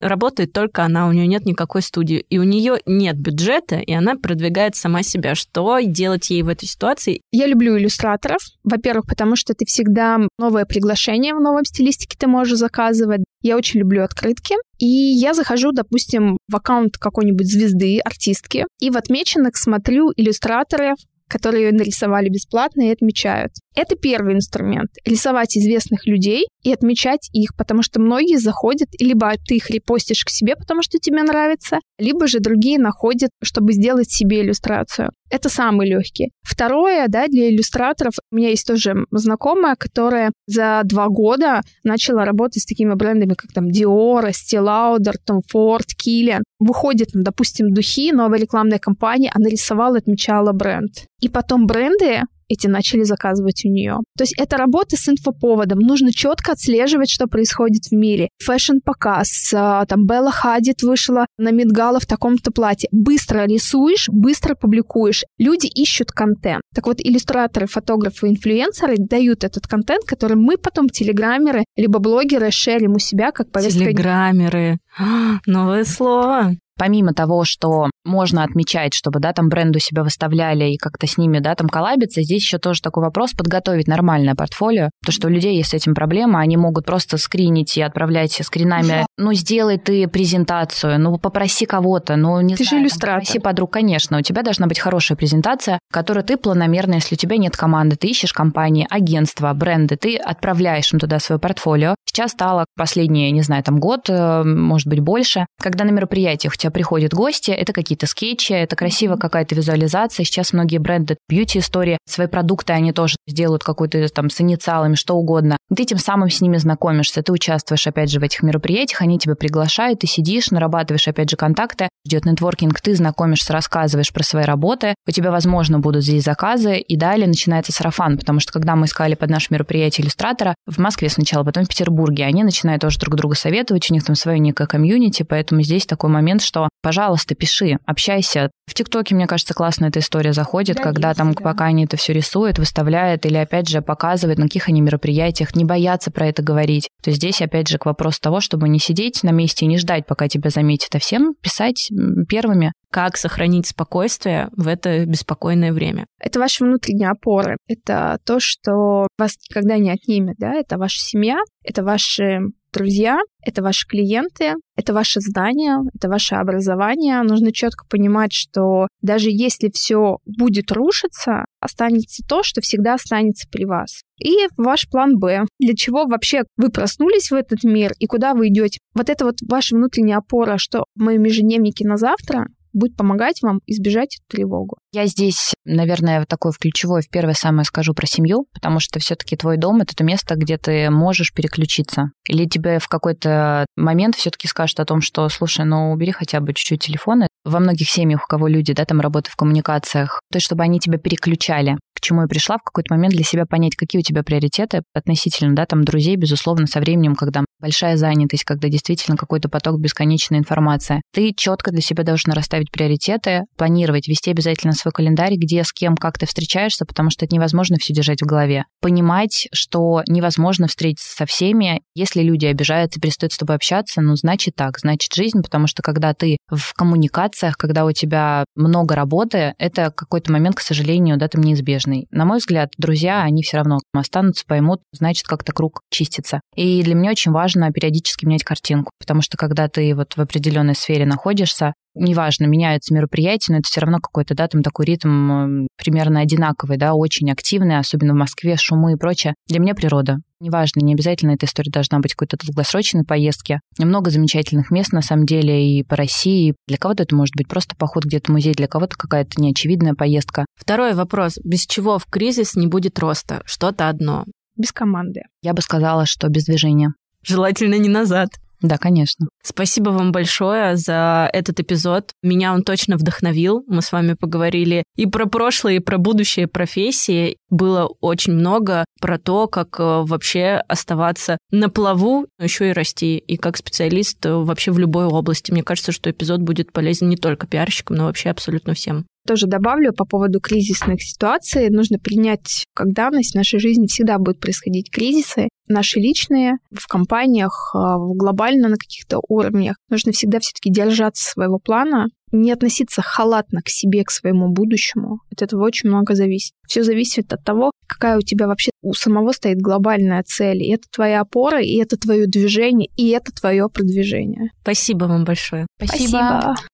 работает 0.00 0.52
только 0.52 0.84
она, 0.84 1.08
у 1.08 1.12
нее 1.12 1.26
нет 1.26 1.44
никакой 1.44 1.82
студии, 1.82 2.24
и 2.28 2.38
у 2.38 2.42
нее 2.42 2.78
нет 2.86 3.18
бюджета, 3.18 3.76
и 3.76 3.92
она 3.92 4.16
продвигает 4.16 4.76
сама 4.76 5.02
себя. 5.02 5.34
Что 5.34 5.80
делать 5.80 6.30
ей 6.30 6.42
в 6.42 6.48
этой 6.48 6.66
ситуации? 6.66 7.20
Я 7.30 7.46
люблю 7.46 7.76
иллюстраторов. 7.76 8.42
Во-первых, 8.64 9.06
потому 9.06 9.36
что 9.36 9.54
ты 9.54 9.64
всегда 9.66 10.18
новое 10.38 10.64
приглашение 10.64 11.34
в 11.34 11.40
новом 11.40 11.64
стилистике 11.64 12.16
ты 12.18 12.26
можешь 12.26 12.58
заказывать. 12.58 13.24
Я 13.42 13.56
очень 13.56 13.80
люблю 13.80 14.04
открытки. 14.04 14.54
И 14.78 14.86
я 14.86 15.32
захожу, 15.32 15.72
допустим, 15.72 16.38
в 16.48 16.56
аккаунт 16.56 16.98
какой-нибудь 16.98 17.46
звезды, 17.46 18.00
артистки, 18.00 18.66
и 18.80 18.90
в 18.90 18.96
отмеченных 18.96 19.56
смотрю 19.56 20.12
иллюстраторы, 20.16 20.94
которые 21.28 21.72
нарисовали 21.72 22.28
бесплатно 22.28 22.88
и 22.88 22.92
отмечают. 22.92 23.52
Это 23.74 23.96
первый 23.96 24.34
инструмент. 24.34 24.90
Рисовать 25.04 25.56
известных 25.56 26.06
людей 26.06 26.46
и 26.62 26.72
отмечать 26.72 27.28
их, 27.32 27.56
потому 27.56 27.82
что 27.82 28.00
многие 28.00 28.38
заходят, 28.38 28.88
либо 28.98 29.32
ты 29.46 29.56
их 29.56 29.70
репостишь 29.70 30.24
к 30.24 30.30
себе, 30.30 30.56
потому 30.56 30.82
что 30.82 30.98
тебе 30.98 31.22
нравится, 31.22 31.78
либо 31.98 32.26
же 32.26 32.40
другие 32.40 32.78
находят, 32.78 33.30
чтобы 33.42 33.72
сделать 33.72 34.10
себе 34.10 34.42
иллюстрацию. 34.42 35.10
Это 35.32 35.48
самый 35.48 35.88
легкий. 35.88 36.30
Второе, 36.42 37.08
да, 37.08 37.26
для 37.26 37.48
иллюстраторов, 37.48 38.12
у 38.30 38.36
меня 38.36 38.50
есть 38.50 38.66
тоже 38.66 39.06
знакомая, 39.10 39.76
которая 39.76 40.30
за 40.46 40.82
два 40.84 41.08
года 41.08 41.62
начала 41.84 42.26
работать 42.26 42.62
с 42.62 42.66
такими 42.66 42.92
брендами, 42.92 43.32
как 43.32 43.50
там 43.50 43.68
Dior, 43.68 44.28
Estee 44.28 44.60
Lauder, 44.60 45.14
Tom 45.26 45.40
Ford, 45.50 45.86
Kilian. 45.98 46.42
Выходит, 46.58 47.08
допустим, 47.14 47.72
духи, 47.72 48.12
новая 48.12 48.40
рекламная 48.40 48.78
кампания, 48.78 49.32
она 49.34 49.48
рисовала, 49.48 49.96
отмечала 49.96 50.52
бренд. 50.52 51.06
И 51.22 51.30
потом 51.30 51.66
бренды 51.66 52.20
эти 52.52 52.66
начали 52.66 53.02
заказывать 53.02 53.64
у 53.64 53.68
нее. 53.68 53.98
То 54.16 54.24
есть 54.24 54.34
это 54.38 54.56
работа 54.56 54.96
с 54.96 55.08
инфоповодом. 55.08 55.78
Нужно 55.78 56.12
четко 56.12 56.52
отслеживать, 56.52 57.10
что 57.10 57.26
происходит 57.26 57.86
в 57.90 57.92
мире. 57.92 58.28
Фэшн-показ, 58.44 59.52
а, 59.54 59.84
там 59.86 60.06
Белла 60.06 60.30
Хадид 60.30 60.82
вышла 60.82 61.26
на 61.38 61.50
Мидгала 61.50 62.00
в 62.00 62.06
таком-то 62.06 62.50
платье. 62.50 62.88
Быстро 62.92 63.46
рисуешь, 63.46 64.08
быстро 64.08 64.54
публикуешь. 64.54 65.24
Люди 65.38 65.66
ищут 65.66 66.12
контент. 66.12 66.62
Так 66.74 66.86
вот, 66.86 67.00
иллюстраторы, 67.00 67.66
фотографы, 67.66 68.28
инфлюенсеры 68.28 68.96
дают 68.98 69.44
этот 69.44 69.66
контент, 69.66 70.04
который 70.04 70.36
мы 70.36 70.56
потом 70.56 70.88
телеграммеры 70.88 71.64
либо 71.76 71.98
блогеры 71.98 72.50
шерим 72.50 72.94
у 72.94 72.98
себя 72.98 73.32
как 73.32 73.50
повестка. 73.50 73.80
Телеграммеры. 73.80 74.78
Новое 75.46 75.84
слово 75.84 76.56
помимо 76.78 77.12
того, 77.12 77.44
что 77.44 77.90
можно 78.04 78.44
отмечать, 78.44 78.94
чтобы, 78.94 79.20
да, 79.20 79.32
там 79.32 79.48
бренду 79.48 79.78
себя 79.78 80.02
выставляли 80.02 80.72
и 80.72 80.76
как-то 80.76 81.06
с 81.06 81.16
ними, 81.16 81.38
да, 81.38 81.54
там 81.54 81.68
коллабиться, 81.68 82.22
здесь 82.22 82.42
еще 82.42 82.58
тоже 82.58 82.80
такой 82.82 83.04
вопрос 83.04 83.32
подготовить 83.32 83.88
нормальное 83.88 84.34
портфолио, 84.34 84.90
то 85.04 85.12
что 85.12 85.28
у 85.28 85.30
людей 85.30 85.56
есть 85.56 85.70
с 85.70 85.74
этим 85.74 85.94
проблема, 85.94 86.40
они 86.40 86.56
могут 86.56 86.84
просто 86.84 87.18
скринить 87.18 87.76
и 87.76 87.82
отправлять 87.82 88.32
скринами, 88.42 88.88
да. 88.88 89.06
ну, 89.18 89.32
сделай 89.32 89.78
ты 89.78 90.08
презентацию, 90.08 90.98
ну, 91.00 91.18
попроси 91.18 91.66
кого-то, 91.66 92.16
ну, 92.16 92.40
не 92.40 92.56
ты 92.56 92.64
знаю, 92.64 92.80
же 92.80 92.84
иллюстратор. 92.84 93.20
попроси 93.20 93.38
подруг, 93.38 93.72
конечно, 93.72 94.18
у 94.18 94.22
тебя 94.22 94.42
должна 94.42 94.66
быть 94.66 94.78
хорошая 94.78 95.16
презентация, 95.16 95.78
которую 95.92 96.24
ты 96.24 96.36
планомерно, 96.36 96.94
если 96.94 97.14
у 97.14 97.18
тебя 97.18 97.36
нет 97.36 97.56
команды, 97.56 97.96
ты 97.96 98.08
ищешь 98.08 98.32
компании, 98.32 98.86
агентства, 98.90 99.52
бренды, 99.52 99.96
ты 99.96 100.16
отправляешь 100.16 100.92
им 100.92 100.98
туда 100.98 101.18
свое 101.18 101.38
портфолио. 101.38 101.94
Сейчас 102.06 102.32
стало 102.32 102.64
последние, 102.76 103.30
не 103.30 103.42
знаю, 103.42 103.62
там 103.62 103.78
год, 103.78 104.08
э, 104.08 104.42
может 104.44 104.88
быть, 104.88 105.00
больше, 105.00 105.46
когда 105.60 105.84
на 105.84 105.90
мероприятиях 105.90 106.56
тебя 106.62 106.70
приходят 106.70 107.12
гости, 107.12 107.50
это 107.50 107.72
какие-то 107.72 108.06
скетчи, 108.06 108.52
это 108.52 108.76
красиво 108.76 109.16
какая-то 109.16 109.54
визуализация. 109.54 110.24
Сейчас 110.24 110.52
многие 110.52 110.78
бренды 110.78 111.16
бьюти-истории, 111.28 111.98
свои 112.08 112.26
продукты 112.26 112.72
они 112.72 112.92
тоже 112.92 113.16
сделают 113.26 113.64
какой-то 113.64 114.08
там 114.08 114.30
с 114.30 114.40
инициалами, 114.40 114.94
что 114.94 115.14
угодно. 115.14 115.56
Ты 115.74 115.84
тем 115.84 115.98
самым 115.98 116.30
с 116.30 116.40
ними 116.40 116.56
знакомишься, 116.56 117.22
ты 117.22 117.32
участвуешь 117.32 117.86
опять 117.86 118.10
же 118.10 118.20
в 118.20 118.22
этих 118.22 118.42
мероприятиях, 118.42 119.02
они 119.02 119.18
тебя 119.18 119.34
приглашают, 119.34 120.00
ты 120.00 120.06
сидишь, 120.06 120.50
нарабатываешь 120.50 121.08
опять 121.08 121.30
же 121.30 121.36
контакты, 121.36 121.88
идет 122.04 122.24
нетворкинг, 122.24 122.80
ты 122.80 122.94
знакомишься, 122.94 123.52
рассказываешь 123.52 124.12
про 124.12 124.22
свои 124.22 124.44
работы, 124.44 124.94
у 125.06 125.10
тебя, 125.10 125.30
возможно, 125.30 125.78
будут 125.78 126.04
здесь 126.04 126.24
заказы, 126.24 126.78
и 126.78 126.96
далее 126.96 127.26
начинается 127.26 127.72
сарафан, 127.72 128.18
потому 128.18 128.40
что 128.40 128.52
когда 128.52 128.76
мы 128.76 128.86
искали 128.86 129.14
под 129.14 129.30
наше 129.30 129.48
мероприятие 129.50 130.04
иллюстратора 130.04 130.54
в 130.66 130.78
Москве 130.78 131.08
сначала, 131.08 131.44
потом 131.44 131.64
в 131.64 131.68
Петербурге, 131.68 132.24
они 132.24 132.44
начинают 132.44 132.82
тоже 132.82 132.98
друг 132.98 133.16
друга 133.16 133.34
советовать, 133.34 133.90
у 133.90 133.94
них 133.94 134.04
там 134.04 134.14
свое 134.14 134.38
некое 134.38 134.66
комьюнити, 134.66 135.22
поэтому 135.22 135.62
здесь 135.62 135.86
такой 135.86 136.10
момент, 136.10 136.42
что 136.42 136.51
пожалуйста, 136.82 137.34
пиши, 137.34 137.78
общайся. 137.86 138.50
В 138.66 138.74
ТикТоке, 138.74 139.14
мне 139.14 139.26
кажется, 139.26 139.54
классно 139.54 139.86
эта 139.86 139.98
история 139.98 140.32
заходит, 140.32 140.76
да, 140.76 140.82
когда 140.82 141.08
есть, 141.08 141.18
там, 141.18 141.32
да. 141.32 141.42
пока 141.42 141.66
они 141.66 141.84
это 141.84 141.96
все 141.96 142.12
рисуют, 142.12 142.58
выставляют 142.58 143.26
или, 143.26 143.36
опять 143.36 143.68
же, 143.68 143.82
показывают, 143.82 144.38
на 144.38 144.46
каких 144.46 144.68
они 144.68 144.80
мероприятиях, 144.80 145.54
не 145.54 145.64
боятся 145.64 146.10
про 146.10 146.28
это 146.28 146.42
говорить. 146.42 146.88
То 147.02 147.10
есть 147.10 147.18
здесь, 147.18 147.42
опять 147.42 147.68
же, 147.68 147.78
к 147.78 147.86
вопросу 147.86 148.18
того, 148.20 148.40
чтобы 148.40 148.68
не 148.68 148.78
сидеть 148.78 149.22
на 149.22 149.30
месте 149.30 149.64
и 149.64 149.68
не 149.68 149.78
ждать, 149.78 150.06
пока 150.06 150.28
тебя 150.28 150.50
заметят, 150.50 150.94
а 150.94 150.98
всем 150.98 151.34
писать 151.40 151.90
первыми. 152.28 152.72
Как 152.90 153.16
сохранить 153.16 153.66
спокойствие 153.66 154.48
в 154.52 154.68
это 154.68 155.06
беспокойное 155.06 155.72
время? 155.72 156.06
Это 156.20 156.38
ваши 156.38 156.62
внутренние 156.64 157.10
опоры. 157.10 157.56
Это 157.66 158.18
то, 158.24 158.38
что 158.38 159.06
вас 159.18 159.36
никогда 159.48 159.78
не 159.78 159.90
отнимет, 159.90 160.36
да? 160.38 160.52
Это 160.52 160.76
ваша 160.76 161.00
семья, 161.00 161.38
это 161.64 161.82
ваши 161.82 162.40
друзья, 162.72 163.18
это 163.44 163.62
ваши 163.62 163.86
клиенты, 163.86 164.54
это 164.76 164.92
ваше 164.92 165.20
здание, 165.20 165.78
это 165.94 166.08
ваше 166.08 166.36
образование. 166.36 167.22
Нужно 167.22 167.52
четко 167.52 167.84
понимать, 167.88 168.32
что 168.32 168.88
даже 169.00 169.28
если 169.30 169.70
все 169.72 170.18
будет 170.24 170.70
рушиться, 170.72 171.44
останется 171.60 172.22
то, 172.28 172.42
что 172.42 172.60
всегда 172.60 172.94
останется 172.94 173.48
при 173.50 173.64
вас. 173.64 174.02
И 174.18 174.46
ваш 174.56 174.88
план 174.88 175.18
Б. 175.18 175.44
Для 175.58 175.74
чего 175.74 176.06
вообще 176.06 176.42
вы 176.56 176.70
проснулись 176.70 177.30
в 177.30 177.34
этот 177.34 177.64
мир 177.64 177.92
и 177.98 178.06
куда 178.06 178.34
вы 178.34 178.48
идете? 178.48 178.78
Вот 178.94 179.10
это 179.10 179.24
вот 179.24 179.36
ваша 179.48 179.76
внутренняя 179.76 180.18
опора, 180.18 180.58
что 180.58 180.84
в 180.94 181.02
моем 181.02 181.24
ежедневнике 181.24 181.86
на 181.86 181.96
завтра 181.96 182.46
будет 182.72 182.96
помогать 182.96 183.42
вам 183.42 183.60
избежать 183.66 184.18
тревогу. 184.28 184.78
Я 184.92 185.06
здесь, 185.06 185.54
наверное, 185.64 186.24
такое 186.26 186.52
в 186.52 186.58
ключевое 186.58 187.02
в 187.02 187.08
первое 187.08 187.34
самое 187.34 187.64
скажу 187.64 187.94
про 187.94 188.06
семью, 188.06 188.46
потому 188.52 188.80
что 188.80 188.98
все-таки 188.98 189.36
твой 189.36 189.56
дом 189.56 189.80
это 189.80 189.94
то 189.94 190.04
место, 190.04 190.34
где 190.36 190.58
ты 190.58 190.90
можешь 190.90 191.32
переключиться. 191.32 192.10
Или 192.28 192.46
тебе 192.46 192.78
в 192.78 192.88
какой-то 192.88 193.66
момент 193.76 194.16
все-таки 194.16 194.48
скажут 194.48 194.80
о 194.80 194.84
том, 194.84 195.00
что, 195.00 195.28
слушай, 195.28 195.64
ну 195.64 195.92
убери 195.92 196.12
хотя 196.12 196.40
бы 196.40 196.52
чуть-чуть 196.54 196.82
телефона. 196.82 197.28
Во 197.44 197.58
многих 197.58 197.90
семьях, 197.90 198.24
у 198.24 198.28
кого 198.28 198.46
люди, 198.48 198.72
да, 198.72 198.84
там 198.84 199.00
работают 199.00 199.32
в 199.32 199.36
коммуникациях, 199.36 200.20
то 200.30 200.36
есть 200.36 200.46
чтобы 200.46 200.62
они 200.62 200.78
тебя 200.78 200.98
переключали. 200.98 201.76
К 201.94 202.00
чему 202.00 202.22
я 202.22 202.28
пришла 202.28 202.58
в 202.58 202.62
какой-то 202.62 202.94
момент 202.94 203.14
для 203.14 203.24
себя 203.24 203.46
понять, 203.46 203.76
какие 203.76 204.00
у 204.00 204.04
тебя 204.04 204.22
приоритеты 204.22 204.82
относительно, 204.94 205.54
да, 205.54 205.66
там 205.66 205.84
друзей, 205.84 206.16
безусловно, 206.16 206.66
со 206.66 206.80
временем, 206.80 207.14
когда 207.14 207.44
большая 207.62 207.96
занятость, 207.96 208.44
когда 208.44 208.68
действительно 208.68 209.16
какой-то 209.16 209.48
поток 209.48 209.80
бесконечной 209.80 210.38
информации. 210.38 211.00
Ты 211.14 211.32
четко 211.34 211.70
для 211.70 211.80
себя 211.80 212.02
должен 212.02 212.32
расставить 212.32 212.70
приоритеты, 212.70 213.42
планировать, 213.56 214.08
вести 214.08 214.30
обязательно 214.30 214.72
свой 214.72 214.92
календарь, 214.92 215.36
где, 215.36 215.64
с 215.64 215.72
кем, 215.72 215.96
как 215.96 216.18
ты 216.18 216.26
встречаешься, 216.26 216.84
потому 216.84 217.10
что 217.10 217.24
это 217.24 217.34
невозможно 217.34 217.76
все 217.80 217.94
держать 217.94 218.20
в 218.20 218.26
голове. 218.26 218.64
Понимать, 218.80 219.48
что 219.52 220.02
невозможно 220.08 220.66
встретиться 220.66 221.14
со 221.14 221.24
всеми. 221.24 221.82
Если 221.94 222.22
люди 222.22 222.46
обижаются, 222.46 223.00
перестают 223.00 223.32
с 223.32 223.38
тобой 223.38 223.56
общаться, 223.56 224.00
ну, 224.00 224.16
значит 224.16 224.56
так, 224.56 224.78
значит 224.78 225.12
жизнь, 225.14 225.42
потому 225.42 225.66
что 225.68 225.82
когда 225.82 226.12
ты 226.14 226.36
в 226.50 226.74
коммуникациях, 226.74 227.56
когда 227.56 227.84
у 227.84 227.92
тебя 227.92 228.44
много 228.56 228.96
работы, 228.96 229.54
это 229.58 229.92
какой-то 229.94 230.32
момент, 230.32 230.56
к 230.56 230.60
сожалению, 230.60 231.16
да, 231.16 231.28
там 231.28 231.42
неизбежный. 231.42 232.06
На 232.10 232.24
мой 232.24 232.38
взгляд, 232.38 232.70
друзья, 232.76 233.22
они 233.22 233.42
все 233.42 233.58
равно 233.58 233.78
останутся, 233.94 234.44
поймут, 234.46 234.80
значит, 234.92 235.26
как-то 235.26 235.52
круг 235.52 235.82
чистится. 235.90 236.40
И 236.56 236.82
для 236.82 236.94
меня 236.94 237.10
очень 237.10 237.30
важно 237.32 237.51
периодически 237.72 238.24
менять 238.24 238.44
картинку, 238.44 238.90
потому 238.98 239.22
что 239.22 239.36
когда 239.36 239.68
ты 239.68 239.94
вот 239.94 240.14
в 240.16 240.20
определенной 240.20 240.74
сфере 240.74 241.06
находишься, 241.06 241.74
неважно, 241.94 242.46
меняются 242.46 242.94
мероприятия, 242.94 243.52
но 243.52 243.58
это 243.58 243.68
все 243.68 243.80
равно 243.80 243.98
какой-то, 243.98 244.34
да, 244.34 244.48
там 244.48 244.62
такой 244.62 244.86
ритм 244.86 245.66
примерно 245.76 246.20
одинаковый, 246.20 246.78
да, 246.78 246.94
очень 246.94 247.30
активный, 247.30 247.78
особенно 247.78 248.14
в 248.14 248.16
Москве, 248.16 248.56
шумы 248.56 248.92
и 248.92 248.96
прочее. 248.96 249.34
Для 249.46 249.60
меня 249.60 249.74
природа. 249.74 250.18
Неважно, 250.40 250.80
не 250.80 250.94
обязательно 250.94 251.32
эта 251.32 251.46
история 251.46 251.70
должна 251.70 252.00
быть 252.00 252.14
какой-то 252.14 252.36
долгосрочной 252.44 253.04
поездки. 253.04 253.60
Много 253.78 254.10
замечательных 254.10 254.72
мест, 254.72 254.92
на 254.92 255.02
самом 255.02 255.24
деле, 255.24 255.78
и 255.78 255.84
по 255.84 255.94
России. 255.94 256.56
Для 256.66 256.78
кого-то 256.78 257.04
это 257.04 257.14
может 257.14 257.36
быть 257.36 257.46
просто 257.46 257.76
поход 257.76 258.04
где-то 258.04 258.32
в 258.32 258.34
музей, 258.34 258.52
для 258.52 258.66
кого-то 258.66 258.96
какая-то 258.96 259.40
неочевидная 259.40 259.94
поездка. 259.94 260.46
Второй 260.56 260.94
вопрос. 260.94 261.38
Без 261.44 261.64
чего 261.66 261.98
в 261.98 262.06
кризис 262.06 262.56
не 262.56 262.66
будет 262.66 262.98
роста? 262.98 263.42
Что-то 263.44 263.88
одно. 263.88 264.24
Без 264.56 264.72
команды. 264.72 265.22
Я 265.42 265.54
бы 265.54 265.62
сказала, 265.62 266.06
что 266.06 266.28
без 266.28 266.44
движения. 266.44 266.92
Желательно 267.22 267.76
не 267.76 267.88
назад. 267.88 268.30
Да, 268.62 268.78
конечно. 268.78 269.26
Спасибо 269.42 269.90
вам 269.90 270.12
большое 270.12 270.76
за 270.76 271.28
этот 271.32 271.58
эпизод. 271.58 272.12
Меня 272.22 272.54
он 272.54 272.62
точно 272.62 272.96
вдохновил. 272.96 273.64
Мы 273.66 273.82
с 273.82 273.90
вами 273.90 274.14
поговорили 274.14 274.84
и 274.96 275.06
про 275.06 275.26
прошлое, 275.26 275.74
и 275.74 275.80
про 275.80 275.98
будущее 275.98 276.46
профессии. 276.46 277.38
Было 277.50 277.86
очень 278.00 278.34
много 278.34 278.84
про 279.00 279.18
то, 279.18 279.48
как 279.48 279.80
э, 279.80 279.82
вообще 279.82 280.62
оставаться 280.68 281.38
на 281.50 281.70
плаву, 281.70 282.26
но 282.38 282.44
еще 282.44 282.70
и 282.70 282.72
расти. 282.72 283.18
И 283.18 283.36
как 283.36 283.56
специалист 283.56 284.24
э, 284.24 284.32
вообще 284.32 284.70
в 284.70 284.78
любой 284.78 285.06
области. 285.06 285.50
Мне 285.50 285.64
кажется, 285.64 285.90
что 285.90 286.10
эпизод 286.10 286.40
будет 286.40 286.72
полезен 286.72 287.08
не 287.08 287.16
только 287.16 287.48
пиарщикам, 287.48 287.96
но 287.96 288.04
вообще 288.04 288.30
абсолютно 288.30 288.74
всем. 288.74 289.06
Тоже 289.26 289.46
добавлю 289.46 289.92
по 289.92 290.04
поводу 290.04 290.40
кризисных 290.40 291.02
ситуаций. 291.02 291.70
Нужно 291.70 291.98
принять 291.98 292.64
как 292.74 292.92
данность. 292.92 293.32
В 293.32 293.36
нашей 293.36 293.60
жизни 293.60 293.86
всегда 293.86 294.18
будут 294.18 294.40
происходить 294.40 294.90
кризисы. 294.90 295.48
Наши 295.68 296.00
личные, 296.00 296.58
в 296.70 296.86
компаниях, 296.88 297.72
а, 297.74 297.98
глобально 297.98 298.68
на 298.68 298.76
каких-то 298.76 299.20
уровнях. 299.28 299.76
Нужно 299.88 300.12
всегда 300.12 300.40
все-таки 300.40 300.70
держаться 300.70 301.30
своего 301.30 301.58
плана, 301.58 302.08
не 302.32 302.50
относиться 302.50 303.02
халатно 303.02 303.60
к 303.62 303.68
себе, 303.68 304.04
к 304.04 304.10
своему 304.10 304.48
будущему. 304.48 305.20
От 305.30 305.42
этого 305.42 305.64
очень 305.64 305.90
много 305.90 306.14
зависит. 306.14 306.52
Все 306.66 306.82
зависит 306.82 307.32
от 307.32 307.44
того, 307.44 307.70
какая 307.86 308.18
у 308.18 308.22
тебя 308.22 308.46
вообще 308.46 308.70
у 308.82 308.94
самого 308.94 309.32
стоит 309.32 309.58
глобальная 309.58 310.22
цель. 310.26 310.62
И 310.62 310.72
это 310.72 310.84
твоя 310.90 311.20
опора, 311.20 311.62
и 311.62 311.76
это 311.76 311.96
твое 311.96 312.26
движение, 312.26 312.88
и 312.96 313.10
это 313.10 313.32
твое 313.32 313.68
продвижение. 313.68 314.50
Спасибо 314.62 315.04
вам 315.04 315.24
большое. 315.24 315.66
Спасибо. 315.78 316.08
Спасибо. 316.08 316.71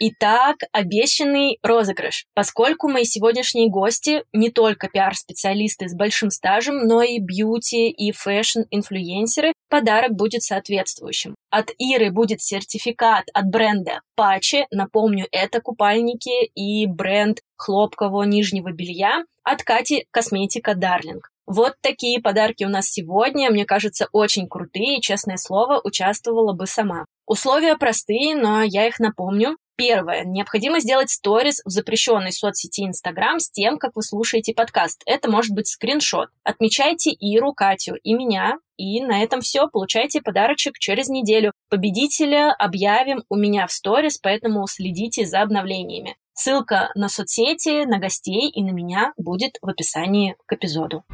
Итак, 0.00 0.58
обещанный 0.70 1.58
розыгрыш. 1.60 2.26
Поскольку 2.32 2.88
мои 2.88 3.02
сегодняшние 3.02 3.68
гости 3.68 4.22
не 4.32 4.48
только 4.48 4.88
пиар-специалисты 4.88 5.88
с 5.88 5.94
большим 5.94 6.30
стажем, 6.30 6.86
но 6.86 7.02
и 7.02 7.18
бьюти 7.18 7.90
и 7.90 8.12
фэшн-инфлюенсеры, 8.12 9.52
подарок 9.68 10.12
будет 10.12 10.42
соответствующим. 10.42 11.34
От 11.50 11.70
Иры 11.78 12.12
будет 12.12 12.40
сертификат 12.40 13.24
от 13.34 13.46
бренда 13.46 14.02
Пачи. 14.14 14.66
Напомню, 14.70 15.26
это 15.32 15.60
купальники 15.60 16.46
и 16.54 16.86
бренд 16.86 17.40
хлопкового 17.56 18.22
нижнего 18.22 18.70
белья. 18.70 19.24
От 19.42 19.64
Кати 19.64 20.06
косметика 20.12 20.76
Darling. 20.76 21.30
Вот 21.46 21.74
такие 21.80 22.20
подарки 22.20 22.62
у 22.62 22.68
нас 22.68 22.86
сегодня. 22.86 23.50
Мне 23.50 23.64
кажется, 23.64 24.06
очень 24.12 24.46
крутые. 24.46 25.00
Честное 25.00 25.38
слово, 25.38 25.80
участвовала 25.82 26.52
бы 26.52 26.66
сама. 26.66 27.06
Условия 27.26 27.76
простые, 27.76 28.36
но 28.36 28.62
я 28.62 28.86
их 28.86 29.00
напомню. 29.00 29.56
Первое. 29.78 30.24
Необходимо 30.24 30.80
сделать 30.80 31.08
сторис 31.08 31.60
в 31.64 31.70
запрещенной 31.70 32.32
соцсети 32.32 32.84
Инстаграм 32.84 33.38
с 33.38 33.48
тем, 33.48 33.78
как 33.78 33.92
вы 33.94 34.02
слушаете 34.02 34.52
подкаст. 34.52 35.02
Это 35.06 35.30
может 35.30 35.54
быть 35.54 35.68
скриншот. 35.68 36.30
Отмечайте 36.42 37.12
Иру, 37.12 37.52
Катю 37.52 37.94
и 37.94 38.12
меня. 38.12 38.58
И 38.76 39.00
на 39.00 39.22
этом 39.22 39.40
все. 39.40 39.68
Получайте 39.68 40.20
подарочек 40.20 40.80
через 40.80 41.08
неделю. 41.08 41.52
Победителя 41.70 42.52
объявим 42.52 43.22
у 43.28 43.36
меня 43.36 43.68
в 43.68 43.72
сторис, 43.72 44.18
поэтому 44.18 44.66
следите 44.66 45.24
за 45.24 45.42
обновлениями. 45.42 46.16
Ссылка 46.32 46.90
на 46.96 47.08
соцсети, 47.08 47.84
на 47.84 48.00
гостей 48.00 48.50
и 48.50 48.64
на 48.64 48.70
меня 48.70 49.12
будет 49.16 49.58
в 49.62 49.68
описании 49.68 50.34
к 50.46 50.54
эпизоду. 50.54 51.04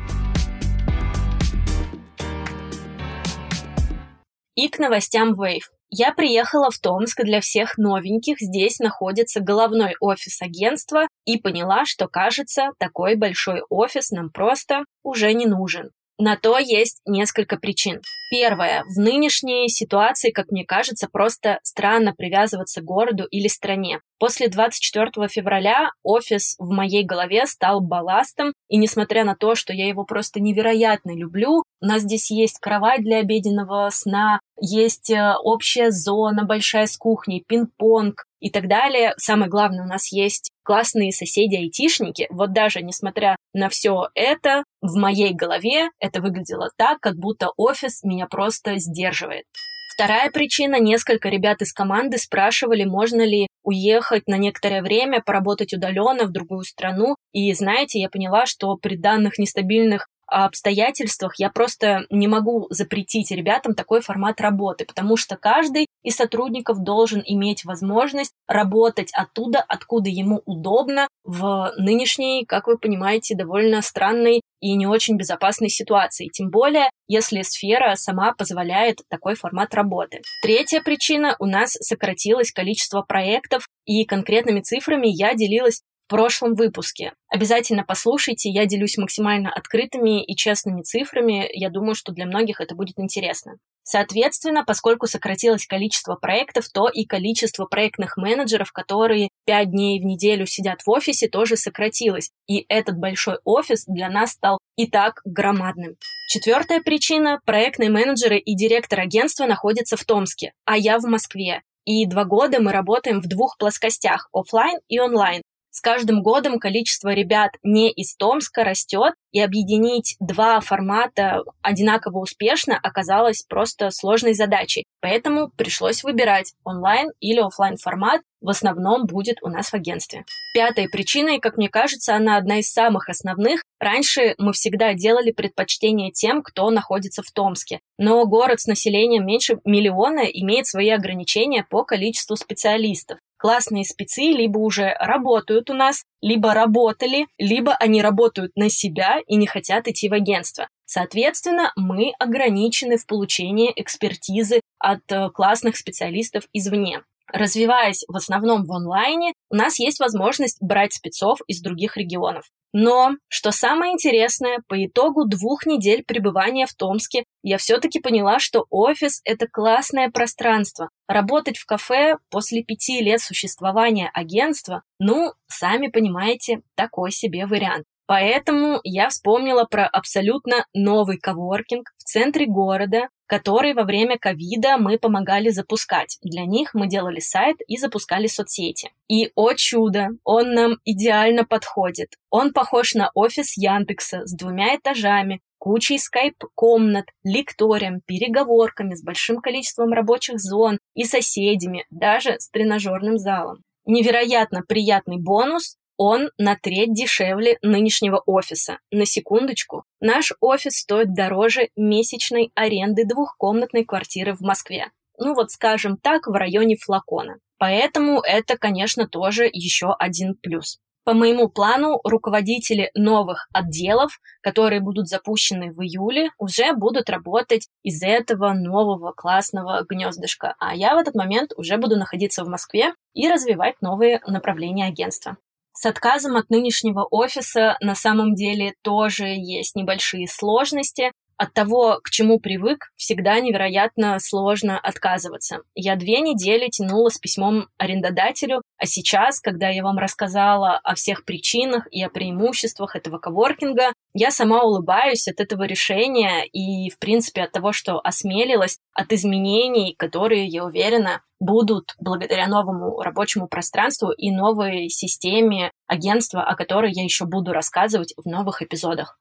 И 4.54 4.68
к 4.68 4.78
новостям 4.78 5.34
Wave. 5.38 5.64
Я 5.96 6.12
приехала 6.12 6.72
в 6.72 6.78
Томск 6.80 7.22
для 7.22 7.40
всех 7.40 7.78
новеньких. 7.78 8.40
Здесь 8.40 8.80
находится 8.80 9.38
головной 9.38 9.94
офис 10.00 10.42
агентства 10.42 11.06
и 11.24 11.38
поняла, 11.38 11.84
что, 11.84 12.08
кажется, 12.08 12.70
такой 12.80 13.14
большой 13.14 13.62
офис 13.70 14.10
нам 14.10 14.30
просто 14.30 14.86
уже 15.04 15.32
не 15.34 15.46
нужен. 15.46 15.92
На 16.18 16.36
то 16.36 16.58
есть 16.58 17.00
несколько 17.06 17.56
причин. 17.56 18.00
Первое. 18.30 18.84
В 18.84 18.98
нынешней 18.98 19.68
ситуации, 19.68 20.30
как 20.30 20.50
мне 20.50 20.64
кажется, 20.64 21.08
просто 21.10 21.58
странно 21.62 22.14
привязываться 22.16 22.80
к 22.80 22.84
городу 22.84 23.24
или 23.24 23.48
стране. 23.48 24.00
После 24.18 24.48
24 24.48 25.28
февраля 25.28 25.90
офис 26.02 26.54
в 26.58 26.70
моей 26.70 27.04
голове 27.04 27.46
стал 27.46 27.80
балластом, 27.80 28.52
и 28.68 28.76
несмотря 28.76 29.24
на 29.24 29.34
то, 29.34 29.54
что 29.54 29.72
я 29.72 29.88
его 29.88 30.04
просто 30.04 30.40
невероятно 30.40 31.16
люблю, 31.16 31.64
у 31.80 31.86
нас 31.86 32.02
здесь 32.02 32.30
есть 32.30 32.58
кровать 32.60 33.02
для 33.02 33.18
обеденного 33.18 33.88
сна, 33.90 34.40
есть 34.60 35.10
э, 35.10 35.34
общая 35.42 35.90
зона 35.90 36.44
большая 36.44 36.86
с 36.86 36.96
кухней, 36.96 37.44
пинг-понг 37.46 38.24
и 38.44 38.50
так 38.50 38.68
далее. 38.68 39.14
Самое 39.16 39.50
главное, 39.50 39.84
у 39.84 39.88
нас 39.88 40.12
есть 40.12 40.50
классные 40.64 41.12
соседи-айтишники. 41.12 42.26
Вот 42.28 42.52
даже 42.52 42.82
несмотря 42.82 43.36
на 43.54 43.70
все 43.70 44.08
это, 44.14 44.64
в 44.82 44.96
моей 44.96 45.32
голове 45.32 45.88
это 45.98 46.20
выглядело 46.20 46.70
так, 46.76 47.00
как 47.00 47.16
будто 47.16 47.48
офис 47.56 48.02
меня 48.02 48.26
просто 48.26 48.76
сдерживает. 48.76 49.46
Вторая 49.94 50.30
причина. 50.30 50.78
Несколько 50.78 51.30
ребят 51.30 51.62
из 51.62 51.72
команды 51.72 52.18
спрашивали, 52.18 52.84
можно 52.84 53.22
ли 53.22 53.46
уехать 53.62 54.26
на 54.26 54.36
некоторое 54.36 54.82
время, 54.82 55.22
поработать 55.22 55.72
удаленно 55.72 56.24
в 56.24 56.32
другую 56.32 56.64
страну. 56.64 57.16
И 57.32 57.50
знаете, 57.54 57.98
я 57.98 58.10
поняла, 58.10 58.44
что 58.44 58.76
при 58.76 58.96
данных 58.96 59.38
нестабильных 59.38 60.06
обстоятельствах 60.26 61.34
я 61.38 61.48
просто 61.48 62.06
не 62.10 62.28
могу 62.28 62.66
запретить 62.70 63.30
ребятам 63.30 63.74
такой 63.74 64.00
формат 64.00 64.40
работы, 64.40 64.84
потому 64.84 65.16
что 65.16 65.36
каждый 65.36 65.86
из 66.04 66.16
сотрудников 66.16 66.78
должен 66.84 67.22
иметь 67.24 67.64
возможность 67.64 68.34
работать 68.46 69.10
оттуда, 69.14 69.64
откуда 69.66 70.10
ему 70.10 70.42
удобно 70.44 71.08
в 71.24 71.72
нынешней, 71.78 72.44
как 72.44 72.66
вы 72.66 72.78
понимаете, 72.78 73.34
довольно 73.34 73.82
странной 73.82 74.42
и 74.60 74.76
не 74.76 74.86
очень 74.86 75.16
безопасной 75.16 75.68
ситуации, 75.68 76.28
тем 76.32 76.50
более, 76.50 76.90
если 77.08 77.42
сфера 77.42 77.96
сама 77.96 78.32
позволяет 78.32 79.00
такой 79.08 79.34
формат 79.34 79.74
работы. 79.74 80.20
Третья 80.42 80.80
причина– 80.80 81.36
у 81.38 81.46
нас 81.46 81.72
сократилось 81.72 82.52
количество 82.52 83.02
проектов, 83.02 83.66
и 83.84 84.04
конкретными 84.04 84.60
цифрами 84.60 85.08
я 85.08 85.34
делилась 85.34 85.82
в 86.04 86.06
прошлом 86.06 86.54
выпуске. 86.54 87.12
Обязательно 87.28 87.82
послушайте, 87.82 88.50
я 88.50 88.66
делюсь 88.66 88.98
максимально 88.98 89.50
открытыми 89.50 90.22
и 90.22 90.36
честными 90.36 90.82
цифрами. 90.82 91.48
Я 91.52 91.70
думаю, 91.70 91.94
что 91.94 92.12
для 92.12 92.26
многих 92.26 92.60
это 92.60 92.74
будет 92.74 92.98
интересно. 92.98 93.54
Соответственно, 93.82 94.64
поскольку 94.64 95.06
сократилось 95.06 95.66
количество 95.66 96.14
проектов, 96.14 96.68
то 96.72 96.88
и 96.88 97.04
количество 97.04 97.66
проектных 97.66 98.16
менеджеров, 98.16 98.72
которые 98.72 99.28
пять 99.46 99.70
дней 99.70 100.00
в 100.00 100.04
неделю 100.04 100.46
сидят 100.46 100.82
в 100.82 100.90
офисе, 100.90 101.28
тоже 101.28 101.56
сократилось. 101.56 102.30
И 102.46 102.64
этот 102.68 102.96
большой 102.96 103.38
офис 103.44 103.84
для 103.86 104.08
нас 104.08 104.32
стал 104.32 104.58
и 104.76 104.86
так 104.86 105.20
громадным. 105.24 105.96
Четвертая 106.28 106.80
причина– 106.80 107.40
проектные 107.46 107.90
менеджеры 107.90 108.38
и 108.38 108.54
директор 108.54 109.00
агентства 109.00 109.46
находятся 109.46 109.96
в 109.96 110.04
Томске, 110.04 110.52
а 110.64 110.76
я 110.76 110.98
в 110.98 111.04
Москве. 111.04 111.62
И 111.84 112.06
два 112.06 112.24
года 112.24 112.60
мы 112.60 112.72
работаем 112.72 113.20
в 113.20 113.28
двух 113.28 113.58
плоскостях– 113.58 114.28
офлайн 114.32 114.78
и 114.88 114.98
онлайн. 114.98 115.42
С 115.74 115.80
каждым 115.80 116.22
годом 116.22 116.60
количество 116.60 117.12
ребят 117.12 117.50
не 117.64 117.90
из 117.90 118.14
Томска 118.14 118.62
растет, 118.62 119.14
и 119.32 119.40
объединить 119.40 120.14
два 120.20 120.60
формата 120.60 121.42
одинаково 121.62 122.20
успешно 122.20 122.78
оказалось 122.80 123.42
просто 123.42 123.90
сложной 123.90 124.34
задачей. 124.34 124.84
Поэтому 125.00 125.50
пришлось 125.56 126.04
выбирать 126.04 126.52
онлайн 126.62 127.10
или 127.18 127.40
офлайн 127.40 127.76
формат, 127.76 128.20
в 128.40 128.50
основном 128.50 129.06
будет 129.06 129.38
у 129.42 129.48
нас 129.48 129.70
в 129.70 129.74
агентстве. 129.74 130.24
Пятой 130.54 130.88
причиной, 130.88 131.40
как 131.40 131.56
мне 131.56 131.68
кажется, 131.68 132.14
она 132.14 132.36
одна 132.36 132.60
из 132.60 132.70
самых 132.70 133.08
основных. 133.08 133.64
Раньше 133.80 134.36
мы 134.38 134.52
всегда 134.52 134.94
делали 134.94 135.32
предпочтение 135.32 136.12
тем, 136.12 136.40
кто 136.42 136.70
находится 136.70 137.22
в 137.22 137.32
Томске. 137.32 137.80
Но 137.98 138.24
город 138.26 138.60
с 138.60 138.68
населением 138.68 139.26
меньше 139.26 139.58
миллиона 139.64 140.20
имеет 140.20 140.66
свои 140.66 140.90
ограничения 140.90 141.66
по 141.68 141.82
количеству 141.82 142.36
специалистов 142.36 143.18
классные 143.44 143.84
спецы 143.84 144.22
либо 144.22 144.56
уже 144.56 144.96
работают 144.98 145.68
у 145.68 145.74
нас, 145.74 146.04
либо 146.22 146.54
работали, 146.54 147.26
либо 147.36 147.74
они 147.74 148.00
работают 148.00 148.52
на 148.56 148.70
себя 148.70 149.18
и 149.26 149.36
не 149.36 149.46
хотят 149.46 149.86
идти 149.86 150.08
в 150.08 150.14
агентство. 150.14 150.66
Соответственно, 150.86 151.70
мы 151.76 152.14
ограничены 152.18 152.96
в 152.96 153.04
получении 153.06 153.70
экспертизы 153.76 154.62
от 154.78 155.02
э, 155.12 155.28
классных 155.28 155.76
специалистов 155.76 156.44
извне. 156.54 157.02
Развиваясь 157.32 158.04
в 158.06 158.16
основном 158.16 158.64
в 158.64 158.72
онлайне, 158.72 159.32
у 159.50 159.56
нас 159.56 159.78
есть 159.78 160.00
возможность 160.00 160.58
брать 160.60 160.92
спецов 160.92 161.40
из 161.46 161.60
других 161.60 161.96
регионов. 161.96 162.44
Но, 162.72 163.12
что 163.28 163.52
самое 163.52 163.92
интересное, 163.92 164.58
по 164.66 164.84
итогу 164.84 165.26
двух 165.26 165.64
недель 165.64 166.02
пребывания 166.04 166.66
в 166.66 166.74
Томске 166.74 167.24
я 167.42 167.56
все-таки 167.56 168.00
поняла, 168.00 168.40
что 168.40 168.66
офис— 168.68 169.20
это 169.24 169.46
классное 169.46 170.10
пространство. 170.10 170.90
Работать 171.06 171.56
в 171.56 171.66
кафе 171.66 172.16
после 172.30 172.64
пяти 172.64 173.00
лет 173.00 173.20
существования 173.20 174.10
агентства, 174.12 174.82
ну, 174.98 175.32
сами 175.46 175.86
понимаете, 175.86 176.62
такой 176.74 177.12
себе 177.12 177.46
вариант. 177.46 177.84
Поэтому 178.06 178.80
я 178.84 179.08
вспомнила 179.08 179.64
про 179.64 179.86
абсолютно 179.86 180.66
новый 180.74 181.18
коворкинг 181.18 181.90
в 181.96 182.04
центре 182.04 182.46
города, 182.46 183.08
который 183.26 183.72
во 183.72 183.84
время 183.84 184.18
ковида 184.18 184.76
мы 184.76 184.98
помогали 184.98 185.48
запускать. 185.48 186.18
Для 186.22 186.44
них 186.44 186.74
мы 186.74 186.86
делали 186.86 187.20
сайт 187.20 187.56
и 187.66 187.78
запускали 187.78 188.26
соцсети. 188.26 188.90
И, 189.08 189.30
о 189.34 189.54
чудо, 189.54 190.08
он 190.22 190.52
нам 190.52 190.76
идеально 190.84 191.44
подходит. 191.44 192.10
Он 192.30 192.52
похож 192.52 192.94
на 192.94 193.10
офис 193.14 193.56
Яндекса 193.56 194.26
с 194.26 194.36
двумя 194.36 194.76
этажами, 194.76 195.40
кучей 195.58 195.98
скайп-комнат, 195.98 197.06
лекторием, 197.22 198.02
переговорками, 198.04 198.94
с 198.94 199.02
большим 199.02 199.40
количеством 199.40 199.92
рабочих 199.94 200.38
зон 200.38 200.78
и 200.94 201.04
соседями, 201.04 201.86
даже 201.90 202.38
с 202.38 202.50
тренажерным 202.50 203.16
залом. 203.16 203.62
Невероятно 203.86 204.62
приятный 204.66 205.18
бонус 205.18 205.76
он 205.96 206.30
на 206.38 206.56
треть 206.56 206.92
дешевле 206.92 207.58
нынешнего 207.62 208.22
офиса. 208.26 208.78
На 208.90 209.06
секундочку, 209.06 209.84
наш 210.00 210.32
офис 210.40 210.78
стоит 210.78 211.14
дороже 211.14 211.68
месячной 211.76 212.50
аренды 212.54 213.04
двухкомнатной 213.04 213.84
квартиры 213.84 214.34
в 214.34 214.40
Москве. 214.40 214.90
Ну 215.18 215.34
вот, 215.34 215.50
скажем 215.50 215.96
так, 215.96 216.26
в 216.26 216.32
районе 216.32 216.76
флакона. 216.76 217.38
Поэтому 217.58 218.20
это, 218.20 218.58
конечно, 218.58 219.08
тоже 219.08 219.48
еще 219.50 219.94
один 219.98 220.34
плюс. 220.34 220.78
По 221.04 221.12
моему 221.12 221.50
плану, 221.50 222.00
руководители 222.02 222.90
новых 222.94 223.46
отделов, 223.52 224.18
которые 224.40 224.80
будут 224.80 225.06
запущены 225.06 225.70
в 225.70 225.82
июле, 225.82 226.30
уже 226.38 226.72
будут 226.72 227.10
работать 227.10 227.68
из 227.82 228.02
этого 228.02 228.54
нового 228.54 229.12
классного 229.12 229.84
гнездышка. 229.86 230.54
А 230.58 230.74
я 230.74 230.94
в 230.94 230.98
этот 230.98 231.14
момент 231.14 231.52
уже 231.58 231.76
буду 231.76 231.96
находиться 231.96 232.42
в 232.42 232.48
Москве 232.48 232.94
и 233.12 233.28
развивать 233.28 233.74
новые 233.82 234.20
направления 234.26 234.86
агентства. 234.86 235.36
С 235.76 235.86
отказом 235.86 236.36
от 236.36 236.50
нынешнего 236.50 237.06
офиса 237.10 237.76
на 237.80 237.94
самом 237.94 238.34
деле 238.34 238.74
тоже 238.82 239.26
есть 239.26 239.74
небольшие 239.74 240.28
сложности. 240.28 241.12
От 241.36 241.52
того, 241.52 242.00
к 242.02 242.10
чему 242.10 242.38
привык, 242.38 242.92
всегда 242.96 243.40
невероятно 243.40 244.18
сложно 244.20 244.78
отказываться. 244.78 245.58
Я 245.74 245.96
две 245.96 246.20
недели 246.20 246.68
тянула 246.68 247.08
с 247.08 247.18
письмом 247.18 247.68
арендодателю, 247.76 248.62
а 248.78 248.86
сейчас, 248.86 249.40
когда 249.40 249.68
я 249.68 249.82
вам 249.82 249.98
рассказала 249.98 250.78
о 250.84 250.94
всех 250.94 251.24
причинах 251.24 251.86
и 251.90 252.02
о 252.02 252.08
преимуществах 252.08 252.96
этого 252.96 253.18
коворкинга, 253.18 253.92
я 254.14 254.30
сама 254.30 254.62
улыбаюсь 254.62 255.26
от 255.26 255.40
этого 255.40 255.64
решения 255.64 256.44
и, 256.44 256.90
в 256.90 256.98
принципе, 256.98 257.42
от 257.42 257.52
того, 257.52 257.72
что 257.72 257.98
осмелилась, 257.98 258.78
от 258.92 259.12
изменений, 259.12 259.94
которые, 259.98 260.46
я 260.46 260.64
уверена, 260.64 261.22
будут 261.40 261.94
благодаря 261.98 262.46
новому 262.46 263.00
рабочему 263.00 263.48
пространству 263.48 264.10
и 264.10 264.30
новой 264.30 264.88
системе 264.88 265.70
агентства, 265.86 266.42
о 266.42 266.56
которой 266.56 266.92
я 266.92 267.02
еще 267.02 267.26
буду 267.26 267.52
рассказывать 267.52 268.14
в 268.16 268.28
новых 268.28 268.62
эпизодах. 268.62 269.18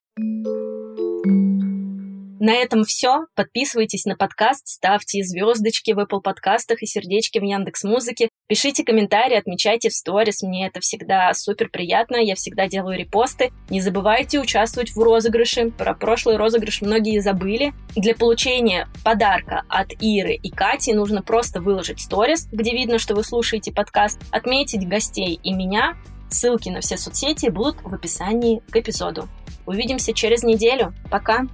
На 2.44 2.56
этом 2.56 2.84
все. 2.84 3.28
Подписывайтесь 3.36 4.04
на 4.04 4.18
подкаст, 4.18 4.68
ставьте 4.68 5.24
звездочки 5.24 5.92
в 5.92 6.00
Apple 6.00 6.20
подкастах 6.20 6.84
и 6.84 6.86
сердечки 6.86 7.40
в 7.40 7.42
Яндекс 7.42 7.86
Музыке. 7.86 8.28
Пишите 8.50 8.84
комментарии, 8.84 9.38
отмечайте 9.38 9.88
в 9.88 9.94
сторис. 9.94 10.44
Мне 10.44 10.68
это 10.68 10.82
всегда 10.82 11.34
супер 11.34 11.70
приятно. 11.70 12.18
Я 12.18 12.36
всегда 12.36 12.68
делаю 12.68 13.00
репосты. 13.00 13.54
Не 13.70 13.80
забывайте 13.80 14.42
участвовать 14.42 14.92
в 14.92 15.00
розыгрыше. 15.00 15.72
Про 15.72 15.94
прошлый 15.94 16.36
розыгрыш 16.36 16.82
многие 16.82 17.22
забыли. 17.22 17.72
Для 17.96 18.14
получения 18.14 18.90
подарка 19.06 19.64
от 19.70 19.94
Иры 20.02 20.34
и 20.34 20.50
Кати 20.50 20.92
нужно 20.92 21.22
просто 21.22 21.62
выложить 21.62 22.02
сторис, 22.02 22.50
где 22.52 22.72
видно, 22.72 23.00
что 23.00 23.16
вы 23.16 23.24
слушаете 23.24 23.72
подкаст, 23.72 24.20
отметить 24.32 24.86
гостей 24.86 25.40
и 25.42 25.54
меня. 25.54 25.96
Ссылки 26.30 26.68
на 26.68 26.82
все 26.82 26.98
соцсети 26.98 27.48
будут 27.48 27.82
в 27.84 27.94
описании 27.94 28.62
к 28.70 28.76
эпизоду. 28.76 29.30
Увидимся 29.66 30.12
через 30.12 30.44
неделю. 30.44 30.94
Пока! 31.10 31.48